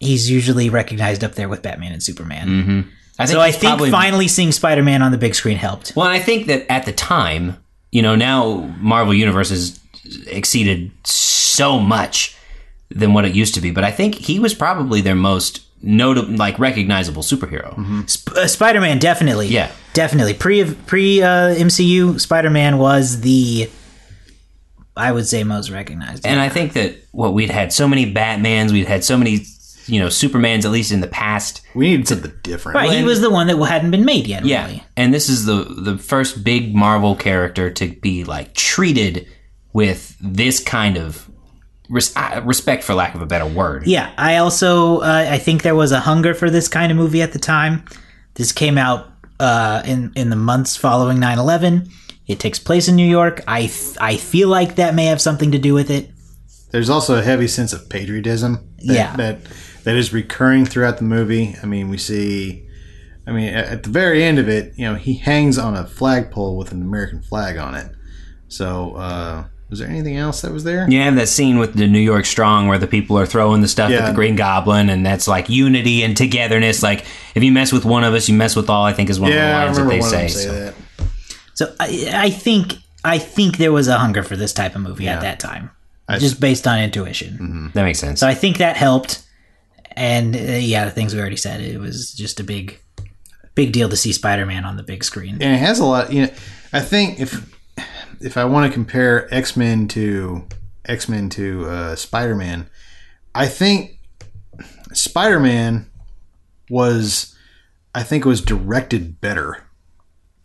he's 0.00 0.28
usually 0.28 0.68
recognized 0.68 1.22
up 1.22 1.34
there 1.36 1.48
with 1.48 1.62
Batman 1.62 1.92
and 1.92 2.02
Superman. 2.02 2.90
I 3.18 3.26
So 3.26 3.40
I 3.40 3.50
think 3.52 3.70
probably- 3.70 3.90
finally 3.90 4.28
seeing 4.28 4.52
Spider 4.52 4.82
Man 4.82 5.02
on 5.02 5.12
the 5.12 5.18
big 5.18 5.34
screen 5.34 5.56
helped. 5.58 5.92
Well, 5.94 6.06
and 6.06 6.14
I 6.14 6.18
think 6.20 6.46
that 6.46 6.70
at 6.70 6.86
the 6.86 6.92
time, 6.92 7.56
you 7.90 8.02
know, 8.02 8.14
now 8.16 8.70
Marvel 8.80 9.12
Universe 9.14 9.50
has 9.50 9.78
exceeded 10.26 10.90
so 11.04 11.78
much 11.78 12.34
than 12.90 13.12
what 13.14 13.24
it 13.24 13.34
used 13.34 13.54
to 13.54 13.60
be. 13.60 13.70
But 13.70 13.84
I 13.84 13.90
think 13.90 14.14
he 14.16 14.38
was 14.38 14.54
probably 14.54 15.00
their 15.00 15.14
most 15.14 15.60
notable, 15.82 16.34
like 16.36 16.58
recognizable 16.58 17.22
superhero. 17.22 18.08
Sp- 18.08 18.32
uh, 18.36 18.46
Spider 18.46 18.80
Man 18.80 18.98
definitely, 18.98 19.48
Yeah. 19.48 19.70
definitely 19.94 20.34
pre 20.34 20.64
pre 20.86 21.22
uh, 21.22 21.54
MCU. 21.54 22.18
Spider 22.20 22.50
Man 22.50 22.78
was 22.78 23.20
the, 23.20 23.68
I 24.96 25.12
would 25.12 25.26
say, 25.26 25.42
most 25.44 25.70
recognized. 25.70 26.26
And 26.26 26.40
I 26.40 26.48
think 26.48 26.74
that 26.74 26.96
what 27.12 27.34
we'd 27.34 27.50
had 27.50 27.72
so 27.72 27.88
many 27.88 28.12
Batmans, 28.12 28.72
we'd 28.72 28.86
had 28.86 29.04
so 29.04 29.16
many, 29.16 29.44
you 29.86 30.00
know, 30.00 30.06
Supermans, 30.08 30.64
at 30.64 30.70
least 30.70 30.92
in 30.92 31.00
the 31.00 31.06
past. 31.08 31.62
We 31.74 31.90
needed 31.90 32.08
something 32.08 32.32
different. 32.42 32.76
right, 32.76 32.90
he 32.90 33.04
was 33.04 33.20
the 33.20 33.30
one 33.30 33.46
that 33.48 33.56
hadn't 33.64 33.90
been 33.90 34.04
made 34.04 34.26
yet. 34.26 34.44
Yeah, 34.44 34.66
really. 34.66 34.84
and 34.96 35.12
this 35.12 35.28
is 35.28 35.44
the 35.44 35.64
the 35.64 35.98
first 35.98 36.44
big 36.44 36.74
Marvel 36.74 37.14
character 37.16 37.70
to 37.70 37.88
be 38.00 38.24
like 38.24 38.54
treated 38.54 39.26
with 39.72 40.16
this 40.20 40.60
kind 40.60 40.96
of 40.96 41.28
res- 41.88 42.14
uh, 42.16 42.42
respect, 42.44 42.84
for 42.84 42.94
lack 42.94 43.14
of 43.14 43.22
a 43.22 43.26
better 43.26 43.46
word. 43.46 43.86
Yeah, 43.86 44.12
I 44.18 44.36
also 44.36 44.98
uh, 45.00 45.26
I 45.30 45.38
think 45.38 45.62
there 45.62 45.74
was 45.74 45.92
a 45.92 46.00
hunger 46.00 46.34
for 46.34 46.50
this 46.50 46.68
kind 46.68 46.92
of 46.92 46.98
movie 46.98 47.22
at 47.22 47.32
the 47.32 47.38
time. 47.38 47.84
This 48.34 48.52
came 48.52 48.78
out 48.78 49.08
uh, 49.40 49.82
in 49.84 50.12
in 50.14 50.30
the 50.30 50.36
months 50.36 50.76
following 50.76 51.18
9-11. 51.18 51.90
It 52.28 52.38
takes 52.38 52.58
place 52.58 52.86
in 52.88 52.96
New 52.96 53.08
York. 53.08 53.42
I 53.48 53.70
I 54.00 54.16
feel 54.16 54.48
like 54.48 54.76
that 54.76 54.94
may 54.94 55.06
have 55.06 55.20
something 55.20 55.50
to 55.52 55.58
do 55.58 55.74
with 55.74 55.90
it. 55.90 56.10
There's 56.70 56.88
also 56.88 57.16
a 57.18 57.22
heavy 57.22 57.48
sense 57.48 57.74
of 57.74 57.88
patriotism. 57.90 58.66
That, 58.86 58.94
Yeah. 58.94 59.16
that 59.16 59.38
that 59.84 59.96
is 59.96 60.12
recurring 60.12 60.64
throughout 60.66 60.98
the 60.98 61.04
movie. 61.04 61.56
I 61.62 61.66
mean, 61.66 61.88
we 61.88 61.98
see. 61.98 62.64
I 63.26 63.30
mean, 63.32 63.52
at 63.54 63.66
at 63.66 63.82
the 63.84 63.90
very 63.90 64.22
end 64.24 64.38
of 64.38 64.48
it, 64.48 64.74
you 64.76 64.84
know, 64.84 64.94
he 64.96 65.14
hangs 65.14 65.58
on 65.58 65.76
a 65.76 65.86
flagpole 65.86 66.56
with 66.56 66.72
an 66.72 66.82
American 66.82 67.22
flag 67.22 67.56
on 67.56 67.74
it. 67.74 67.90
So, 68.48 68.94
uh, 68.96 69.44
was 69.70 69.78
there 69.78 69.88
anything 69.88 70.16
else 70.16 70.42
that 70.42 70.52
was 70.52 70.64
there? 70.64 70.86
Yeah, 70.90 71.10
that 71.12 71.28
scene 71.28 71.58
with 71.58 71.74
the 71.74 71.86
New 71.86 72.00
York 72.00 72.26
Strong 72.26 72.66
where 72.68 72.78
the 72.78 72.86
people 72.86 73.18
are 73.18 73.24
throwing 73.24 73.60
the 73.62 73.68
stuff 73.68 73.90
at 73.90 74.06
the 74.08 74.12
Green 74.14 74.36
Goblin, 74.36 74.90
and 74.90 75.06
that's 75.06 75.26
like 75.28 75.48
unity 75.48 76.02
and 76.02 76.16
togetherness. 76.16 76.82
Like 76.82 77.04
if 77.34 77.42
you 77.42 77.52
mess 77.52 77.72
with 77.72 77.84
one 77.84 78.04
of 78.04 78.12
us, 78.12 78.28
you 78.28 78.34
mess 78.34 78.54
with 78.56 78.68
all. 78.68 78.84
I 78.84 78.92
think 78.92 79.08
is 79.08 79.18
one 79.20 79.30
Yeah, 79.32 79.68
of 79.70 79.74
the 79.76 79.82
lines 79.84 79.88
that 79.88 79.88
they 79.88 80.00
one 80.00 80.10
say. 80.10 80.26
of 80.26 80.32
them 80.32 80.38
say 80.40 80.46
so. 80.46 80.52
that. 80.52 80.74
So 81.54 81.74
I, 81.80 82.10
I 82.26 82.30
think 82.30 82.74
I 83.04 83.18
think 83.18 83.56
there 83.58 83.72
was 83.72 83.88
a 83.88 83.98
hunger 83.98 84.22
for 84.22 84.36
this 84.36 84.52
type 84.52 84.74
of 84.74 84.82
movie 84.82 85.04
Yeah. 85.04 85.14
at 85.14 85.20
that 85.22 85.40
time, 85.40 85.70
I- 86.08 86.18
just 86.18 86.40
based 86.40 86.66
on 86.66 86.80
intuition. 86.80 87.70
That 87.74 87.84
makes 87.84 87.98
sense. 88.00 88.20
So 88.20 88.26
I 88.28 88.34
think 88.34 88.58
that 88.58 88.76
helped. 88.76 89.22
And 89.96 90.34
uh, 90.34 90.38
yeah, 90.38 90.84
the 90.84 90.90
things 90.90 91.14
we 91.14 91.20
already 91.20 91.36
said, 91.36 91.60
it 91.60 91.78
was 91.78 92.12
just 92.12 92.40
a 92.40 92.44
big, 92.44 92.80
big 93.54 93.72
deal 93.72 93.88
to 93.88 93.96
see 93.96 94.12
Spider-Man 94.12 94.64
on 94.64 94.76
the 94.76 94.82
big 94.82 95.04
screen. 95.04 95.34
and 95.34 95.54
it 95.54 95.58
has 95.58 95.78
a 95.78 95.84
lot. 95.84 96.12
You 96.12 96.26
know, 96.26 96.32
I 96.72 96.80
think 96.80 97.20
if 97.20 97.50
if 98.20 98.36
I 98.36 98.44
want 98.44 98.66
to 98.66 98.72
compare 98.72 99.32
X 99.34 99.56
Men 99.56 99.88
to 99.88 100.46
X 100.84 101.08
Men 101.08 101.28
to 101.30 101.66
uh, 101.66 101.96
Spider 101.96 102.34
Man, 102.34 102.68
I 103.34 103.46
think 103.46 103.98
Spider 104.92 105.40
Man 105.40 105.90
was, 106.70 107.36
I 107.94 108.02
think, 108.02 108.24
was 108.24 108.40
directed 108.40 109.20
better 109.20 109.64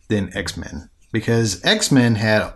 than 0.10 0.36
X 0.36 0.58
Men 0.58 0.90
because 1.12 1.64
X 1.66 1.92
Men 1.92 2.16
had, 2.16 2.54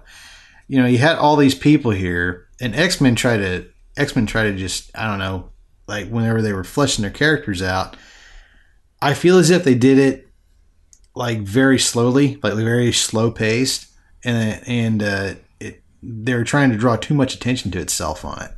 you 0.68 0.82
know, 0.82 0.88
you 0.88 0.98
had 0.98 1.18
all 1.18 1.36
these 1.36 1.56
people 1.56 1.92
here, 1.92 2.48
and 2.60 2.76
X 2.76 3.00
Men 3.00 3.16
tried 3.16 3.38
to 3.38 3.68
X 3.98 4.16
Men 4.16 4.26
tried 4.26 4.52
to 4.52 4.56
just 4.56 4.92
I 4.96 5.08
don't 5.08 5.20
know, 5.20 5.52
like 5.88 6.08
whenever 6.08 6.42
they 6.42 6.54
were 6.54 6.64
fleshing 6.64 7.02
their 7.02 7.12
characters 7.12 7.62
out. 7.62 7.96
I 9.02 9.14
feel 9.14 9.38
as 9.38 9.50
if 9.50 9.64
they 9.64 9.76
did 9.76 9.98
it 9.98 10.28
like 11.16 11.40
very 11.40 11.80
slowly, 11.80 12.40
like 12.44 12.54
very 12.54 12.92
slow 12.92 13.32
paced, 13.32 13.88
and 14.24 14.62
and 14.68 15.04
uh, 15.04 15.34
it 15.60 15.84
they're 16.02 16.44
trying 16.44 16.72
to 16.72 16.78
draw 16.78 16.96
too 16.96 17.14
much 17.14 17.34
attention 17.34 17.72
to 17.72 17.80
itself 17.80 18.24
on 18.24 18.42
it. 18.42 18.52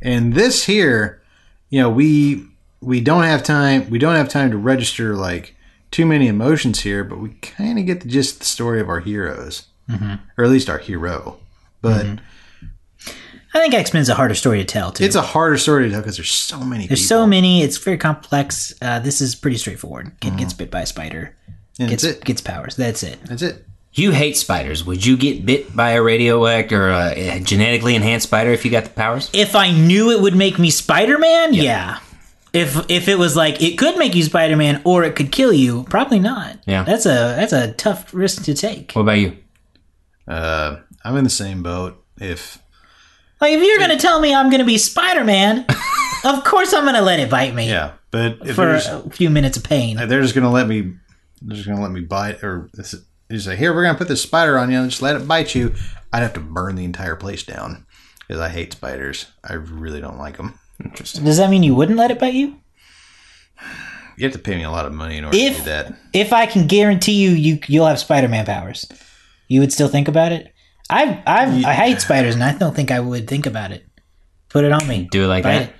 And 0.00 0.34
this 0.34 0.64
here, 0.64 1.22
you 1.70 1.80
know, 1.80 1.90
we 1.90 2.46
we 2.80 3.00
don't 3.00 3.24
have 3.24 3.42
time. 3.42 3.90
We 3.90 3.98
don't 3.98 4.16
have 4.16 4.28
time 4.28 4.50
to 4.50 4.56
register 4.56 5.14
like 5.14 5.54
too 5.90 6.06
many 6.06 6.26
emotions 6.26 6.80
here, 6.80 7.04
but 7.04 7.18
we 7.18 7.30
kind 7.34 7.78
of 7.78 7.86
get 7.86 8.00
the 8.00 8.08
gist 8.08 8.34
of 8.34 8.38
the 8.40 8.46
story 8.46 8.80
of 8.80 8.88
our 8.88 9.00
heroes, 9.00 9.66
mm-hmm. 9.88 10.14
or 10.38 10.44
at 10.44 10.50
least 10.50 10.70
our 10.70 10.78
hero. 10.78 11.38
But 11.80 12.06
I 13.54 13.58
think 13.60 13.74
X-Men's 13.74 14.08
a 14.08 14.14
harder 14.14 14.34
story 14.34 14.58
to 14.58 14.64
tell 14.64 14.92
too. 14.92 15.04
it's 15.04 15.14
a 15.16 15.22
harder 15.22 15.58
story 15.58 15.84
to 15.84 15.90
tell 15.90 16.00
because 16.00 16.16
there's 16.16 16.30
so 16.30 16.60
many. 16.60 16.86
There's 16.86 17.00
people. 17.02 17.08
so 17.20 17.26
many. 17.26 17.62
It's 17.62 17.76
very 17.76 17.98
complex. 17.98 18.72
Uh, 18.80 18.98
this 19.00 19.20
is 19.20 19.34
pretty 19.34 19.58
straightforward. 19.58 20.12
Kid 20.20 20.36
gets 20.38 20.52
bit 20.54 20.70
by 20.70 20.80
a 20.82 20.86
spider. 20.86 21.36
and 21.78 21.88
Gets 21.90 22.02
that's 22.02 22.16
it. 22.18 22.24
gets 22.24 22.40
powers. 22.40 22.76
That's 22.76 23.02
it. 23.02 23.18
That's 23.24 23.42
it. 23.42 23.66
you 23.92 24.12
hate 24.12 24.36
spiders. 24.38 24.84
Would 24.86 25.04
you 25.04 25.16
get 25.18 25.44
bit 25.44 25.76
by 25.76 25.90
a 25.90 26.02
radioactive 26.02 26.78
or 26.80 26.90
a 26.90 27.40
genetically 27.40 27.94
enhanced 27.94 28.26
spider 28.28 28.50
if 28.52 28.64
you 28.64 28.70
got 28.70 28.84
the 28.84 28.90
powers? 28.90 29.28
If 29.34 29.54
I 29.54 29.70
knew 29.70 30.10
it 30.12 30.20
would 30.22 30.34
make 30.34 30.58
me 30.58 30.70
Spider-Man, 30.70 31.52
yeah. 31.52 31.98
If 32.54 32.90
if 32.90 33.08
it 33.08 33.18
was 33.18 33.34
like 33.36 33.62
it 33.62 33.76
could 33.78 33.98
make 33.98 34.14
you 34.14 34.22
Spider-Man 34.22 34.80
or 34.84 35.04
it 35.04 35.14
could 35.16 35.30
kill 35.32 35.52
you, 35.52 35.84
probably 35.84 36.20
not. 36.20 36.58
Yeah. 36.66 36.84
That's 36.84 37.04
a 37.06 37.08
that's 37.36 37.52
a 37.52 37.72
tough 37.72 38.12
risk 38.14 38.44
to 38.44 38.54
take. 38.54 38.92
What 38.92 39.02
about 39.02 39.18
you? 39.18 39.36
Uh, 40.26 40.76
I'm 41.04 41.16
in 41.16 41.24
the 41.24 41.30
same 41.30 41.62
boat. 41.62 42.02
If 42.18 42.61
Like 43.42 43.54
if 43.54 43.62
you're 43.62 43.78
gonna 43.80 43.98
tell 43.98 44.20
me 44.20 44.32
I'm 44.32 44.50
gonna 44.50 44.64
be 44.64 44.78
Spider-Man, 44.78 45.66
of 46.24 46.44
course 46.44 46.72
I'm 46.72 46.84
gonna 46.84 47.02
let 47.02 47.18
it 47.18 47.28
bite 47.28 47.54
me 47.54 47.68
yeah, 47.68 47.94
but 48.12 48.38
if 48.46 48.54
for 48.54 48.76
a 48.76 49.10
few 49.10 49.30
minutes 49.30 49.56
of 49.56 49.64
pain. 49.64 49.96
they're 49.96 50.22
just 50.22 50.34
gonna 50.34 50.50
let 50.52 50.68
me 50.68 50.94
they're 51.42 51.56
just 51.56 51.68
gonna 51.68 51.82
let 51.82 51.90
me 51.90 52.00
bite 52.02 52.44
or 52.44 52.70
this 52.74 52.94
is- 52.94 53.04
you 53.28 53.40
say 53.40 53.56
here 53.56 53.74
we're 53.74 53.82
gonna 53.82 53.98
put 53.98 54.06
this 54.08 54.22
spider 54.22 54.56
on 54.58 54.70
you 54.70 54.78
and 54.78 54.90
just 54.90 55.02
let 55.02 55.16
it 55.16 55.26
bite 55.26 55.54
you 55.56 55.74
i'd 56.12 56.20
have 56.22 56.34
to 56.34 56.40
burn 56.40 56.76
the 56.76 56.84
entire 56.84 57.16
place 57.16 57.42
down 57.42 57.84
because 58.20 58.40
i 58.40 58.48
hate 58.48 58.74
spiders 58.74 59.26
i 59.42 59.54
really 59.54 60.00
don't 60.02 60.18
like 60.18 60.36
them 60.36 60.58
Interesting. 60.84 61.24
Does 61.24 61.38
that 61.38 61.48
mean 61.50 61.62
you 61.62 61.74
wouldn't 61.74 61.98
let 61.98 62.10
it 62.10 62.18
bite 62.20 62.34
you? 62.34 62.60
you 64.18 64.24
have 64.24 64.32
to 64.34 64.38
pay 64.38 64.54
me 64.56 64.62
a 64.64 64.70
lot 64.70 64.84
of 64.86 64.92
money 64.92 65.16
in 65.16 65.24
order 65.24 65.36
to 65.36 65.42
If- 65.42 65.56
do 65.58 65.62
that 65.64 65.94
If 66.12 66.32
I 66.32 66.46
can 66.46 66.66
guarantee 66.68 67.14
you, 67.14 67.30
you 67.30 67.58
you'll 67.66 67.86
have 67.86 67.98
Spider-Man 67.98 68.44
powers, 68.46 68.86
you 69.48 69.60
would 69.60 69.72
still 69.72 69.88
think 69.88 70.06
about 70.08 70.30
it. 70.32 70.52
I 70.92 71.22
I 71.26 71.42
I 71.66 71.74
hate 71.74 72.00
spiders, 72.00 72.34
and 72.34 72.44
I 72.44 72.52
don't 72.56 72.74
think 72.76 72.90
I 72.90 73.00
would 73.00 73.26
think 73.28 73.46
about 73.46 73.72
it. 73.72 73.84
Put 74.48 74.64
it 74.64 74.72
on 74.72 74.86
me. 74.86 75.08
Do 75.10 75.24
it 75.24 75.28
like 75.28 75.44
Bite 75.44 75.52
that? 75.58 75.62
it. 75.70 75.74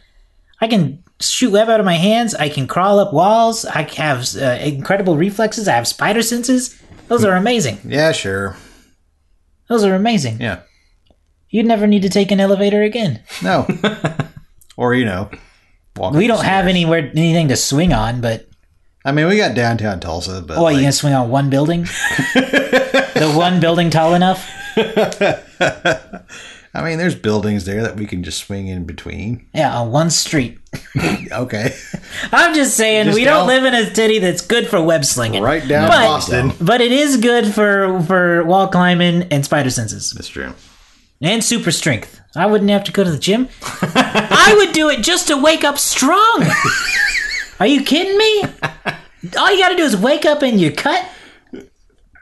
I 0.61 0.69
can 0.69 1.03
shoot 1.21 1.51
web 1.53 1.69
out 1.69 1.81
of 1.81 1.87
my 1.87 1.97
hands. 1.97 2.35
I 2.35 2.49
can 2.49 2.67
crawl 2.67 2.99
up 2.99 3.13
walls. 3.13 3.65
I 3.65 3.83
have 3.97 4.27
uh, 4.37 4.59
incredible 4.63 5.17
reflexes. 5.17 5.69
I 5.69 5.73
have 5.75 5.87
spider 5.87 6.23
senses. 6.23 6.81
Those 7.09 7.25
are 7.25 7.35
amazing. 7.37 7.79
yeah 7.85 8.13
sure 8.13 8.57
Those 9.69 9.85
are 9.85 9.95
amazing. 9.95 10.41
yeah 10.41 10.61
You'd 11.51 11.67
never 11.67 11.87
need 11.87 12.03
to 12.03 12.09
take 12.09 12.31
an 12.31 12.41
elevator 12.41 12.81
again. 12.83 13.21
no 13.43 13.67
or 14.79 14.95
you 14.95 15.05
know 15.05 15.29
walk 15.97 16.15
We 16.15 16.27
don't 16.27 16.45
have 16.45 16.67
anywhere 16.67 17.11
anything 17.15 17.49
to 17.49 17.57
swing 17.57 17.93
on, 17.93 18.21
but 18.23 18.49
i 19.05 19.13
mean 19.13 19.27
we 19.29 19.37
got 19.37 19.55
downtown 19.55 20.01
tulsa 20.01 20.41
but 20.47 20.57
oh, 20.57 20.63
like, 20.63 20.77
you 20.77 20.81
gonna 20.83 20.93
swing 20.93 21.13
on 21.13 21.29
one 21.29 21.51
building? 21.51 21.83
the 22.35 23.33
one 23.37 23.61
building 23.61 23.91
tall 23.91 24.15
enough? 24.15 24.49
i 26.75 26.83
mean 26.83 26.97
there's 26.99 27.15
buildings 27.15 27.65
there 27.65 27.83
that 27.83 27.97
we 27.97 28.07
can 28.07 28.23
just 28.25 28.39
swing 28.45 28.67
in 28.69 28.85
between 28.85 29.47
Yeah, 29.55 29.77
on 29.79 29.91
one 29.93 30.11
street. 30.11 30.59
okay 31.33 31.75
I'm 32.33 32.55
just 32.55 32.77
saying 32.77 33.07
Just 33.07 33.17
we 33.17 33.25
don't 33.25 33.47
live 33.47 33.65
in 33.65 33.75
a 33.75 33.95
city 33.95 34.19
that's 34.19 34.41
good 34.41 34.67
for 34.69 34.83
web 34.83 35.05
slinging. 35.05 35.43
right 35.43 35.67
down 35.67 35.89
But- 35.89 36.05
boston 36.07 36.53
But 36.61 36.81
it 36.81 36.93
is 36.93 37.17
good 37.19 37.47
for 37.53 38.03
for 38.05 38.45
wall 38.45 38.69
climbing 38.69 39.25
and 39.31 39.45
spider 39.45 39.71
senses 39.71 40.11
that's 40.13 40.29
true 40.29 40.53
and 41.25 41.45
super 41.45 41.71
strength. 41.71 42.19
I 42.35 42.47
wouldn't 42.47 42.71
have 42.71 42.83
to 42.85 42.91
go 42.93 43.05
to 43.05 43.11
the 43.11 43.17
gym. 43.19 43.49
I 43.63 44.55
would 44.59 44.73
do 44.73 44.89
it 44.91 45.03
just 45.05 45.29
to 45.29 45.37
wake 45.41 45.63
up 45.63 45.79
strong. 45.79 46.45
Are 47.61 47.67
you 47.69 47.85
kidding 47.85 48.19
me? 48.19 48.43
All 49.39 49.53
you 49.53 49.59
got 49.61 49.69
to 49.69 49.77
do 49.77 49.85
is 49.85 49.97
wake 49.97 50.25
up 50.25 50.43
and 50.43 50.61
you're 50.61 50.73
cut. 50.73 51.07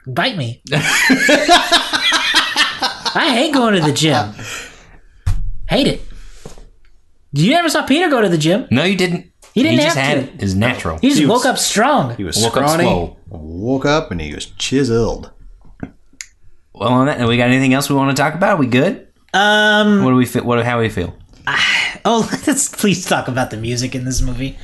Bite 0.05 0.37
me. 0.37 0.61
I 3.15 3.33
hate 3.33 3.53
going 3.53 3.75
to 3.75 3.81
the 3.81 3.93
gym. 3.93 4.33
Hate 5.69 5.87
it. 5.87 6.01
You 7.33 7.51
never 7.51 7.69
saw 7.69 7.83
Peter 7.85 8.09
go 8.09 8.21
to 8.21 8.29
the 8.29 8.37
gym. 8.37 8.67
No, 8.71 8.83
you 8.83 8.95
didn't. 8.97 9.31
He 9.53 9.63
didn't 9.63 9.79
just 9.81 9.97
have 9.97 10.17
had 10.17 10.27
to. 10.27 10.33
it. 10.35 10.43
It's 10.43 10.53
natural. 10.53 10.97
He 10.99 11.09
just 11.09 11.19
He 11.19 11.25
was- 11.25 11.39
woke 11.39 11.45
up 11.45 11.57
strong. 11.57 12.15
he 12.15 12.23
was 12.23 12.37
Woke 12.37 12.57
up 12.57 12.69
scrawny 12.69 12.83
swole. 12.83 13.17
woke 13.29 13.85
up 13.85 14.11
and 14.11 14.21
he 14.21 14.33
was 14.33 14.45
chiseled 14.57 15.31
Well, 16.73 16.89
on 16.89 17.05
that, 17.07 17.27
we 17.27 17.37
got 17.37 17.47
anything 17.49 17.73
else 17.73 17.89
we 17.89 17.95
want 17.95 18.15
to 18.15 18.21
talk 18.21 18.33
about? 18.33 18.59
we 18.59 18.67
good? 18.67 19.07
Um. 19.33 20.03
What 20.03 20.11
do 20.11 20.15
we 20.15 20.25
feel? 20.25 20.43
What? 20.43 20.63
How 20.65 20.75
do 20.77 20.81
we 20.81 20.89
feel? 20.89 21.13
Oh, 22.03 22.27
let's 22.47 22.67
please 22.67 23.05
talk 23.05 23.27
about 23.27 23.51
the 23.51 23.57
music 23.57 23.93
in 23.93 24.05
this 24.05 24.21
movie. 24.21 24.57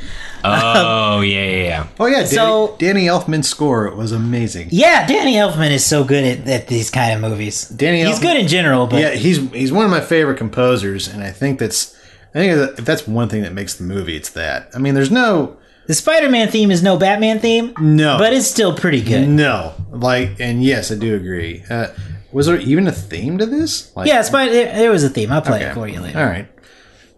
Oh 0.43 1.21
yeah, 1.21 1.43
yeah, 1.43 1.63
yeah. 1.63 1.87
Oh 1.99 2.07
yeah, 2.07 2.17
Danny, 2.17 2.27
So- 2.27 2.75
Danny 2.79 3.05
Elfman's 3.05 3.47
score 3.47 3.93
was 3.95 4.11
amazing. 4.11 4.69
Yeah, 4.71 5.05
Danny 5.05 5.35
Elfman 5.35 5.69
is 5.71 5.85
so 5.85 6.03
good 6.03 6.23
at, 6.23 6.47
at 6.47 6.67
these 6.67 6.89
kind 6.89 7.13
of 7.13 7.29
movies. 7.29 7.67
Danny 7.69 8.03
He's 8.03 8.17
Elfman- 8.17 8.21
good 8.21 8.37
in 8.37 8.47
general, 8.47 8.87
but 8.87 9.01
Yeah, 9.01 9.11
he's 9.11 9.37
he's 9.51 9.71
one 9.71 9.85
of 9.85 9.91
my 9.91 10.01
favorite 10.01 10.37
composers, 10.37 11.07
and 11.07 11.23
I 11.23 11.31
think 11.31 11.59
that's 11.59 11.95
I 12.33 12.39
think 12.39 12.55
that 12.55 12.79
if 12.79 12.85
that's 12.85 13.07
one 13.07 13.29
thing 13.29 13.43
that 13.43 13.53
makes 13.53 13.75
the 13.75 13.83
movie, 13.83 14.15
it's 14.15 14.29
that. 14.31 14.69
I 14.73 14.79
mean, 14.79 14.95
there's 14.95 15.11
no 15.11 15.57
the 15.85 15.93
Spider-Man 15.93 16.49
theme 16.49 16.71
is 16.71 16.81
no 16.83 16.97
Batman 16.97 17.39
theme. 17.39 17.73
no, 17.79 18.17
but 18.17 18.33
it's 18.33 18.47
still 18.47 18.75
pretty 18.75 19.01
good. 19.01 19.27
no 19.27 19.73
like, 19.91 20.39
and 20.39 20.63
yes, 20.63 20.91
I 20.91 20.95
do 20.95 21.15
agree. 21.15 21.63
Uh, 21.69 21.87
was 22.31 22.47
there 22.47 22.57
even 22.59 22.87
a 22.87 22.91
theme 22.91 23.37
to 23.37 23.45
this? 23.45 23.95
Like, 23.95 24.07
Yeah, 24.07 24.21
Spider. 24.21 24.51
There, 24.51 24.75
there 24.75 24.91
was 24.91 25.03
a 25.03 25.09
theme. 25.09 25.31
I'll 25.31 25.41
play 25.41 25.59
okay. 25.59 25.69
it 25.69 25.73
for 25.73 25.87
you 25.87 26.01
later. 26.01 26.19
All 26.19 26.25
right, 26.25 26.47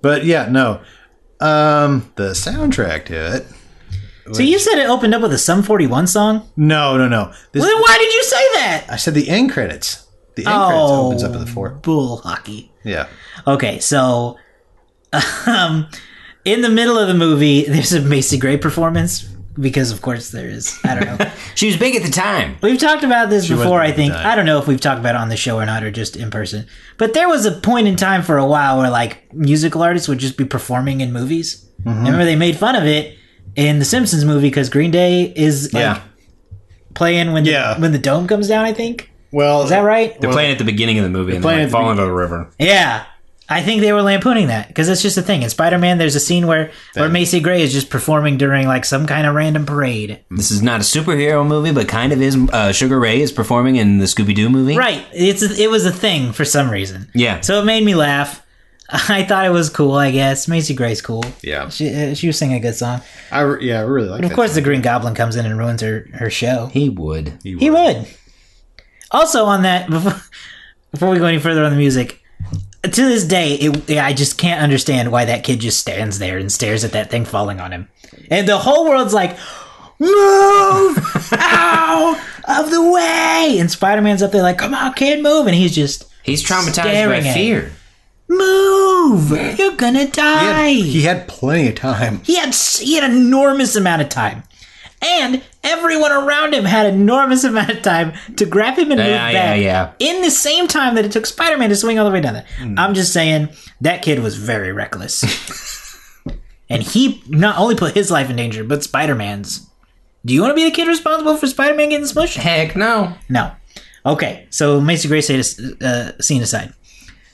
but 0.02 0.26
yeah, 0.26 0.48
no. 0.50 0.82
Um, 1.40 2.12
the 2.16 2.32
soundtrack 2.32 3.06
to 3.06 3.38
it. 3.38 3.46
So 4.32 4.44
you 4.44 4.60
said 4.60 4.78
it 4.78 4.88
opened 4.88 5.16
up 5.16 5.22
with 5.24 5.34
a 5.34 5.40
Sum 5.40 5.64
41 5.64 6.06
song. 6.06 6.48
No, 6.56 6.98
no, 6.98 7.08
no. 7.08 7.32
This, 7.52 7.62
Well, 7.62 7.70
then 7.70 7.82
why 7.82 7.98
did 7.98 8.14
you 8.14 8.24
say 8.24 8.48
that? 8.56 8.86
I 8.90 8.96
said 8.98 9.16
the 9.16 9.28
end 9.28 9.52
credits. 9.52 10.06
The 10.36 10.46
end 10.46 10.56
credits 10.56 10.92
opens 10.92 11.24
up 11.24 11.34
at 11.34 11.40
the 11.40 11.48
four. 11.48 11.70
bull 11.72 12.18
hockey. 12.18 12.72
Yeah. 12.84 13.08
Okay, 13.48 13.80
so 13.80 14.38
um, 15.48 15.88
in 16.46 16.62
the 16.62 16.70
middle 16.70 16.98
of 16.98 17.08
the 17.08 17.16
movie, 17.16 17.64
there's 17.64 17.94
a 17.94 18.02
Macy 18.02 18.38
Gray 18.38 18.58
performance 18.58 19.28
because, 19.60 19.92
of 19.92 20.02
course, 20.02 20.30
there 20.32 20.48
is. 20.48 20.78
I 20.84 20.96
don't 21.00 21.20
know. 21.20 21.32
She 21.56 21.68
was 21.68 21.76
big 21.76 21.96
at 21.96 22.04
the 22.04 22.12
time. 22.12 22.58
We've 22.62 22.80
talked 22.80 23.04
about 23.04 23.30
this 23.30 23.50
was 23.50 23.60
before, 23.60 23.82
I 23.82 23.92
think. 23.92 24.14
I 24.14 24.36
don't 24.36 24.46
know 24.46 24.60
if 24.60 24.68
we've 24.68 24.80
talked 24.80 25.00
about 25.00 25.16
it 25.16 25.22
on 25.22 25.28
the 25.28 25.36
show 25.36 25.58
or 25.58 25.66
not, 25.66 25.84
or 25.84 25.92
just 25.92 26.16
in 26.16 26.32
person. 26.32 26.66
But 26.98 27.14
there 27.14 27.28
was 27.28 27.46
a 27.46 27.52
point 27.52 27.88
in 27.88 27.98
time 27.98 28.22
for 28.22 28.38
a 28.38 28.46
while 28.46 28.78
where 28.78 28.90
like 28.90 29.34
musical 29.34 29.82
artists 29.84 30.08
would 30.08 30.20
just 30.20 30.38
be 30.38 30.46
performing 30.46 31.02
in 31.02 31.12
movies. 31.12 31.66
Mm-hmm. 31.82 31.90
I 31.90 31.94
remember 31.98 32.24
they 32.26 32.38
made 32.38 32.56
fun 32.56 32.76
of 32.78 32.86
it 32.86 33.18
in 33.58 33.80
the 33.80 33.86
Simpsons 33.86 34.24
movie 34.24 34.48
because 34.50 34.70
Green 34.70 34.92
Day 34.92 35.34
is 35.36 35.74
like 35.74 35.82
Yeah. 35.82 36.02
playing 36.94 37.34
when 37.34 37.44
Yeah. 37.46 37.74
the, 37.74 37.82
when 37.82 37.92
the 37.92 37.98
dome 38.00 38.28
comes 38.28 38.48
down. 38.48 38.64
I 38.66 38.72
think 38.74 39.12
Well, 39.32 39.64
is 39.64 39.70
that 39.70 39.80
right? 39.82 40.20
They're 40.22 40.32
playing 40.32 40.52
at 40.54 40.58
the 40.60 40.64
beginning 40.66 40.98
of 40.98 41.04
the 41.04 41.10
movie 41.10 41.34
and 41.36 41.42
playing 41.42 41.58
then 41.60 41.68
at 41.68 41.74
like, 41.74 41.82
the 41.82 41.84
fall 41.86 41.92
into 41.92 42.04
the 42.04 42.14
river. 42.14 42.50
Yeah. 42.60 43.04
I 43.52 43.64
think 43.64 43.82
they 43.82 43.92
were 43.92 44.04
lampooning 44.04 44.48
that 44.48 44.68
because 44.68 44.90
it's 44.90 45.02
just 45.02 45.18
a 45.18 45.24
thing. 45.24 45.42
In 45.42 45.50
Spider 45.50 45.80
Man, 45.80 45.98
there's 45.98 46.16
a 46.16 46.20
scene 46.20 46.46
where, 46.46 46.72
where 46.94 47.10
Macy 47.10 47.40
Gray 47.40 47.64
is 47.64 47.74
just 47.74 47.90
performing 47.90 48.38
during 48.38 48.68
like 48.68 48.86
some 48.86 49.08
kind 49.08 49.26
of 49.26 49.34
random 49.34 49.66
parade. 49.66 50.20
This 50.30 50.52
is 50.52 50.62
not 50.62 50.82
a 50.82 50.84
superhero 50.84 51.46
movie, 51.46 51.72
but 51.72 51.88
kind 51.88 52.14
of 52.14 52.22
is. 52.22 52.38
Uh, 52.52 52.72
Sugar 52.72 53.00
Ray 53.00 53.22
is 53.22 53.32
performing 53.32 53.78
in 53.78 53.98
the 53.98 54.06
Scooby 54.06 54.36
Doo 54.36 54.50
movie. 54.50 54.78
Right. 54.78 55.04
It's 55.12 55.42
a, 55.42 55.62
it 55.62 55.70
was 55.72 55.86
a 55.86 55.92
thing 55.92 56.32
for 56.32 56.46
some 56.46 56.70
reason. 56.70 57.10
Yeah. 57.16 57.42
So 57.42 57.60
it 57.60 57.66
made 57.66 57.84
me 57.84 57.96
laugh. 57.96 58.46
I 58.92 59.24
thought 59.24 59.46
it 59.46 59.52
was 59.52 59.70
cool. 59.70 59.94
I 59.94 60.12
guess 60.12 60.48
Macy 60.48 60.74
Gray's 60.76 61.02
cool. 61.02 61.24
Yeah. 61.42 61.70
She 61.70 61.94
uh, 61.94 62.14
she 62.14 62.28
was 62.28 62.38
singing 62.38 62.58
a 62.58 62.60
good 62.60 62.76
song. 62.76 63.02
I 63.32 63.42
re- 63.42 63.66
yeah, 63.66 63.80
I 63.80 63.84
really 63.84 64.10
like. 64.10 64.24
Of 64.24 64.34
course, 64.34 64.54
the 64.54 64.62
Green 64.62 64.82
Goblin 64.82 65.16
comes 65.16 65.36
in 65.36 65.46
and 65.46 65.58
ruins 65.58 65.82
her 65.82 66.08
her 66.14 66.30
show. 66.30 66.68
He 66.68 66.90
would. 66.90 67.40
He 67.44 67.70
would. 67.70 68.08
Also, 69.12 69.46
on 69.46 69.64
that, 69.64 69.90
before, 69.90 70.22
before 70.92 71.10
we 71.10 71.18
go 71.18 71.26
any 71.26 71.40
further 71.40 71.64
on 71.64 71.72
the 71.72 71.78
music, 71.78 72.22
to 72.84 72.90
this 72.92 73.26
day, 73.26 73.56
it, 73.56 73.98
I 73.98 74.14
just 74.14 74.38
can't 74.38 74.62
understand 74.62 75.12
why 75.12 75.26
that 75.26 75.44
kid 75.44 75.60
just 75.60 75.80
stands 75.80 76.20
there 76.20 76.38
and 76.38 76.52
stares 76.52 76.84
at 76.84 76.92
that 76.94 77.10
thing 77.12 77.26
falling 77.26 77.60
on 77.60 77.72
him. 77.72 77.88
And 78.32 78.48
the 78.48 78.58
whole 78.58 78.86
world's 78.88 79.14
like, 79.14 79.32
move 80.00 80.98
out 81.34 82.20
of 82.48 82.72
the 82.72 82.92
way. 82.92 83.58
And 83.60 83.70
Spider 83.70 84.02
Man's 84.02 84.22
up 84.24 84.32
there 84.32 84.42
like, 84.44 84.58
come 84.58 84.74
on, 84.74 84.94
kid, 84.94 85.22
move. 85.22 85.48
And 85.48 85.56
he's 85.56 85.76
just, 85.76 86.06
He's 86.24 86.44
traumatized 86.44 87.10
by 87.10 87.22
fear. 87.34 87.72
move. 88.28 89.32
You're 89.58 89.76
gonna 89.76 90.06
He 90.06 90.12
die. 90.12 90.44
had, 90.44 90.86
he 90.86 91.02
had 91.02 91.28
plenty 91.28 91.70
of 91.70 91.76
time. 91.76 92.20
He 92.24 92.36
had 92.36 92.54
he 92.54 92.96
had 92.96 93.10
enormous 93.12 93.76
amount 93.76 94.02
of 94.04 94.10
time, 94.10 94.44
and 95.02 95.42
everyone 95.64 96.12
around 96.12 96.54
him 96.54 96.66
had 96.66 96.86
enormous 96.94 97.44
amount 97.50 97.70
of 97.70 97.82
time 97.82 98.14
to 98.38 98.46
grab 98.46 98.78
him 98.78 98.92
and 98.92 99.00
move 99.00 99.08
Yeah, 99.10 99.32
back. 99.32 99.34
yeah, 99.34 99.54
yeah. 99.56 99.92
In 100.00 100.22
the 100.22 100.32
same 100.32 100.68
time 100.68 100.96
that 100.96 101.06
it 101.06 101.12
took 101.12 101.26
Spider-Man 101.26 101.70
to 101.70 101.76
swing 101.76 102.00
all 102.00 102.06
the 102.06 102.12
way 102.12 102.22
down 102.22 102.34
there. 102.34 102.46
I'm 102.78 102.94
just 102.94 103.12
saying 103.14 103.50
that 103.82 104.02
kid 104.02 104.20
was 104.20 104.36
very 104.38 104.72
reckless, 104.72 105.24
and 106.70 106.82
he 106.84 107.22
not 107.28 107.58
only 107.58 107.76
put 107.76 107.94
his 107.96 108.10
life 108.12 108.30
in 108.30 108.36
danger, 108.36 108.64
but 108.64 108.84
Spider-Man's. 108.84 109.66
Do 110.26 110.34
you 110.34 110.42
want 110.42 110.52
to 110.52 110.56
be 110.56 110.66
the 110.66 110.72
kid 110.72 110.88
responsible 110.88 111.38
for 111.38 111.48
Spider-Man 111.48 111.90
getting 111.90 112.06
smushed? 112.06 112.36
Heck 112.36 112.76
no. 112.76 113.14
No. 113.30 113.52
Okay, 114.06 114.48
so 114.50 114.80
Macy 114.82 115.08
Gray 115.08 115.22
said, 115.22 115.44
uh, 115.82 116.12
scene 116.22 116.42
aside, 116.42 116.74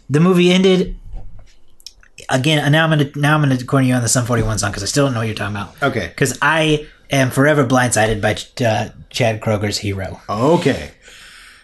the 0.09 0.19
movie 0.19 0.51
ended. 0.51 0.97
Again, 2.29 2.57
and 2.57 2.71
now 2.71 2.83
I'm 2.85 2.89
gonna 2.89 3.09
now 3.15 3.35
I'm 3.35 3.41
gonna 3.41 3.63
corner 3.65 3.85
you 3.85 3.93
on 3.93 4.01
the 4.01 4.07
Sum 4.09 4.25
41 4.25 4.57
song 4.57 4.71
because 4.71 4.81
I 4.81 4.87
still 4.87 5.05
don't 5.05 5.13
know 5.13 5.19
what 5.19 5.27
you're 5.27 5.35
talking 5.35 5.55
about. 5.55 5.75
Okay. 5.83 6.07
Because 6.07 6.37
I 6.41 6.87
am 7.15 7.29
forever 7.31 7.65
blindsided 7.65 8.21
by 8.21 8.35
uh, 8.65 8.89
Chad 9.09 9.41
Kroeger's 9.41 9.77
hero. 9.79 10.21
Okay. 10.29 10.91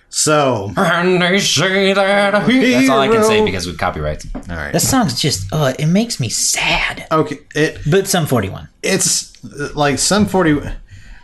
So, 0.09 0.71
And 0.75 1.21
they 1.21 1.39
say 1.39 1.93
that 1.93 2.49
he- 2.49 2.71
That's 2.73 2.89
all 2.89 2.99
I 2.99 3.07
can 3.07 3.23
say 3.23 3.35
Hero. 3.35 3.45
because 3.45 3.65
of 3.65 3.77
copyrights. 3.77 4.27
All 4.35 4.41
right. 4.57 4.73
That 4.73 4.81
song's 4.81 5.19
just 5.21 5.47
oh, 5.53 5.73
it 5.79 5.85
makes 5.87 6.19
me 6.19 6.27
sad. 6.27 7.07
Okay. 7.11 7.39
It 7.55 7.79
But 7.89 8.07
Sum 8.07 8.25
41. 8.25 8.67
it's 8.83 9.31
uh, 9.45 9.69
like 9.73 9.99
some 9.99 10.25
40 10.25 10.59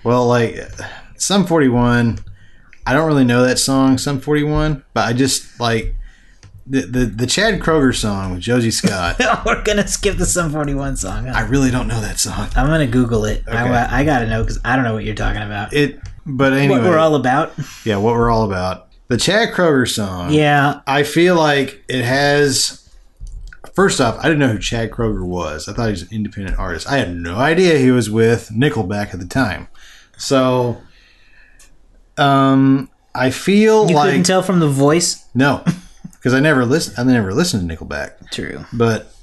well 0.06 0.26
like 0.28 0.56
Sum 1.18 1.46
41 1.46 2.20
i 2.86 2.94
don't 2.94 3.08
really 3.08 3.26
know 3.26 3.44
that 3.44 3.60
song 3.60 3.98
Sum 3.98 4.20
41 4.22 4.84
but 4.94 5.06
i 5.08 5.12
just 5.14 5.60
like 5.60 5.94
the 6.70 6.82
the, 6.82 7.06
the 7.06 7.26
chad 7.28 7.60
kroeger 7.60 7.96
song 7.96 8.34
with 8.34 8.42
josey 8.42 8.72
scott 8.72 9.16
We're 9.46 9.64
gonna 9.64 9.88
skip 9.88 10.18
the 10.18 10.26
Sum 10.26 10.52
41 10.52 10.98
song. 10.98 11.28
i 11.30 11.42
really 11.48 11.72
don't 11.72 11.88
know 11.88 12.02
that 12.02 12.20
song 12.20 12.50
I'm 12.56 12.68
gonna 12.68 12.88
Google 12.88 13.26
it. 13.26 13.44
Okay. 13.48 13.58
I, 13.58 14.02
I 14.02 14.04
gotta 14.04 14.28
know 14.28 14.44
because 14.44 14.60
I 14.66 14.76
don't 14.76 14.84
know 14.84 14.94
what 14.94 15.04
you're 15.06 15.16
talking 15.16 15.42
about. 15.42 15.74
it 15.74 16.00
but 16.26 16.52
anyway 16.54 16.80
what 16.80 16.90
we're 16.90 16.98
all 16.98 17.16
about. 17.16 17.54
yeah 17.86 17.96
what 17.98 18.14
we're 18.16 18.30
all 18.30 18.44
about 18.44 18.88
the 19.08 19.16
chad 19.18 19.54
kroeger 19.54 19.88
song 19.90 20.32
Yeah, 20.34 20.82
i 20.86 21.04
feel 21.04 21.36
like 21.36 21.84
it 21.88 22.04
has 22.04 22.84
first 23.74 24.02
off 24.02 24.18
i 24.20 24.24
didn't 24.24 24.40
know 24.40 24.50
who 24.50 24.60
chad 24.60 24.92
kroeger 24.92 25.26
was 25.26 25.70
i 25.70 25.74
thought 25.74 25.86
he 25.86 25.92
was 25.92 26.02
an 26.02 26.10
independent 26.12 26.60
artist 26.60 26.88
i 26.92 26.98
had 26.98 27.16
no 27.16 27.38
idea 27.38 27.78
he 27.78 27.92
was 27.92 28.10
with 28.10 28.50
nickelback 28.50 29.14
at 29.14 29.20
the 29.20 29.26
time 29.28 29.68
so 30.18 30.82
um 32.18 32.90
i 33.16 33.30
feel 33.30 33.88
you 33.90 33.96
like 33.96 34.10
couldn't 34.10 34.24
tell 34.26 34.42
from 34.42 34.60
the 34.60 34.68
voice. 34.68 35.26
No, 35.34 35.64
because 36.28 36.36
I 36.38 36.42
never 36.42 36.66
listened. 36.66 37.00
I 37.00 37.10
never 37.10 37.34
listened 37.34 37.70
to 37.70 37.74
Nickelback. 37.74 38.32
True. 38.32 38.66
But 38.74 39.16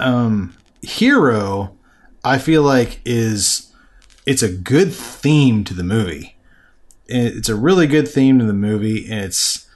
um, 0.00 0.56
Hero, 0.82 1.78
I 2.24 2.38
feel 2.38 2.64
like 2.64 3.00
is 3.04 3.72
it's 4.26 4.42
a 4.42 4.50
good 4.50 4.92
theme 4.92 5.62
to 5.62 5.72
the 5.72 5.84
movie. 5.84 6.36
It's 7.06 7.48
a 7.48 7.54
really 7.54 7.86
good 7.86 8.08
theme 8.08 8.40
to 8.40 8.44
the 8.44 8.52
movie, 8.52 9.08
and 9.08 9.20
it's 9.20 9.68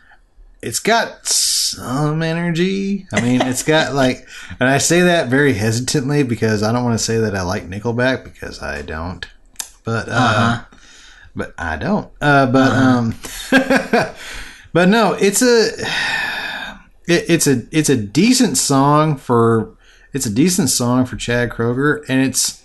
it's 0.61 0.81
got 0.81 1.25
some 1.25 2.21
energy. 2.21 3.07
I 3.13 3.21
mean, 3.21 3.43
it's 3.47 3.63
got 3.63 3.95
like, 3.95 4.27
and 4.59 4.69
I 4.69 4.79
say 4.79 5.03
that 5.03 5.29
very 5.29 5.53
hesitantly 5.53 6.25
because 6.25 6.65
I 6.65 6.73
don't 6.73 6.83
want 6.83 6.99
to 6.99 7.05
say 7.05 7.19
that 7.19 7.37
I 7.37 7.43
like 7.43 7.69
Nickelback 7.69 8.25
because 8.25 8.61
I 8.61 8.83
don't. 8.83 9.25
But 9.85 10.09
uh, 10.09 10.65
but 11.37 11.55
I 11.57 11.77
don't. 11.77 12.11
Uh, 12.21 12.47
but 12.47 12.73
um, 12.73 13.15
but 14.73 14.89
no, 14.89 15.13
it's 15.13 15.43
a 15.43 15.71
it, 17.07 17.25
it's 17.29 17.47
a 17.47 17.63
it's 17.71 17.89
a 17.89 17.97
decent 17.97 18.57
song 18.59 19.17
for 19.17 19.71
it's 20.13 20.27
a 20.27 20.31
decent 20.31 20.71
song 20.71 21.05
for 21.07 21.17
Chad 21.17 21.51
Kroeger, 21.51 22.05
and 22.09 22.21
it's 22.25 22.63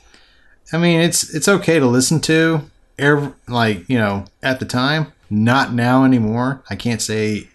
I 0.74 0.78
mean 0.78 1.00
it's 1.02 1.34
it's 1.34 1.48
okay 1.48 1.80
to 1.80 1.86
listen 1.88 2.20
to. 2.22 2.62
Every, 2.98 3.34
like 3.48 3.88
you 3.90 3.98
know 3.98 4.26
at 4.42 4.60
the 4.60 4.66
time, 4.66 5.12
not 5.30 5.74
now 5.74 6.04
anymore. 6.06 6.64
I 6.70 6.76
can't 6.76 7.02
say. 7.02 7.50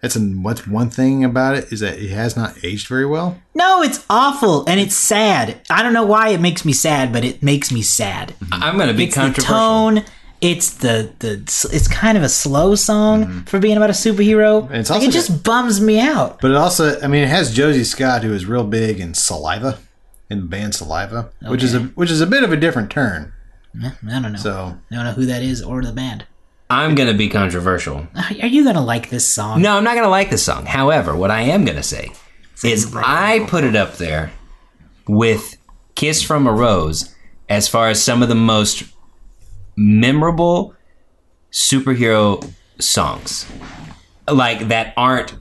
That's 0.00 0.14
a, 0.14 0.20
what's 0.20 0.64
one 0.64 0.90
thing 0.90 1.24
about 1.24 1.56
it 1.56 1.72
is 1.72 1.80
that 1.80 1.98
it 1.98 2.10
has 2.10 2.36
not 2.36 2.54
aged 2.62 2.86
very 2.86 3.04
well. 3.04 3.36
No, 3.56 3.82
it's 3.82 4.06
awful 4.08 4.64
and 4.68 4.78
it's 4.78 4.94
sad. 4.94 5.60
I 5.68 5.82
don't 5.82 5.92
know 5.92 6.06
why 6.06 6.28
it 6.28 6.40
makes 6.40 6.64
me 6.64 6.72
sad, 6.72 7.12
but 7.12 7.24
it 7.24 7.42
makes 7.42 7.72
me 7.72 7.82
sad. 7.82 8.32
I'm 8.52 8.76
going 8.76 8.86
to 8.86 8.94
be 8.94 9.06
It's 9.06 9.16
the 9.16 9.22
controversial. 9.22 9.56
tone. 9.56 10.04
It's 10.40 10.70
the 10.70 11.12
the. 11.18 11.42
It's 11.72 11.88
kind 11.88 12.16
of 12.16 12.24
a 12.24 12.28
slow 12.28 12.74
song 12.74 13.44
for 13.44 13.58
being 13.58 13.76
about 13.76 13.90
a 13.90 13.94
superhero. 13.94 14.62
Mm-hmm. 14.62 14.74
it's 14.74 14.90
like, 14.90 15.02
it 15.02 15.10
just 15.10 15.42
bums 15.42 15.80
me 15.80 15.98
out. 15.98 16.40
But 16.40 16.52
it 16.52 16.56
also, 16.56 17.00
I 17.00 17.08
mean, 17.08 17.24
it 17.24 17.28
has 17.28 17.54
Josey 17.54 17.84
Scott, 17.84 18.22
who 18.22 18.32
is 18.32 18.46
real 18.46 18.64
big 18.64 19.00
in 19.00 19.14
Saliva, 19.14 19.78
in 20.30 20.40
the 20.40 20.46
band 20.46 20.74
Saliva, 20.74 21.30
which 21.42 21.62
is 21.62 21.74
a 21.74 21.80
which 21.80 22.10
is 22.10 22.20
a 22.20 22.26
bit 22.26 22.44
of 22.44 22.52
a 22.52 22.56
different 22.56 22.90
turn. 22.90 23.32
I 23.82 23.92
don't 24.02 24.32
know. 24.32 24.38
So 24.38 24.78
I 24.90 24.94
don't 24.94 25.04
know 25.04 25.12
who 25.12 25.26
that 25.26 25.42
is 25.42 25.62
or 25.62 25.82
the 25.82 25.92
band. 25.92 26.24
I'm 26.70 26.94
going 26.94 27.10
to 27.10 27.16
be 27.16 27.28
controversial. 27.28 28.06
Are 28.42 28.46
you 28.46 28.64
gonna 28.64 28.84
like 28.84 29.10
this 29.10 29.26
song? 29.26 29.62
No, 29.62 29.76
I'm 29.76 29.84
not 29.84 29.94
going 29.94 30.04
to 30.04 30.10
like 30.10 30.30
the 30.30 30.38
song. 30.38 30.66
However, 30.66 31.16
what 31.16 31.30
I 31.30 31.42
am 31.42 31.64
going 31.64 31.76
to 31.76 31.82
say 31.82 32.12
is 32.62 32.94
I 32.94 33.46
put 33.48 33.64
it 33.64 33.74
up 33.74 33.96
there 33.96 34.32
with 35.06 35.56
Kiss 35.94 36.22
from 36.22 36.46
a 36.46 36.52
Rose 36.52 37.14
as 37.48 37.68
far 37.68 37.88
as 37.88 38.02
some 38.02 38.22
of 38.22 38.28
the 38.28 38.34
most 38.34 38.84
memorable 39.78 40.74
superhero 41.52 42.52
songs. 42.78 43.46
Like 44.30 44.68
that 44.68 44.92
aren't 44.96 45.34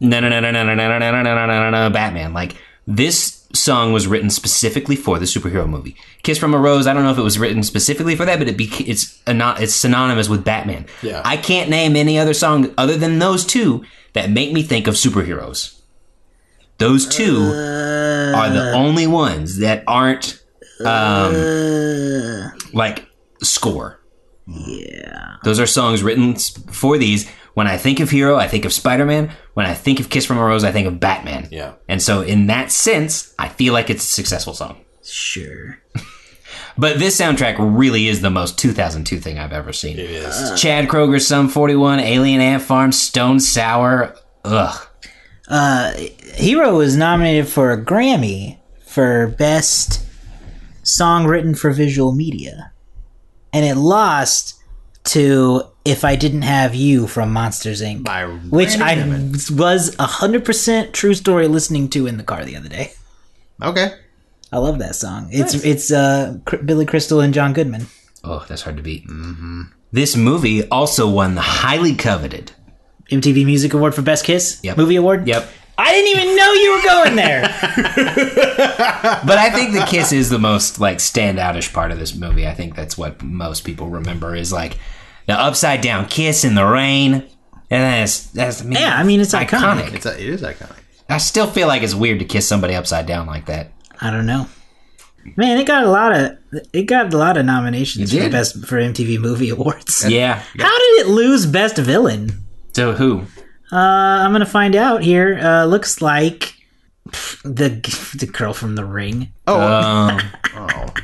no 0.00 0.20
no 0.20 0.28
no 0.28 0.40
no 0.40 0.50
no 0.50 0.64
no 0.64 0.74
no 0.74 0.98
no 0.98 0.98
no 0.98 1.22
no 1.22 1.46
no 1.46 1.70
no 1.70 1.90
Batman. 1.90 2.32
Like 2.32 2.56
this 2.86 3.46
song 3.52 3.92
was 3.92 4.06
written 4.06 4.30
specifically 4.30 4.96
for 4.96 5.18
the 5.18 5.26
superhero 5.26 5.68
movie. 5.68 5.96
Kiss 6.22 6.38
from 6.38 6.54
a 6.54 6.58
Rose. 6.58 6.86
I 6.86 6.92
don't 6.92 7.04
know 7.04 7.12
if 7.12 7.18
it 7.18 7.22
was 7.22 7.38
written 7.38 7.62
specifically 7.62 8.16
for 8.16 8.24
that, 8.24 8.38
but 8.38 8.48
it 8.48 8.56
be, 8.56 8.70
it's 8.80 9.22
a, 9.26 9.54
it's 9.60 9.74
synonymous 9.74 10.28
with 10.28 10.44
Batman. 10.44 10.86
Yeah. 11.02 11.22
I 11.24 11.36
can't 11.36 11.70
name 11.70 11.94
any 11.94 12.18
other 12.18 12.34
song 12.34 12.74
other 12.76 12.96
than 12.96 13.20
those 13.20 13.44
two 13.44 13.84
that 14.14 14.30
make 14.30 14.52
me 14.52 14.62
think 14.62 14.86
of 14.88 14.94
superheroes. 14.94 15.80
Those 16.78 17.06
two 17.06 17.36
are 17.36 18.50
the 18.50 18.72
only 18.74 19.06
ones 19.06 19.58
that 19.58 19.84
aren't 19.86 20.42
um, 20.84 22.52
like 22.72 23.06
score. 23.44 24.00
Yeah. 24.46 25.36
Those 25.44 25.58
are 25.60 25.66
songs 25.66 26.02
written 26.02 26.36
for 26.36 26.98
these. 26.98 27.28
When 27.54 27.66
I 27.66 27.76
think 27.76 28.00
of 28.00 28.10
Hero, 28.10 28.36
I 28.36 28.48
think 28.48 28.64
of 28.64 28.72
Spider 28.72 29.06
Man. 29.06 29.30
When 29.54 29.64
I 29.64 29.74
think 29.74 30.00
of 30.00 30.10
Kiss 30.10 30.26
from 30.26 30.38
a 30.38 30.44
Rose, 30.44 30.64
I 30.64 30.72
think 30.72 30.88
of 30.88 30.98
Batman. 30.98 31.48
Yeah. 31.50 31.74
And 31.88 32.02
so, 32.02 32.20
in 32.20 32.48
that 32.48 32.72
sense, 32.72 33.32
I 33.38 33.48
feel 33.48 33.72
like 33.72 33.90
it's 33.90 34.04
a 34.04 34.08
successful 34.08 34.54
song. 34.54 34.84
Sure. 35.02 35.78
But 36.76 36.98
this 36.98 37.20
soundtrack 37.20 37.56
really 37.58 38.08
is 38.08 38.20
the 38.20 38.30
most 38.30 38.58
2002 38.58 39.20
thing 39.20 39.38
I've 39.38 39.52
ever 39.52 39.72
seen. 39.72 39.98
It 39.98 40.10
is. 40.10 40.60
Chad 40.60 40.88
Kroeger, 40.88 41.20
Sum 41.20 41.48
41, 41.48 42.00
Alien 42.00 42.40
Ant 42.40 42.62
Farm, 42.62 42.90
Stone 42.90 43.38
Sour. 43.38 44.16
Ugh. 44.44 44.86
Uh, 45.48 45.92
Hero 46.34 46.76
was 46.76 46.96
nominated 46.96 47.46
for 47.46 47.70
a 47.70 47.82
Grammy 47.82 48.58
for 48.86 49.28
Best 49.38 50.04
Song 50.82 51.26
Written 51.26 51.54
for 51.54 51.70
Visual 51.70 52.12
Media. 52.12 52.72
And 53.54 53.64
it 53.64 53.76
lost 53.76 54.60
to 55.04 55.62
If 55.84 56.04
I 56.04 56.16
Didn't 56.16 56.42
Have 56.42 56.74
You 56.74 57.06
from 57.06 57.32
Monsters 57.32 57.80
Inc. 57.80 58.04
By 58.04 58.24
which 58.26 58.76
I 58.78 58.96
was 59.54 59.94
100% 59.96 60.92
true 60.92 61.14
story 61.14 61.46
listening 61.48 61.88
to 61.90 62.06
in 62.06 62.16
the 62.16 62.24
car 62.24 62.44
the 62.44 62.56
other 62.56 62.68
day. 62.68 62.92
okay, 63.62 63.94
I 64.52 64.58
love 64.58 64.78
that 64.80 64.94
song. 64.96 65.28
It's 65.30 65.54
it's 65.64 65.90
uh, 65.92 66.38
Billy 66.64 66.84
Crystal 66.86 67.20
and 67.20 67.32
John 67.34 67.52
Goodman. 67.52 67.86
Oh, 68.22 68.44
that's 68.48 68.62
hard 68.62 68.76
to 68.76 68.82
beat. 68.82 69.06
Mm-hmm. 69.06 69.62
This 69.92 70.16
movie 70.16 70.66
also 70.68 71.08
won 71.08 71.34
the 71.34 71.40
highly 71.40 71.94
coveted. 71.94 72.52
MTV 73.10 73.44
Music 73.44 73.74
Award 73.74 73.94
for 73.94 74.02
Best 74.02 74.24
Kiss 74.24 74.58
Yep. 74.62 74.76
Movie 74.78 74.96
Award. 74.96 75.26
Yep. 75.28 75.48
I 75.76 75.92
didn't 75.92 76.20
even 76.22 76.36
know 76.36 76.52
you 76.52 76.72
were 76.76 76.82
going 76.82 77.16
there. 77.16 77.42
But 79.26 79.38
I 79.38 79.50
think 79.50 79.72
the 79.74 79.84
kiss 79.88 80.12
is 80.12 80.30
the 80.30 80.38
most 80.38 80.80
like 80.80 80.98
standoutish 80.98 81.72
part 81.72 81.90
of 81.90 81.98
this 81.98 82.14
movie. 82.14 82.46
I 82.46 82.54
think 82.54 82.74
that's 82.74 82.96
what 82.96 83.22
most 83.22 83.64
people 83.64 83.88
remember 83.88 84.34
is 84.34 84.52
like 84.52 84.78
the 85.26 85.34
upside 85.34 85.80
down 85.80 86.06
kiss 86.06 86.44
in 86.44 86.54
the 86.54 86.64
rain. 86.64 87.14
And 87.14 87.22
that's 88.02 88.26
that's 88.28 88.62
I 88.62 88.64
mean, 88.64 88.72
Yeah, 88.78 88.96
I 88.96 89.02
mean, 89.02 89.20
it's 89.20 89.34
iconic. 89.34 89.92
it's 89.94 90.06
a, 90.06 90.12
it 90.20 90.28
is 90.28 90.42
iconic. 90.42 90.76
I 91.08 91.18
still 91.18 91.46
feel 91.46 91.68
like 91.68 91.82
it's 91.82 91.94
weird 91.94 92.18
to 92.20 92.24
kiss 92.24 92.46
somebody 92.48 92.74
upside 92.74 93.06
down 93.06 93.26
like 93.26 93.46
that. 93.46 93.72
I 94.00 94.10
don't 94.10 94.26
know. 94.26 94.46
Man, 95.36 95.58
it 95.58 95.66
got 95.66 95.84
a 95.84 95.90
lot 95.90 96.12
of 96.14 96.32
it 96.72 96.82
got 96.84 97.12
a 97.12 97.16
lot 97.18 97.36
of 97.36 97.44
nominations 97.46 98.12
for 98.12 98.28
best 98.30 98.66
for 98.66 98.76
MTV 98.76 99.18
Movie 99.20 99.50
Awards. 99.50 100.04
Yeah. 100.08 100.34
How 100.58 100.78
did 100.78 101.06
it 101.06 101.08
lose 101.08 101.46
Best 101.46 101.76
Villain? 101.78 102.44
So 102.74 102.92
who? 102.92 103.24
Uh, 103.72 103.76
I'm 103.76 104.32
gonna 104.32 104.46
find 104.46 104.76
out 104.76 105.02
here. 105.02 105.38
Uh, 105.42 105.64
looks 105.64 106.00
like 106.02 106.54
pff, 107.08 107.42
the 107.42 107.70
the 108.18 108.26
girl 108.26 108.52
from 108.52 108.74
The 108.76 108.84
Ring. 108.84 109.32
Oh, 109.46 110.18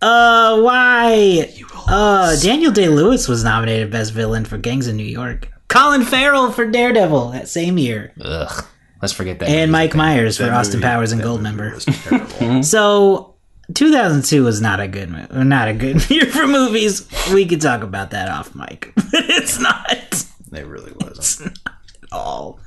Uh, 0.00 0.60
why? 0.60 1.54
Uh, 1.86 2.34
Daniel 2.40 2.72
Day 2.72 2.88
Lewis 2.88 3.28
was 3.28 3.44
nominated 3.44 3.90
Best 3.90 4.12
Villain 4.12 4.44
for 4.44 4.56
Gangs 4.56 4.86
of 4.86 4.94
New 4.94 5.02
York. 5.04 5.48
Colin 5.68 6.04
Farrell 6.04 6.50
for 6.52 6.66
Daredevil 6.66 7.30
that 7.32 7.48
same 7.48 7.76
year, 7.78 8.12
ugh. 8.22 8.64
Let's 9.02 9.12
forget 9.12 9.38
that. 9.40 9.48
and 9.48 9.70
movie. 9.70 9.84
Mike 9.84 9.94
Myers 9.94 10.38
for 10.38 10.44
That 10.44 10.54
Austin 10.54 10.80
movie- 10.80 10.88
Powers 10.90 11.12
and 11.12 11.20
Goldmember. 11.22 11.56
movie 11.56 11.74
was 11.74 11.84
terrible. 11.84 12.62
So, 12.62 13.34
2002 13.74 14.42
was 14.42 14.60
not 14.62 14.80
a 14.80 14.88
good, 14.88 15.10
mo- 15.10 15.26
not 15.44 15.68
a 15.68 15.74
good 15.74 16.08
year 16.10 16.24
for 16.26 16.46
movies. 16.46 17.06
We 17.32 17.44
could 17.46 17.60
talk 17.60 17.82
about 17.82 18.10
that 18.12 18.28
off 18.30 18.54
mic, 18.54 18.92
but 18.96 19.04
it's 19.12 19.60
not 19.60 19.90
at 19.92 20.24
It 20.52 20.66
really 20.66 20.92
wasn't. 21.00 21.58
At 21.66 21.72
all. 22.12 22.60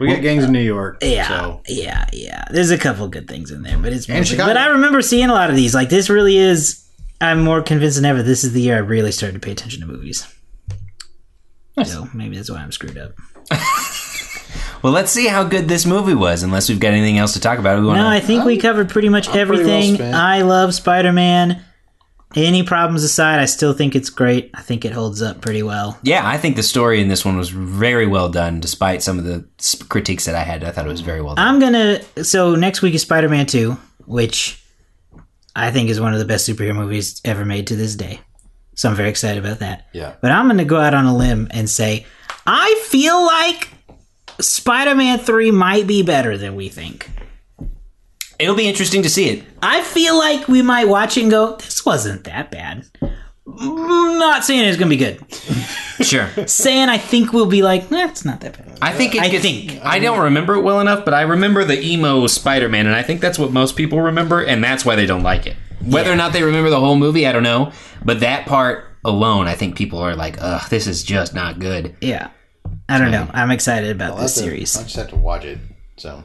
We 0.00 0.08
got 0.08 0.22
gangs 0.22 0.44
in 0.44 0.52
New 0.52 0.60
York. 0.62 0.98
Yeah, 1.02 1.28
So 1.28 1.60
yeah, 1.68 2.06
yeah. 2.12 2.44
There's 2.50 2.70
a 2.70 2.78
couple 2.78 3.06
good 3.08 3.28
things 3.28 3.50
in 3.50 3.62
there, 3.62 3.76
but 3.78 3.92
it's 3.92 4.08
And 4.08 4.18
mostly- 4.18 4.36
Chicago. 4.36 4.50
but 4.50 4.56
I 4.56 4.68
remember 4.68 5.02
seeing 5.02 5.28
a 5.28 5.32
lot 5.34 5.50
of 5.50 5.56
these. 5.56 5.74
Like 5.74 5.90
this 5.90 6.08
really 6.08 6.36
is. 6.38 6.82
I'm 7.20 7.42
more 7.44 7.60
convinced 7.62 7.96
than 7.96 8.06
ever. 8.06 8.22
This 8.22 8.42
is 8.44 8.52
the 8.54 8.62
year 8.62 8.76
I 8.76 8.78
really 8.78 9.12
started 9.12 9.34
to 9.34 9.40
pay 9.40 9.52
attention 9.52 9.82
to 9.82 9.86
movies. 9.86 10.26
So 11.84 12.08
maybe 12.14 12.36
that's 12.36 12.50
why 12.50 12.58
I'm 12.58 12.72
screwed 12.72 12.98
up. 12.98 13.12
Well, 14.82 14.94
let's 14.94 15.12
see 15.12 15.26
how 15.26 15.44
good 15.44 15.68
this 15.68 15.84
movie 15.84 16.14
was. 16.14 16.42
Unless 16.42 16.70
we've 16.70 16.80
got 16.80 16.94
anything 16.94 17.18
else 17.18 17.34
to 17.34 17.40
talk 17.40 17.58
about. 17.58 17.78
We 17.78 17.86
want 17.86 17.98
No, 17.98 18.08
I 18.08 18.18
to. 18.20 18.26
think 18.26 18.46
we 18.46 18.56
covered 18.56 18.88
pretty 18.88 19.10
much 19.10 19.28
pretty 19.28 19.44
well 19.50 19.58
everything. 19.60 19.94
spent. 19.96 20.14
I 20.14 20.40
love 20.40 20.72
Spider 20.72 21.12
Man. 21.12 21.62
Any 22.36 22.62
problems 22.62 23.02
aside, 23.02 23.40
I 23.40 23.46
still 23.46 23.72
think 23.72 23.96
it's 23.96 24.08
great. 24.08 24.50
I 24.54 24.62
think 24.62 24.84
it 24.84 24.92
holds 24.92 25.20
up 25.20 25.40
pretty 25.40 25.64
well. 25.64 25.98
Yeah, 26.02 26.26
I 26.26 26.38
think 26.38 26.54
the 26.54 26.62
story 26.62 27.00
in 27.00 27.08
this 27.08 27.24
one 27.24 27.36
was 27.36 27.48
very 27.50 28.06
well 28.06 28.28
done, 28.28 28.60
despite 28.60 29.02
some 29.02 29.18
of 29.18 29.24
the 29.24 29.44
critiques 29.88 30.26
that 30.26 30.36
I 30.36 30.44
had. 30.44 30.62
I 30.62 30.70
thought 30.70 30.86
it 30.86 30.90
was 30.90 31.00
very 31.00 31.22
well 31.22 31.34
done. 31.34 31.46
I'm 31.46 31.58
gonna. 31.58 32.00
So 32.22 32.54
next 32.54 32.82
week 32.82 32.94
is 32.94 33.02
Spider 33.02 33.28
Man 33.28 33.46
Two, 33.46 33.76
which 34.06 34.64
I 35.56 35.72
think 35.72 35.90
is 35.90 36.00
one 36.00 36.12
of 36.12 36.20
the 36.20 36.24
best 36.24 36.48
superhero 36.48 36.76
movies 36.76 37.20
ever 37.24 37.44
made 37.44 37.66
to 37.66 37.76
this 37.76 37.96
day. 37.96 38.20
So 38.76 38.88
I'm 38.88 38.94
very 38.94 39.10
excited 39.10 39.44
about 39.44 39.58
that. 39.58 39.88
Yeah. 39.92 40.14
But 40.20 40.30
I'm 40.30 40.46
gonna 40.46 40.64
go 40.64 40.80
out 40.80 40.94
on 40.94 41.06
a 41.06 41.16
limb 41.16 41.48
and 41.50 41.68
say 41.68 42.06
I 42.46 42.80
feel 42.86 43.26
like 43.26 43.70
Spider 44.38 44.94
Man 44.94 45.18
Three 45.18 45.50
might 45.50 45.88
be 45.88 46.04
better 46.04 46.38
than 46.38 46.54
we 46.54 46.68
think. 46.68 47.10
It'll 48.40 48.56
be 48.56 48.68
interesting 48.68 49.02
to 49.02 49.08
see 49.10 49.28
it. 49.28 49.44
I 49.62 49.82
feel 49.82 50.18
like 50.18 50.48
we 50.48 50.62
might 50.62 50.88
watch 50.88 51.16
it 51.16 51.22
and 51.22 51.30
go, 51.30 51.56
"This 51.56 51.84
wasn't 51.84 52.24
that 52.24 52.50
bad." 52.50 52.86
Not 53.46 54.44
saying 54.44 54.64
it's 54.64 54.78
gonna 54.78 54.88
be 54.90 54.96
good. 54.96 55.20
Sure. 56.00 56.30
saying 56.46 56.88
I 56.88 56.96
think 56.96 57.34
we'll 57.34 57.44
be 57.44 57.60
like, 57.60 57.90
nah, 57.90 58.06
it's 58.06 58.24
not 58.24 58.40
that 58.40 58.56
bad. 58.56 58.78
I 58.80 58.90
think 58.94 59.14
it 59.14 59.20
I 59.20 59.28
gets, 59.28 59.42
think. 59.44 59.84
I 59.84 59.98
don't 59.98 60.18
remember 60.20 60.54
it 60.54 60.62
well 60.62 60.80
enough, 60.80 61.04
but 61.04 61.12
I 61.12 61.20
remember 61.20 61.62
the 61.62 61.78
emo 61.78 62.26
Spider-Man, 62.26 62.86
and 62.86 62.96
I 62.96 63.02
think 63.02 63.20
that's 63.20 63.38
what 63.38 63.52
most 63.52 63.76
people 63.76 64.00
remember, 64.00 64.42
and 64.42 64.64
that's 64.64 64.82
why 64.82 64.96
they 64.96 65.04
don't 65.04 65.22
like 65.22 65.46
it. 65.46 65.56
Whether 65.84 66.10
or 66.10 66.16
not 66.16 66.32
they 66.32 66.42
remember 66.42 66.70
the 66.70 66.80
whole 66.80 66.96
movie, 66.96 67.26
I 67.26 67.32
don't 67.32 67.42
know. 67.42 67.72
But 68.02 68.20
that 68.20 68.46
part 68.46 68.86
alone, 69.04 69.46
I 69.46 69.54
think 69.54 69.76
people 69.76 69.98
are 69.98 70.16
like, 70.16 70.38
"Ugh, 70.40 70.70
this 70.70 70.86
is 70.86 71.04
just 71.04 71.34
not 71.34 71.58
good." 71.58 71.94
Yeah. 72.00 72.30
I 72.88 72.98
don't 72.98 73.10
know. 73.10 73.28
I'm 73.34 73.50
excited 73.50 73.90
about 73.90 74.12
I'll 74.12 74.22
this 74.22 74.32
to- 74.36 74.40
series. 74.40 74.78
I 74.78 74.84
just 74.84 74.96
have 74.96 75.08
to 75.08 75.16
watch 75.16 75.44
it. 75.44 75.58
So 75.98 76.24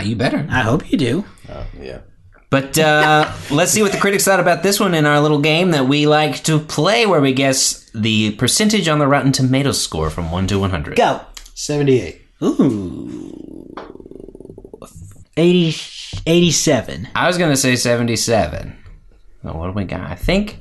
you 0.00 0.16
better. 0.16 0.46
I 0.50 0.60
hope 0.62 0.90
you 0.90 0.98
do. 0.98 1.24
Uh, 1.48 1.64
yeah. 1.78 2.00
But 2.50 2.78
uh, 2.78 3.32
let's 3.50 3.72
see 3.72 3.82
what 3.82 3.92
the 3.92 3.98
critics 3.98 4.24
thought 4.24 4.40
about 4.40 4.62
this 4.62 4.78
one 4.80 4.94
in 4.94 5.06
our 5.06 5.20
little 5.20 5.40
game 5.40 5.70
that 5.70 5.86
we 5.86 6.06
like 6.06 6.42
to 6.44 6.58
play, 6.58 7.06
where 7.06 7.20
we 7.20 7.32
guess 7.32 7.90
the 7.94 8.32
percentage 8.36 8.88
on 8.88 8.98
the 8.98 9.06
Rotten 9.06 9.32
Tomatoes 9.32 9.80
score 9.82 10.10
from 10.10 10.30
one 10.30 10.46
to 10.48 10.58
one 10.58 10.70
hundred. 10.70 10.96
Go. 10.96 11.20
Seventy-eight. 11.54 12.20
Ooh. 12.42 13.38
80, 15.36 15.74
87. 16.26 17.08
I 17.14 17.26
was 17.26 17.38
gonna 17.38 17.56
say 17.56 17.74
seventy-seven. 17.76 18.76
What 19.42 19.66
do 19.68 19.72
we 19.72 19.84
got? 19.84 20.00
I 20.00 20.14
think. 20.14 20.58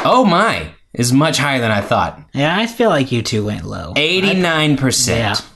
Oh 0.00 0.24
my! 0.24 0.74
Is 0.92 1.12
much 1.12 1.38
higher 1.38 1.60
than 1.60 1.70
I 1.70 1.80
thought. 1.80 2.20
Yeah, 2.34 2.56
I 2.56 2.66
feel 2.66 2.90
like 2.90 3.10
you 3.12 3.22
two 3.22 3.46
went 3.46 3.64
low. 3.64 3.94
Eighty-nine 3.96 4.76
percent. 4.76 5.40
Yeah. 5.40 5.46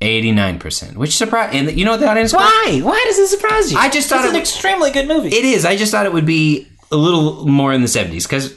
89%, 0.00 0.96
which 0.96 1.16
surprised, 1.16 1.54
and 1.54 1.76
you 1.76 1.84
know 1.84 1.92
what 1.92 2.00
the 2.00 2.08
audience 2.08 2.32
Why? 2.32 2.80
Why 2.82 3.02
does 3.06 3.18
it 3.18 3.28
surprise 3.28 3.72
you? 3.72 3.78
I 3.78 3.88
just 3.88 4.08
thought 4.08 4.24
it's 4.24 4.32
an 4.32 4.40
extremely 4.40 4.90
good 4.90 5.08
movie. 5.08 5.28
It 5.28 5.44
is. 5.44 5.64
I 5.64 5.76
just 5.76 5.90
thought 5.90 6.06
it 6.06 6.12
would 6.12 6.26
be 6.26 6.68
a 6.92 6.96
little 6.96 7.46
more 7.46 7.72
in 7.72 7.80
the 7.80 7.88
70s 7.88 8.22
because, 8.22 8.56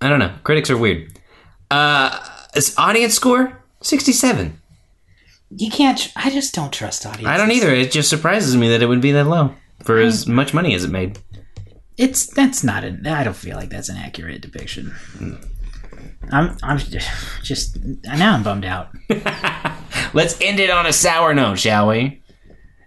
I 0.00 0.08
don't 0.08 0.18
know, 0.18 0.34
critics 0.44 0.70
are 0.70 0.78
weird. 0.78 1.12
Uh, 1.70 2.18
audience 2.78 3.14
score, 3.14 3.62
67. 3.82 4.60
You 5.50 5.70
can't, 5.70 6.10
I 6.16 6.30
just 6.30 6.54
don't 6.54 6.72
trust 6.72 7.04
audience. 7.04 7.26
I 7.28 7.36
don't 7.36 7.50
either. 7.50 7.70
It 7.70 7.92
just 7.92 8.08
surprises 8.08 8.56
me 8.56 8.68
that 8.68 8.82
it 8.82 8.86
would 8.86 9.00
be 9.02 9.12
that 9.12 9.26
low 9.26 9.54
for 9.82 9.98
I, 9.98 10.04
as 10.04 10.26
much 10.26 10.54
money 10.54 10.74
as 10.74 10.84
it 10.84 10.90
made. 10.90 11.18
It's, 11.98 12.26
that's 12.26 12.64
not 12.64 12.84
an, 12.84 13.06
I 13.06 13.24
don't 13.24 13.36
feel 13.36 13.56
like 13.56 13.70
that's 13.70 13.88
an 13.88 13.96
accurate 13.96 14.40
depiction. 14.40 14.94
Hmm. 15.18 15.34
I'm, 16.30 16.56
I'm 16.62 16.78
just, 17.42 17.78
now 18.04 18.34
I'm 18.34 18.42
bummed 18.42 18.64
out. 18.64 18.88
Let's 20.14 20.40
end 20.40 20.60
it 20.60 20.70
on 20.70 20.86
a 20.86 20.92
sour 20.92 21.34
note, 21.34 21.58
shall 21.58 21.88
we? 21.88 22.22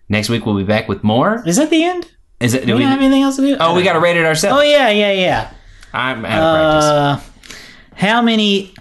Next 0.09 0.29
week 0.29 0.45
we'll 0.45 0.57
be 0.57 0.63
back 0.63 0.87
with 0.89 1.03
more. 1.03 1.43
Is 1.47 1.57
that 1.57 1.69
the 1.69 1.83
end? 1.83 2.11
Is 2.39 2.53
it? 2.53 2.61
Do 2.61 2.67
Do 2.67 2.73
we 2.73 2.79
we, 2.79 2.83
don't 2.83 2.91
have 2.91 3.01
anything 3.01 3.21
else 3.23 3.35
to 3.37 3.41
do? 3.43 3.57
oh, 3.59 3.75
we 3.75 3.83
got 3.83 3.93
to 3.93 3.99
rate 3.99 4.17
it 4.17 4.25
ourselves. 4.25 4.59
Oh 4.59 4.63
yeah, 4.63 4.89
yeah, 4.89 5.11
yeah. 5.11 5.53
I'm 5.93 6.25
out 6.25 6.41
of 6.43 7.21
practice. 7.21 7.55
Uh, 7.55 7.95
how 7.95 8.21
many? 8.21 8.73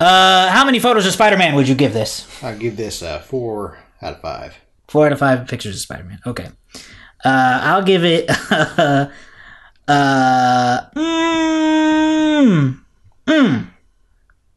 Uh, 0.00 0.48
how 0.48 0.64
many 0.64 0.80
photos 0.80 1.06
of 1.06 1.12
Spider-Man 1.12 1.54
would 1.54 1.68
you 1.68 1.74
give 1.74 1.92
this? 1.92 2.26
I'll 2.42 2.58
give 2.58 2.76
this 2.76 3.02
uh, 3.02 3.20
four 3.20 3.78
out 4.02 4.14
of 4.14 4.20
five. 4.20 4.56
Four 4.88 5.06
out 5.06 5.12
of 5.12 5.18
five 5.20 5.46
pictures 5.46 5.76
of 5.76 5.80
Spider-Man. 5.82 6.20
Okay. 6.26 6.48
Uh, 7.24 7.60
I'll 7.62 7.82
give 7.84 8.04
it. 8.04 8.28
uh, 8.58 9.06
mm, 10.96 12.80
mm. 13.26 13.66
I'm 13.66 13.72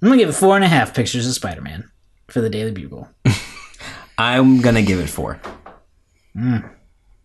gonna 0.01 0.17
give 0.17 0.29
it 0.29 0.33
four 0.33 0.55
and 0.55 0.65
a 0.65 0.67
half 0.67 0.93
pictures 0.93 1.27
of 1.27 1.33
Spider-Man 1.33 1.89
for 2.37 2.41
the 2.41 2.49
Daily 2.49 2.71
Bugle. 2.71 3.09
I'm 4.17 4.61
gonna 4.61 4.83
give 4.83 4.99
it 4.99 5.09
four. 5.09 5.41
Mm. 6.35 6.69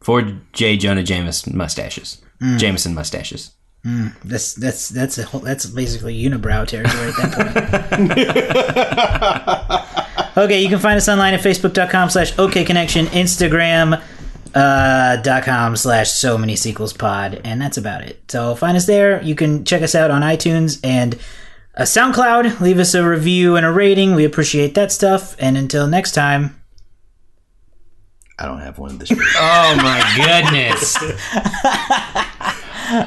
Four 0.00 0.22
J. 0.52 0.78
Jonah 0.78 1.02
mm. 1.02 1.06
Jameson 1.06 1.56
mustaches. 1.56 2.22
Jameson 2.56 2.94
mustaches. 2.94 3.52
That's 4.24 4.54
that's 4.54 4.88
that's 4.88 5.18
a 5.18 5.24
whole, 5.24 5.40
that's 5.40 5.66
basically 5.66 6.20
unibrow 6.20 6.66
territory 6.66 7.08
at 7.08 7.16
that 7.16 7.32
point. 10.34 10.36
okay, 10.44 10.62
you 10.62 10.68
can 10.68 10.78
find 10.78 10.96
us 10.96 11.08
online 11.08 11.34
at 11.34 11.40
facebook.com 11.40 12.10
slash 12.10 12.32
okconnection, 12.34 13.04
Instagram 13.06 14.02
uh, 14.54 15.16
dot 15.16 15.42
com 15.44 15.76
slash 15.76 16.10
so 16.10 16.38
many 16.38 16.56
sequels 16.56 16.92
pod, 16.92 17.40
and 17.44 17.60
that's 17.60 17.76
about 17.76 18.02
it. 18.02 18.22
So 18.28 18.54
find 18.54 18.76
us 18.76 18.86
there. 18.86 19.22
You 19.22 19.34
can 19.34 19.64
check 19.64 19.82
us 19.82 19.94
out 19.94 20.10
on 20.10 20.22
iTunes 20.22 20.80
and 20.82 21.18
uh, 21.76 21.82
SoundCloud. 21.82 22.60
Leave 22.60 22.78
us 22.78 22.94
a 22.94 23.06
review 23.06 23.56
and 23.56 23.66
a 23.66 23.70
rating. 23.72 24.14
We 24.14 24.24
appreciate 24.24 24.74
that 24.74 24.92
stuff. 24.92 25.36
And 25.38 25.56
until 25.56 25.86
next 25.86 26.12
time, 26.12 26.58
I 28.38 28.46
don't 28.46 28.60
have 28.60 28.78
one 28.78 28.90
of 28.92 28.98
this 28.98 29.10
week. 29.10 29.20
Oh 29.36 29.74
my 29.76 30.02
goodness. 30.16 30.96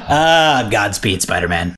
uh, 0.08 0.68
Godspeed, 0.70 1.22
Spider 1.22 1.48
Man. 1.48 1.74